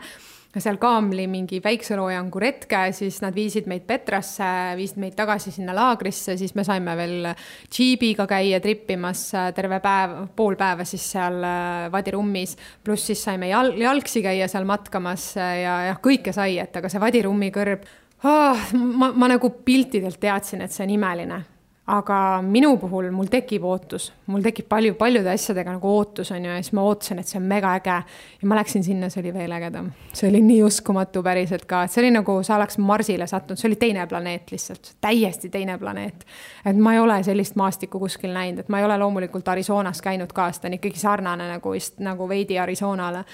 seal 0.60 0.76
Kaamli 0.76 1.24
mingi 1.30 1.60
päikseloojangu 1.64 2.40
retke, 2.42 2.80
siis 2.92 3.20
nad 3.24 3.34
viisid 3.36 3.68
meid 3.70 3.86
Petrasse, 3.88 4.48
viisid 4.76 5.00
meid 5.00 5.16
tagasi 5.16 5.52
sinna 5.54 5.72
laagrisse, 5.76 6.36
siis 6.36 6.52
me 6.58 6.64
saime 6.66 6.96
veel 6.98 7.30
džiibiga 7.70 8.26
käia 8.28 8.60
trippimas 8.60 9.24
terve 9.56 9.80
päev, 9.84 10.16
pool 10.36 10.58
päeva 10.60 10.84
siis 10.88 11.06
seal 11.14 11.38
äh, 11.46 11.86
Vadirummis. 11.92 12.56
pluss 12.84 13.06
siis 13.12 13.24
saime 13.24 13.48
jal-, 13.48 13.74
jalgsi 13.80 14.22
käia 14.24 14.48
seal 14.48 14.68
matkamas 14.68 15.32
ja 15.36 15.78
jah, 15.88 16.02
kõike 16.02 16.34
sai, 16.36 16.58
et 16.60 16.76
aga 16.76 16.90
see 16.92 17.00
Vadirummi 17.00 17.52
kõrb 17.54 17.88
oh,, 18.24 18.68
ma, 18.76 19.12
ma 19.14 19.32
nagu 19.32 19.54
piltidelt 19.64 20.20
teadsin, 20.20 20.66
et 20.66 20.74
see 20.74 20.84
on 20.84 20.94
imeline 20.98 21.42
aga 21.86 22.16
minu 22.46 22.76
puhul 22.78 23.08
mul 23.10 23.26
tekib 23.26 23.64
ootus, 23.66 24.12
mul 24.30 24.42
tekib 24.44 24.68
palju, 24.70 24.94
paljude 24.94 25.32
asjadega 25.32 25.74
nagu 25.74 25.88
ootus 25.90 26.30
on 26.30 26.44
ju 26.44 26.50
ja 26.52 26.60
siis 26.62 26.74
ma 26.78 26.84
ootasin, 26.86 27.18
et 27.18 27.26
see 27.26 27.40
on 27.40 27.48
mega 27.50 27.72
äge. 27.74 27.96
ja 28.42 28.48
ma 28.48 28.58
läksin 28.60 28.84
sinna, 28.86 29.08
see 29.10 29.22
oli 29.24 29.32
veel 29.34 29.52
ägedam. 29.52 29.90
see 30.14 30.28
oli 30.30 30.40
nii 30.46 30.60
uskumatu 30.62 31.22
päriselt 31.26 31.64
ka, 31.66 31.82
et 31.82 31.90
see 31.90 32.04
oli 32.04 32.12
nagu 32.14 32.36
sa 32.46 32.56
oleks 32.56 32.78
Marsile 32.78 33.26
sattunud, 33.26 33.58
see 33.58 33.68
oli 33.68 33.80
teine 33.80 34.06
planeet 34.06 34.54
lihtsalt, 34.54 34.94
täiesti 35.00 35.50
teine 35.50 35.78
planeet. 35.78 36.26
et 36.64 36.78
ma 36.78 36.94
ei 36.94 37.02
ole 37.02 37.18
sellist 37.26 37.58
maastikku 37.58 37.98
kuskil 37.98 38.30
näinud, 38.30 38.62
et 38.62 38.70
ma 38.70 38.78
ei 38.78 38.86
ole 38.86 38.98
loomulikult 39.02 39.48
Arizonas 39.48 40.02
käinud 40.02 40.32
ka, 40.32 40.52
sest 40.52 40.62
ta 40.62 40.70
on 40.70 40.78
ikkagi 40.78 41.02
sarnane 41.02 41.50
nagu 41.50 41.74
vist 41.74 41.98
nagu 41.98 42.28
veidi 42.28 42.62
Arizonale 42.62 43.24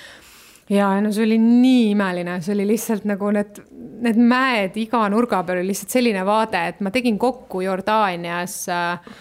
ja 0.70 0.90
no 1.00 1.12
see 1.14 1.24
oli 1.24 1.38
nii 1.40 1.90
imeline, 1.94 2.38
see 2.44 2.54
oli 2.56 2.68
lihtsalt 2.68 3.06
nagu 3.08 3.32
need, 3.34 3.60
need 4.04 4.20
mäed 4.20 4.76
iga 4.80 5.04
nurga 5.12 5.42
peal 5.46 5.62
oli 5.62 5.72
lihtsalt 5.72 5.98
selline 5.98 6.24
vaade, 6.28 6.64
et 6.72 6.80
ma 6.84 6.92
tegin 6.94 7.18
kokku 7.20 7.62
Jordaanias 7.64 8.60
äh, 8.72 9.12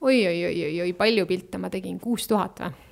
oi-oi-oi-oi, 0.00 0.92
palju 0.96 1.26
pilte 1.28 1.60
ma 1.60 1.72
tegin, 1.72 1.98
kuus 2.00 2.28
tuhat 2.30 2.64
või? 2.64 2.86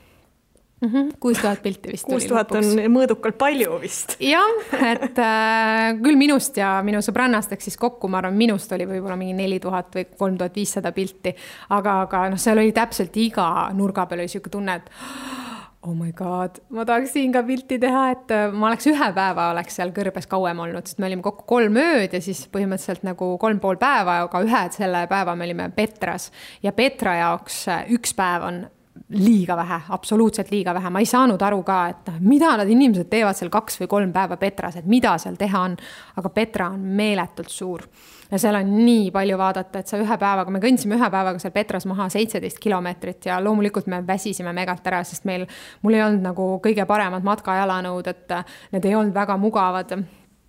Mhm, 0.78 1.08
kuus 1.18 1.40
tuhat 1.42 1.58
pilti 1.62 1.90
vist. 1.90 2.06
kuus 2.06 2.22
tuhat 2.30 2.52
on 2.54 2.66
mõõdukalt 2.94 3.34
palju 3.38 3.80
vist. 3.82 4.14
jah, 4.22 4.60
et 4.78 5.18
äh, 5.18 5.96
küll 5.98 6.14
minust 6.20 6.60
ja 6.60 6.76
minu 6.86 7.00
sõbrannast, 7.02 7.50
ehk 7.50 7.64
siis 7.64 7.74
kokku 7.80 8.06
ma 8.06 8.20
arvan, 8.20 8.36
minust 8.38 8.70
oli 8.76 8.86
võib-olla 8.86 9.16
mingi 9.18 9.34
neli 9.34 9.58
tuhat 9.58 9.90
või 9.98 10.06
kolm 10.12 10.38
tuhat 10.38 10.54
viissada 10.54 10.92
pilti. 10.94 11.34
aga, 11.74 12.02
aga 12.04 12.28
noh, 12.30 12.38
seal 12.38 12.62
oli 12.62 12.70
täpselt 12.76 13.16
iga 13.18 13.48
nurga 13.74 14.06
peal 14.06 14.22
oli 14.22 14.30
sihuke 14.30 14.54
tunne, 14.54 14.78
et 14.78 15.47
oh 15.88 15.94
my 15.96 16.12
god, 16.12 16.58
ma 16.74 16.84
tahaks 16.84 17.14
siin 17.16 17.32
ka 17.32 17.42
pilti 17.46 17.78
teha, 17.80 18.02
et 18.12 18.32
äh, 18.34 18.46
ma 18.52 18.68
oleks 18.68 18.88
ühe 18.90 19.08
päeva 19.16 19.48
oleks 19.54 19.78
seal 19.78 19.92
kõrbes 19.96 20.28
kauem 20.28 20.60
olnud, 20.64 20.86
sest 20.88 21.00
me 21.00 21.08
olime 21.08 21.24
kokku 21.24 21.46
kolm 21.48 21.78
ööd 21.80 22.12
ja 22.12 22.20
siis 22.24 22.44
põhimõtteliselt 22.52 23.06
nagu 23.08 23.30
kolm 23.40 23.60
pool 23.62 23.78
päeva, 23.80 24.18
aga 24.26 24.42
ühe 24.44 24.64
selle 24.74 25.06
päeva 25.10 25.36
me 25.38 25.48
olime 25.48 25.70
Petras. 25.74 26.28
Ja 26.62 26.74
Petra 26.76 27.16
jaoks 27.22 27.62
äh, 27.72 27.86
üks 27.96 28.12
päev 28.18 28.44
on 28.50 28.60
liiga 29.14 29.56
vähe, 29.56 29.80
absoluutselt 29.94 30.50
liiga 30.52 30.74
vähe, 30.76 30.90
ma 30.92 31.00
ei 31.00 31.08
saanud 31.08 31.42
aru 31.46 31.62
ka, 31.64 31.78
et 31.94 32.12
noh, 32.12 32.20
mida 32.34 32.52
need 32.60 32.74
inimesed 32.74 33.08
teevad 33.08 33.38
seal 33.38 33.52
kaks 33.52 33.80
või 33.80 33.92
kolm 33.94 34.12
päeva 34.12 34.36
Petras, 34.40 34.76
et 34.76 34.88
mida 34.90 35.14
seal 35.22 35.38
teha 35.40 35.64
on. 35.70 35.78
aga 36.20 36.34
Petra 36.34 36.72
on 36.74 36.84
meeletult 36.98 37.54
suur 37.54 37.88
ja 38.30 38.38
seal 38.38 38.58
on 38.58 38.74
nii 38.84 39.10
palju 39.14 39.38
vaadata, 39.40 39.82
et 39.82 39.90
sa 39.90 40.00
ühe 40.00 40.18
päevaga, 40.20 40.52
me 40.52 40.60
kõndisime 40.62 40.98
ühe 40.98 41.10
päevaga 41.12 41.40
seal 41.42 41.54
Petras 41.54 41.86
maha 41.88 42.08
seitseteist 42.12 42.60
kilomeetrit 42.62 43.30
ja 43.30 43.40
loomulikult 43.44 43.88
me 43.88 44.02
väsisime 44.06 44.52
megalt 44.56 44.86
ära, 44.86 45.02
sest 45.06 45.26
meil, 45.28 45.46
mul 45.82 45.96
ei 45.96 46.04
olnud 46.04 46.24
nagu 46.28 46.50
kõige 46.64 46.86
paremad 46.88 47.26
matkajalanõud, 47.26 48.12
et 48.12 48.38
need 48.76 48.88
ei 48.88 48.96
olnud 48.98 49.16
väga 49.16 49.38
mugavad 49.40 49.96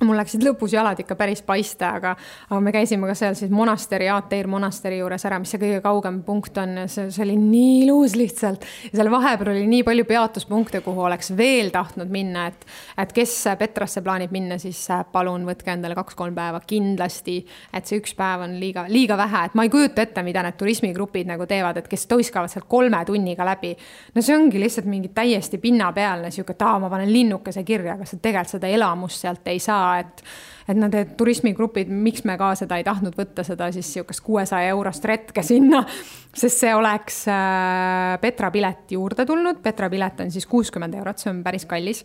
mul 0.06 0.16
läksid 0.20 0.44
lõpus 0.46 0.72
jalad 0.74 1.00
ikka 1.02 1.16
päris 1.20 1.42
paista, 1.44 1.92
aga, 1.98 2.14
aga 2.48 2.60
me 2.64 2.72
käisime 2.72 3.08
ka 3.10 3.16
seal 3.18 3.36
siis 3.36 3.52
monasteri, 3.52 4.08
Aateir 4.12 4.48
monasteri 4.48 5.02
juures 5.02 5.26
ära, 5.28 5.40
mis 5.42 5.52
see 5.52 5.60
kõige 5.60 5.82
kaugem 5.84 6.22
punkt 6.24 6.58
on 6.62 6.86
see, 6.88 7.10
see 7.12 7.24
oli 7.26 7.36
nii 7.40 7.74
ilus 7.84 8.16
lihtsalt. 8.20 8.64
seal 8.94 9.12
vahepeal 9.12 9.52
oli 9.54 9.66
nii 9.68 9.84
palju 9.88 10.06
peatuspunkte, 10.08 10.82
kuhu 10.86 11.04
oleks 11.10 11.34
veel 11.38 11.72
tahtnud 11.74 12.12
minna, 12.12 12.48
et, 12.48 12.64
et 13.04 13.12
kes 13.16 13.36
Petrasse 13.60 14.04
plaanib 14.06 14.32
minna, 14.32 14.60
siis 14.62 14.80
palun 15.12 15.44
võtke 15.48 15.74
endale 15.74 15.98
kaks-kolm 15.98 16.38
päeva 16.38 16.62
kindlasti. 16.68 17.42
et 17.74 17.90
see 17.90 18.00
üks 18.00 18.16
päev 18.16 18.46
on 18.48 18.56
liiga, 18.62 18.86
liiga 18.88 19.18
vähe, 19.20 19.44
et 19.50 19.60
ma 19.60 19.68
ei 19.68 19.74
kujuta 19.74 20.06
ette, 20.06 20.24
mida 20.24 20.46
need 20.46 20.56
turismigrupid 20.60 21.28
nagu 21.28 21.48
teevad, 21.50 21.82
et 21.82 21.92
kes 21.92 22.08
toiskavad 22.08 22.52
sealt 22.52 22.70
kolme 22.72 23.04
tunniga 23.06 23.44
läbi. 23.48 23.76
no 24.16 24.24
see 24.24 24.38
ongi 24.38 24.64
lihtsalt 24.64 24.88
mingi 24.88 25.12
täiesti 25.12 25.60
pinnapealne 25.60 26.32
sihuke, 26.32 26.56
et 26.56 26.64
aa, 26.64 26.80
ma 26.80 26.90
panen 26.90 27.12
linnukese 27.12 27.68
kirja, 27.68 28.00
aga 28.00 28.08
sa 28.08 28.16
tegelikult 28.16 28.56
seda 28.56 28.68
elamust 28.72 29.20
sealt 29.20 29.48
ei 29.52 29.60
saa 29.60 29.89
et 29.98 30.24
et 30.70 30.78
need 30.78 31.14
turismigrupid, 31.18 31.90
miks 31.90 32.24
me 32.28 32.36
ka 32.40 32.52
seda 32.60 32.78
ei 32.80 32.86
tahtnud 32.86 33.16
võtta, 33.18 33.46
seda 33.48 33.72
siis 33.74 33.90
niisugust 33.90 34.22
kuuesaja 34.26 34.70
eurost 34.76 35.06
retke 35.10 35.44
sinna, 35.46 35.82
sest 36.30 36.62
see 36.62 36.76
oleks 36.78 37.24
äh, 37.32 38.20
Petra 38.22 38.52
pilet 38.54 38.94
juurde 38.94 39.26
tulnud, 39.26 39.64
Petra 39.66 39.90
pilet 39.90 40.22
on 40.26 40.32
siis 40.34 40.46
kuuskümmend 40.50 40.94
eurot, 41.00 41.22
see 41.22 41.32
on 41.34 41.42
päris 41.46 41.66
kallis. 41.70 42.04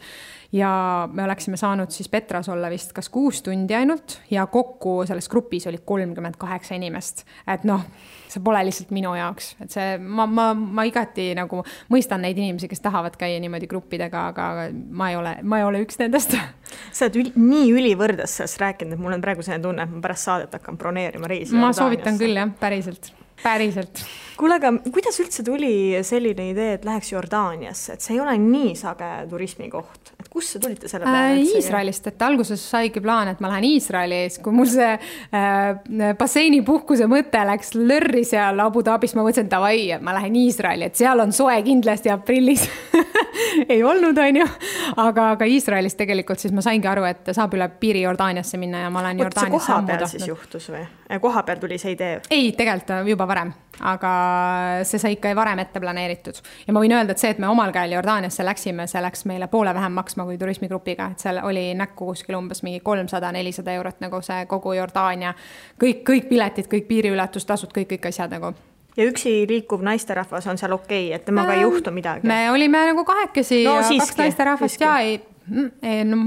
ja 0.55 1.09
me 1.13 1.25
oleksime 1.25 1.57
saanud 1.61 1.91
siis 1.91 2.09
Petras 2.09 2.49
olla 2.49 2.71
vist 2.71 2.93
kas 2.97 3.09
kuus 3.11 3.43
tundi 3.43 3.75
ainult 3.75 4.21
ja 4.31 4.47
kokku 4.47 5.03
selles 5.07 5.29
grupis 5.29 5.67
oli 5.67 5.81
kolmkümmend 5.85 6.39
kaheksa 6.39 6.79
inimest, 6.79 7.25
et 7.47 7.65
noh 7.69 7.85
see 8.35 8.43
pole 8.45 8.61
lihtsalt 8.67 8.91
minu 8.95 9.15
jaoks, 9.17 9.53
et 9.63 9.75
see, 9.75 9.97
ma, 9.99 10.27
ma, 10.27 10.49
ma 10.55 10.85
igati 10.89 11.31
nagu 11.39 11.63
mõistan 11.93 12.25
neid 12.25 12.39
inimesi, 12.41 12.69
kes 12.71 12.83
tahavad 12.85 13.17
käia 13.21 13.39
niimoodi 13.43 13.69
gruppidega, 13.71 14.27
aga 14.33 14.49
ma 14.73 15.11
ei 15.13 15.19
ole, 15.19 15.37
ma 15.47 15.61
ei 15.61 15.67
ole 15.69 15.83
üks 15.85 16.01
nendest. 16.01 16.35
sa 16.95 17.07
oled 17.07 17.21
üli, 17.21 17.33
nii 17.39 17.71
ülivõrdes 17.77 18.35
sellest 18.55 18.63
rääkinud, 18.63 18.95
et 18.95 19.03
mul 19.03 19.17
on 19.17 19.25
praegu 19.25 19.43
selline 19.43 19.63
tunne, 19.63 19.85
et 19.85 19.93
ma 19.93 20.01
pärast 20.05 20.31
saadet 20.31 20.55
hakkan 20.55 20.79
broneerima 20.79 21.29
reisi. 21.31 21.55
ma 21.59 21.73
soovitan 21.73 22.19
küll 22.19 22.37
jah, 22.39 22.51
päriselt 22.61 23.13
päriselt. 23.43 24.05
kuule, 24.39 24.59
aga 24.61 24.73
kuidas 24.93 25.19
üldse 25.23 25.45
tuli 25.45 25.99
selline 26.07 26.51
idee, 26.53 26.75
et 26.79 26.85
läheks 26.87 27.13
Jordaaniasse, 27.13 27.97
et 27.97 28.05
see 28.05 28.17
ei 28.17 28.23
ole 28.23 28.37
nii 28.41 28.75
sage 28.79 29.11
turismikoht, 29.31 30.14
kust 30.35 30.57
te 30.57 30.61
tulite 30.65 30.91
selle 30.91 31.07
peale 31.07 31.37
äh,? 31.39 31.43
Iisraelist, 31.55 32.09
et 32.11 32.23
alguses 32.27 32.63
saigi 32.71 33.03
plaan, 33.03 33.31
et 33.31 33.43
ma 33.43 33.53
lähen 33.53 33.69
Iisraeli 33.69 34.17
ja 34.25 34.31
siis, 34.33 34.43
kui 34.43 34.55
mul 34.57 34.67
see 34.71 34.89
äh, 34.91 36.15
basseinipuhkuse 36.19 37.07
mõte 37.11 37.45
läks 37.47 37.75
lörri 37.79 38.25
seal 38.27 38.59
Abu 38.65 38.83
Dhabis, 38.85 39.15
ma 39.15 39.23
mõtlesin, 39.23 39.51
davai, 39.53 39.93
ma 40.03 40.17
lähen 40.19 40.35
Iisraeli, 40.43 40.91
et 40.91 40.99
seal 40.99 41.23
on 41.23 41.35
soe 41.35 41.55
kindlasti 41.67 42.11
aprillis 42.11 42.67
ei 43.73 43.83
olnud, 43.87 44.19
on 44.19 44.41
ju, 44.43 44.49
aga, 44.97 45.31
aga 45.37 45.49
Iisraelis 45.49 45.95
tegelikult 45.99 46.43
siis 46.43 46.55
ma 46.55 46.65
saingi 46.67 46.91
aru, 46.91 47.07
et 47.09 47.31
saab 47.37 47.55
üle 47.55 47.69
piiri 47.81 48.03
Jordaaniasse 48.03 48.59
minna 48.61 48.85
ja 48.87 48.91
ma 48.91 49.05
olen 49.05 49.23
Jordaaniasse 49.23 49.77
ammu 49.77 49.93
tahtnud. 49.93 50.11
siis 50.17 50.29
juhtus 50.31 50.71
või? 50.75 50.83
koha 51.23 51.45
peal 51.47 51.63
tuli 51.63 51.79
see 51.79 51.95
idee? 51.95 52.19
ei, 52.35 52.51
tegelikult 52.59 53.07
juba 53.15 53.29
varem, 53.31 53.55
aga 53.81 54.13
see 54.87 55.01
sai 55.03 55.15
ikka 55.17 55.35
varem 55.37 55.59
ette 55.59 55.81
planeeritud. 55.81 56.41
ja 56.67 56.73
ma 56.73 56.83
võin 56.83 56.95
öelda, 56.97 57.15
et 57.15 57.23
see, 57.23 57.31
et 57.35 57.41
me 57.43 57.49
omal 57.49 57.73
käel 57.75 57.97
Jordaaniasse 57.97 58.45
läksime, 58.47 58.87
see 58.91 59.03
läks 59.03 59.25
meile 59.31 59.49
poole 59.53 59.75
vähem 59.75 59.93
maksma 59.93 60.27
kui 60.29 60.39
turismigrupiga, 60.39 61.11
et 61.15 61.25
seal 61.25 61.41
oli 61.43 61.73
näkku 61.79 62.13
kuskil 62.13 62.39
umbes 62.39 62.63
mingi 62.63 62.81
kolmsada, 62.85 63.33
nelisada 63.33 63.75
eurot 63.75 64.01
nagu 64.05 64.23
see 64.23 64.47
kogu 64.51 64.77
Jordaania. 64.79 65.35
kõik, 65.81 66.05
kõik 66.07 66.29
piletid, 66.29 66.71
kõik 66.71 66.89
piiriületustasud, 66.89 67.73
kõik, 67.75 67.91
kõik 67.95 68.09
asjad 68.13 68.31
nagu 68.31 68.55
ja 68.97 69.07
üksi 69.11 69.45
liikuv 69.49 69.83
naisterahvas 69.83 70.47
on 70.47 70.59
seal 70.59 70.73
okei 70.73 71.09
okay,, 71.09 71.17
et 71.17 71.25
temaga 71.27 71.55
äh, 71.55 71.59
ei 71.59 71.67
juhtu 71.67 71.91
midagi? 71.91 72.27
me 72.27 72.51
olime 72.51 72.85
nagu 72.93 73.05
kahekesi 73.05 73.65
no, 73.65 73.79
ja 73.81 73.89
siiski, 73.89 74.13
kaks 74.13 74.23
naisterahvast 74.23 74.81
ja 74.81 74.99
ei, 75.03 75.19
mm, 75.47 75.71
ei, 75.83 76.05
no 76.05 76.21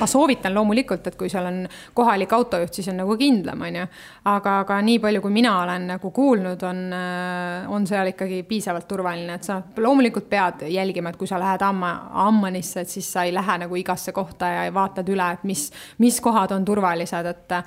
ma 0.00 0.06
soovitan 0.06 0.54
loomulikult, 0.54 1.06
et 1.06 1.16
kui 1.18 1.30
seal 1.32 1.46
on 1.48 1.62
kohalik 1.94 2.32
autojuht, 2.32 2.74
siis 2.74 2.88
on 2.92 2.98
nagu 3.02 3.16
kindlam, 3.20 3.62
on 3.66 3.80
ju. 3.80 3.86
aga, 4.30 4.58
aga 4.64 4.78
nii 4.82 4.98
palju, 5.02 5.22
kui 5.24 5.34
mina 5.34 5.54
olen 5.62 5.88
nagu 5.94 6.10
kuulnud, 6.14 6.62
on, 6.68 6.84
äh, 6.92 7.70
on 7.72 7.86
seal 7.86 8.12
ikkagi 8.12 8.42
piisavalt 8.48 8.88
turvaline, 8.88 9.38
et 9.38 9.46
sa 9.46 9.60
loomulikult 9.76 10.28
pead 10.30 10.66
jälgima, 10.72 11.12
et 11.12 11.20
kui 11.20 11.30
sa 11.30 11.40
lähed 11.40 11.62
Amma, 11.62 11.94
Ammanisse, 12.26 12.84
et 12.84 12.88
siis 12.88 13.10
sa 13.12 13.24
ei 13.24 13.34
lähe 13.34 13.58
nagu 13.64 13.76
igasse 13.76 14.12
kohta 14.12 14.50
ja 14.52 14.70
vaatad 14.74 15.08
üle, 15.08 15.32
et 15.36 15.44
mis, 15.44 15.68
mis 15.98 16.20
kohad 16.20 16.54
on 16.56 16.64
turvalised, 16.64 17.34
et 17.34 17.60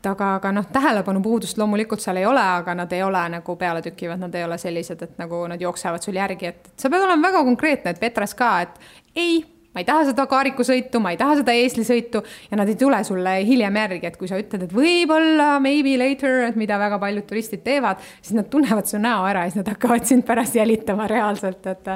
et 0.00 0.06
aga, 0.08 0.34
aga 0.38 0.50
noh, 0.56 0.64
tähelepanupuudust 0.72 1.58
loomulikult 1.60 2.00
seal 2.00 2.16
ei 2.16 2.24
ole, 2.26 2.40
aga 2.40 2.72
nad 2.74 2.92
ei 2.96 3.02
ole 3.04 3.20
nagu 3.34 3.56
pealetükkivad, 3.60 4.22
nad 4.22 4.34
ei 4.34 4.46
ole 4.46 4.56
sellised, 4.58 5.02
et 5.04 5.18
nagu 5.20 5.42
nad 5.50 5.60
jooksevad 5.60 6.00
sul 6.00 6.16
järgi, 6.16 6.48
et 6.48 6.70
sa 6.80 6.88
pead 6.88 7.04
olema 7.04 7.28
väga 7.28 7.42
konkreetne, 7.44 7.92
et 7.92 8.00
Petras 8.00 8.32
ka, 8.34 8.54
et 8.64 9.18
ei 9.20 9.42
ma 9.74 9.82
ei 9.82 9.86
taha 9.86 10.06
seda 10.08 10.26
kaarikusõitu, 10.30 11.00
ma 11.02 11.12
ei 11.14 11.18
taha 11.20 11.36
seda 11.40 11.54
eeslisõitu 11.54 12.22
ja 12.50 12.58
nad 12.58 12.70
ei 12.70 12.76
tule 12.78 12.98
sulle 13.06 13.36
hiljem 13.46 13.76
järgi, 13.80 14.08
et 14.08 14.16
kui 14.18 14.30
sa 14.30 14.38
ütled, 14.40 14.64
et 14.66 14.72
võib-olla 14.74 15.52
maybe 15.62 15.94
later, 16.00 16.40
et 16.48 16.58
mida 16.58 16.78
väga 16.80 16.98
paljud 17.02 17.26
turistid 17.28 17.62
teevad, 17.66 18.02
siis 18.18 18.34
nad 18.38 18.50
tunnevad 18.50 18.90
su 18.90 18.98
näo 19.02 19.22
ära 19.28 19.44
ja 19.46 19.52
siis 19.52 19.60
nad 19.62 19.70
hakkavad 19.70 20.08
sind 20.10 20.26
pärast 20.26 20.58
jälitama 20.58 21.06
reaalselt, 21.10 21.70
et 21.70 21.92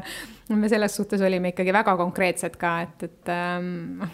me 0.54 0.70
selles 0.70 0.94
suhtes 1.00 1.24
olime 1.24 1.50
ikkagi 1.54 1.74
väga 1.74 1.96
konkreetsed 1.98 2.60
ka, 2.60 2.76
et, 2.86 3.08
et 3.08 3.34
ähm, 3.34 4.06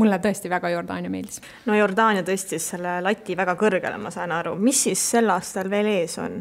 mulle 0.00 0.16
tõesti 0.24 0.48
väga 0.52 0.72
Jordaania 0.72 1.12
meeldis. 1.12 1.42
no 1.68 1.76
Jordaania 1.76 2.24
tõstis 2.24 2.70
selle 2.74 2.96
lati 3.04 3.36
väga 3.36 3.58
kõrgele, 3.60 4.00
ma 4.00 4.14
saan 4.14 4.32
aru, 4.32 4.56
mis 4.56 4.86
siis 4.88 5.04
sel 5.16 5.28
aastal 5.36 5.70
veel 5.72 5.92
ees 5.98 6.16
on? 6.22 6.40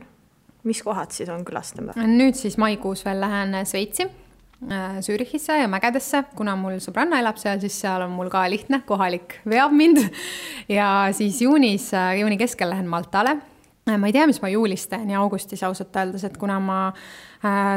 mis 0.64 0.84
kohad 0.86 1.12
siis 1.12 1.30
on 1.34 1.44
külastamata? 1.44 2.08
nüüd 2.08 2.38
siis 2.40 2.56
maikuus 2.62 3.04
veel 3.04 3.20
lähen 3.26 3.60
Šveitsi 3.66 4.08
Äh, 4.08 4.21
Zürichisse 5.02 5.56
ja 5.58 5.68
mägedesse, 5.70 6.20
kuna 6.38 6.54
mul 6.60 6.76
sõbranna 6.84 7.18
elab 7.18 7.40
seal, 7.42 7.58
siis 7.64 7.80
seal 7.82 8.04
on 8.06 8.12
mul 8.14 8.30
ka 8.30 8.44
lihtne, 8.52 8.84
kohalik 8.86 9.40
veab 9.50 9.74
mind. 9.74 10.04
ja 10.78 11.10
siis 11.18 11.42
juunis, 11.42 11.88
äh, 11.98 12.20
juuni 12.22 12.38
keskel 12.38 12.70
lähen 12.70 12.90
Maltale. 12.92 13.40
Äh, 13.90 13.98
ma 13.98 14.10
ei 14.10 14.14
tea, 14.14 14.28
mis 14.30 14.42
ma 14.44 14.52
juulis 14.54 14.86
teen 14.92 15.10
ja 15.10 15.24
augustis 15.24 15.64
ausalt 15.66 15.98
öeldes, 15.98 16.28
et 16.30 16.38
kuna 16.38 16.60
ma 16.62 16.82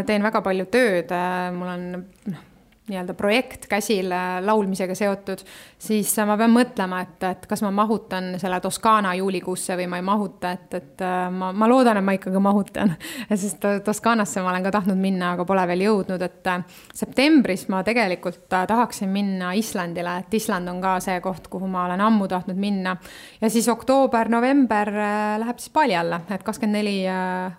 teen 0.05 0.20
väga 0.20 0.43
palju 0.45 0.66
tööd, 0.68 1.12
mul 1.57 1.70
on 1.72 1.87
noh, 1.95 2.43
nii-öelda 2.89 3.14
projekt 3.14 3.64
käsil 3.66 4.12
äh, 4.12 4.43
laulmisega 4.45 4.95
seotud, 4.95 5.41
siis 5.80 6.11
ma 6.28 6.37
pean 6.37 6.53
mõtlema, 6.53 6.99
et, 7.01 7.22
et 7.24 7.47
kas 7.49 7.62
ma 7.64 7.70
mahutan 7.72 8.35
selle 8.41 8.59
Toskaana 8.61 9.14
juulikuusse 9.16 9.78
või 9.78 9.87
ma 9.89 10.01
ei 10.01 10.05
mahuta, 10.05 10.51
et, 10.53 10.76
et 10.76 11.05
äh, 11.05 11.30
ma, 11.32 11.49
ma 11.57 11.68
loodan, 11.70 11.97
et 11.97 12.05
ma 12.05 12.16
ikkagi 12.18 12.43
mahutan. 12.45 12.93
sest 13.30 13.64
Toskaanasse 13.87 14.45
ma 14.45 14.53
olen 14.53 14.68
ka 14.68 14.74
tahtnud 14.76 15.01
minna, 15.01 15.32
aga 15.32 15.49
pole 15.49 15.64
veel 15.72 15.87
jõudnud, 15.87 16.26
et 16.28 16.53
äh, 16.53 16.76
septembris 16.93 17.66
ma 17.72 17.80
tegelikult 17.87 18.45
tahaksin 18.53 19.09
minna 19.09 19.55
Islandile, 19.57 20.18
et 20.20 20.37
Island 20.37 20.68
on 20.68 20.85
ka 20.85 20.99
see 21.05 21.16
koht, 21.24 21.49
kuhu 21.49 21.70
ma 21.72 21.87
olen 21.89 22.05
ammu 22.05 22.28
tahtnud 22.28 22.61
minna. 22.61 22.99
ja 23.41 23.51
siis 23.51 23.68
oktoober-november 23.72 24.93
läheb 25.41 25.59
siis 25.59 25.72
Bali 25.72 25.97
alla, 25.97 26.20
et 26.28 26.45
kakskümmend 26.45 26.82
neli 26.82 26.99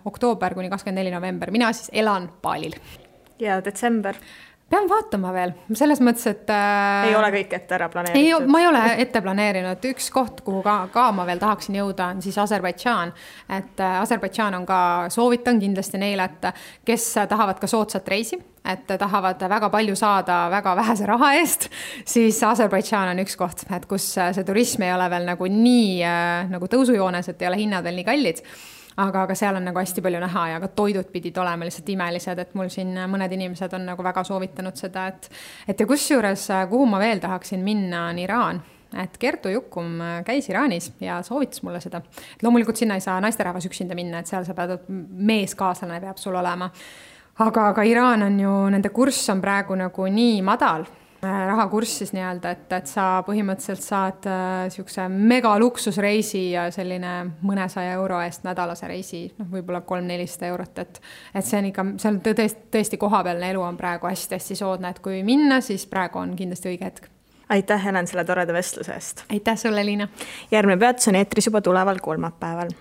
oktoober 0.06 0.54
kuni 0.54 0.70
kakskümmend 0.70 1.02
neli 1.02 1.10
november, 1.10 1.50
mina 1.50 1.72
siis 1.74 1.90
elan 1.92 2.30
Balil. 2.42 2.78
ja 3.42 3.58
detsember 3.64 4.14
pean 4.70 4.88
vaatama 4.90 5.30
veel, 5.34 5.52
selles 5.78 6.00
mõttes, 6.02 6.26
et 6.30 6.50
äh,. 6.50 7.06
ei 7.10 7.14
ole 7.16 7.28
kõik 7.36 7.52
ette 7.54 7.76
ära 7.76 7.86
planeeritud? 7.90 8.22
ei, 8.42 8.50
ma 8.50 8.62
ei 8.62 8.66
ole 8.66 8.82
ette 9.04 9.22
planeerinud, 9.22 9.86
üks 9.92 10.08
koht, 10.14 10.42
kuhu 10.46 10.62
ka, 10.66 10.74
ka 10.94 11.06
ma 11.14 11.26
veel 11.28 11.40
tahaksin 11.42 11.78
jõuda, 11.78 12.10
on 12.16 12.24
siis 12.24 12.38
Aserbaidžaan. 12.42 13.14
et 13.58 13.80
äh, 13.80 14.00
Aserbaidžaan 14.02 14.58
on 14.58 14.66
ka, 14.66 14.80
soovitan 15.14 15.62
kindlasti 15.62 16.02
neile, 16.02 16.26
et 16.26 16.50
kes 16.86 17.08
tahavad 17.30 17.62
ka 17.62 17.70
soodsat 17.70 18.10
reisi, 18.10 18.40
et 18.66 18.90
tahavad 18.98 19.46
väga 19.54 19.70
palju 19.70 19.94
saada 19.98 20.40
väga 20.50 20.74
vähese 20.80 21.06
raha 21.06 21.32
eest, 21.38 21.68
siis 22.04 22.42
Aserbaidžaan 22.42 23.14
on 23.14 23.22
üks 23.22 23.38
koht, 23.38 23.68
et 23.70 23.86
kus 23.86 24.16
see 24.18 24.46
turism 24.46 24.82
ei 24.82 24.96
ole 24.96 25.06
veel 25.14 25.30
nagu 25.30 25.50
nii 25.52 26.00
äh, 26.02 26.48
nagu 26.50 26.66
tõusujoones, 26.72 27.30
et 27.30 27.46
ei 27.46 27.52
ole 27.52 27.62
hinnad 27.62 27.86
veel 27.86 28.02
nii 28.02 28.10
kallid 28.10 28.42
aga, 28.96 29.22
aga 29.22 29.34
seal 29.38 29.58
on 29.58 29.66
nagu 29.68 29.80
hästi 29.80 30.02
palju 30.04 30.20
näha 30.22 30.46
ja 30.52 30.60
ka 30.62 30.68
toidud 30.68 31.10
pidid 31.12 31.36
olema 31.38 31.68
lihtsalt 31.68 31.88
imelised, 31.92 32.38
et 32.38 32.54
mul 32.58 32.70
siin 32.72 32.94
mõned 33.10 33.32
inimesed 33.36 33.74
on 33.76 33.84
nagu 33.90 34.04
väga 34.04 34.24
soovitanud 34.24 34.78
seda, 34.78 35.08
et 35.12 35.28
et 35.68 35.80
ja 35.80 35.86
kusjuures, 35.86 36.48
kuhu 36.70 36.86
ma 36.86 37.02
veel 37.02 37.20
tahaksin 37.20 37.64
minna, 37.64 38.08
on 38.10 38.18
Iraan 38.22 38.62
et 38.96 39.16
Kertu 39.18 39.50
Jukum 39.50 39.98
käis 40.24 40.48
Iraanis 40.48 40.92
ja 41.00 41.18
soovitas 41.22 41.62
mulle 41.62 41.80
seda. 41.80 42.00
loomulikult 42.42 42.76
sinna 42.76 42.94
ei 42.94 43.00
saa 43.00 43.20
naisterahvas 43.20 43.66
üksinda 43.66 43.94
minna, 43.94 44.18
et 44.18 44.30
seal 44.30 44.44
sa 44.46 44.54
pead, 44.54 44.86
meeskaaslane 44.88 46.00
peab 46.00 46.20
sul 46.22 46.34
olema. 46.34 46.70
aga, 47.38 47.68
aga 47.68 47.82
Iraan 47.82 48.22
on 48.22 48.40
ju, 48.40 48.54
nende 48.70 48.88
kurss 48.88 49.28
on 49.30 49.40
praegu 49.40 49.74
nagu 49.74 50.06
nii 50.06 50.42
madal 50.42 50.86
Äh, 51.24 51.46
rahakurss 51.46 51.98
siis 51.98 52.12
nii-öelda, 52.12 52.50
et, 52.52 52.72
et 52.76 52.90
sa 52.90 53.22
põhimõtteliselt 53.24 53.80
saad 53.80 54.26
niisuguse 54.66 55.00
äh, 55.06 55.14
megaluksusreisi 55.30 56.42
ja 56.50 56.66
selline 56.74 57.12
mõnesaja 57.40 57.94
euro 57.96 58.18
eest 58.20 58.44
nädalase 58.44 58.90
reisi, 58.90 59.22
noh, 59.38 59.48
võib-olla 59.54 59.80
kolm-nelisada 59.88 60.50
eurot, 60.50 60.82
et 60.84 61.00
et 61.32 61.46
see 61.46 61.62
on 61.62 61.70
ikka, 61.70 61.86
seal 62.04 62.20
tõesti, 62.20 62.68
tõesti 62.76 63.00
kohapealne 63.00 63.48
elu 63.54 63.64
on 63.64 63.80
praegu 63.80 64.10
hästi-hästi 64.10 64.58
soodne, 64.60 64.92
et 64.92 65.00
kui 65.00 65.22
minna, 65.24 65.62
siis 65.64 65.88
praegu 65.88 66.20
on 66.20 66.36
kindlasti 66.36 66.74
õige 66.74 66.90
hetk 66.90 67.08
aitäh, 67.48 67.80
Helen, 67.84 68.06
selle 68.12 68.24
toreda 68.28 68.52
vestluse 68.52 68.92
eest! 68.92 69.24
aitäh 69.32 69.56
sulle, 69.56 69.86
Liina! 69.88 70.08
järgmine 70.52 70.76
peatus 70.84 71.08
on 71.08 71.16
eetris 71.16 71.48
juba 71.48 71.64
tuleval 71.64 72.04
kolmapäeval. 72.04 72.76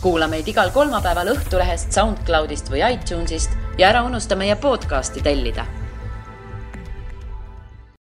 kuula 0.00 0.28
meid 0.28 0.48
igal 0.48 0.72
kolmapäeval 0.72 1.36
Õhtulehest, 1.36 1.92
SoundCloudist 1.92 2.72
või 2.72 2.84
iTunesist 2.94 3.56
ja 3.78 3.92
ära 3.92 4.06
unusta 4.08 4.40
meie 4.40 4.56
podcasti 4.56 5.20
tellida 5.20 5.83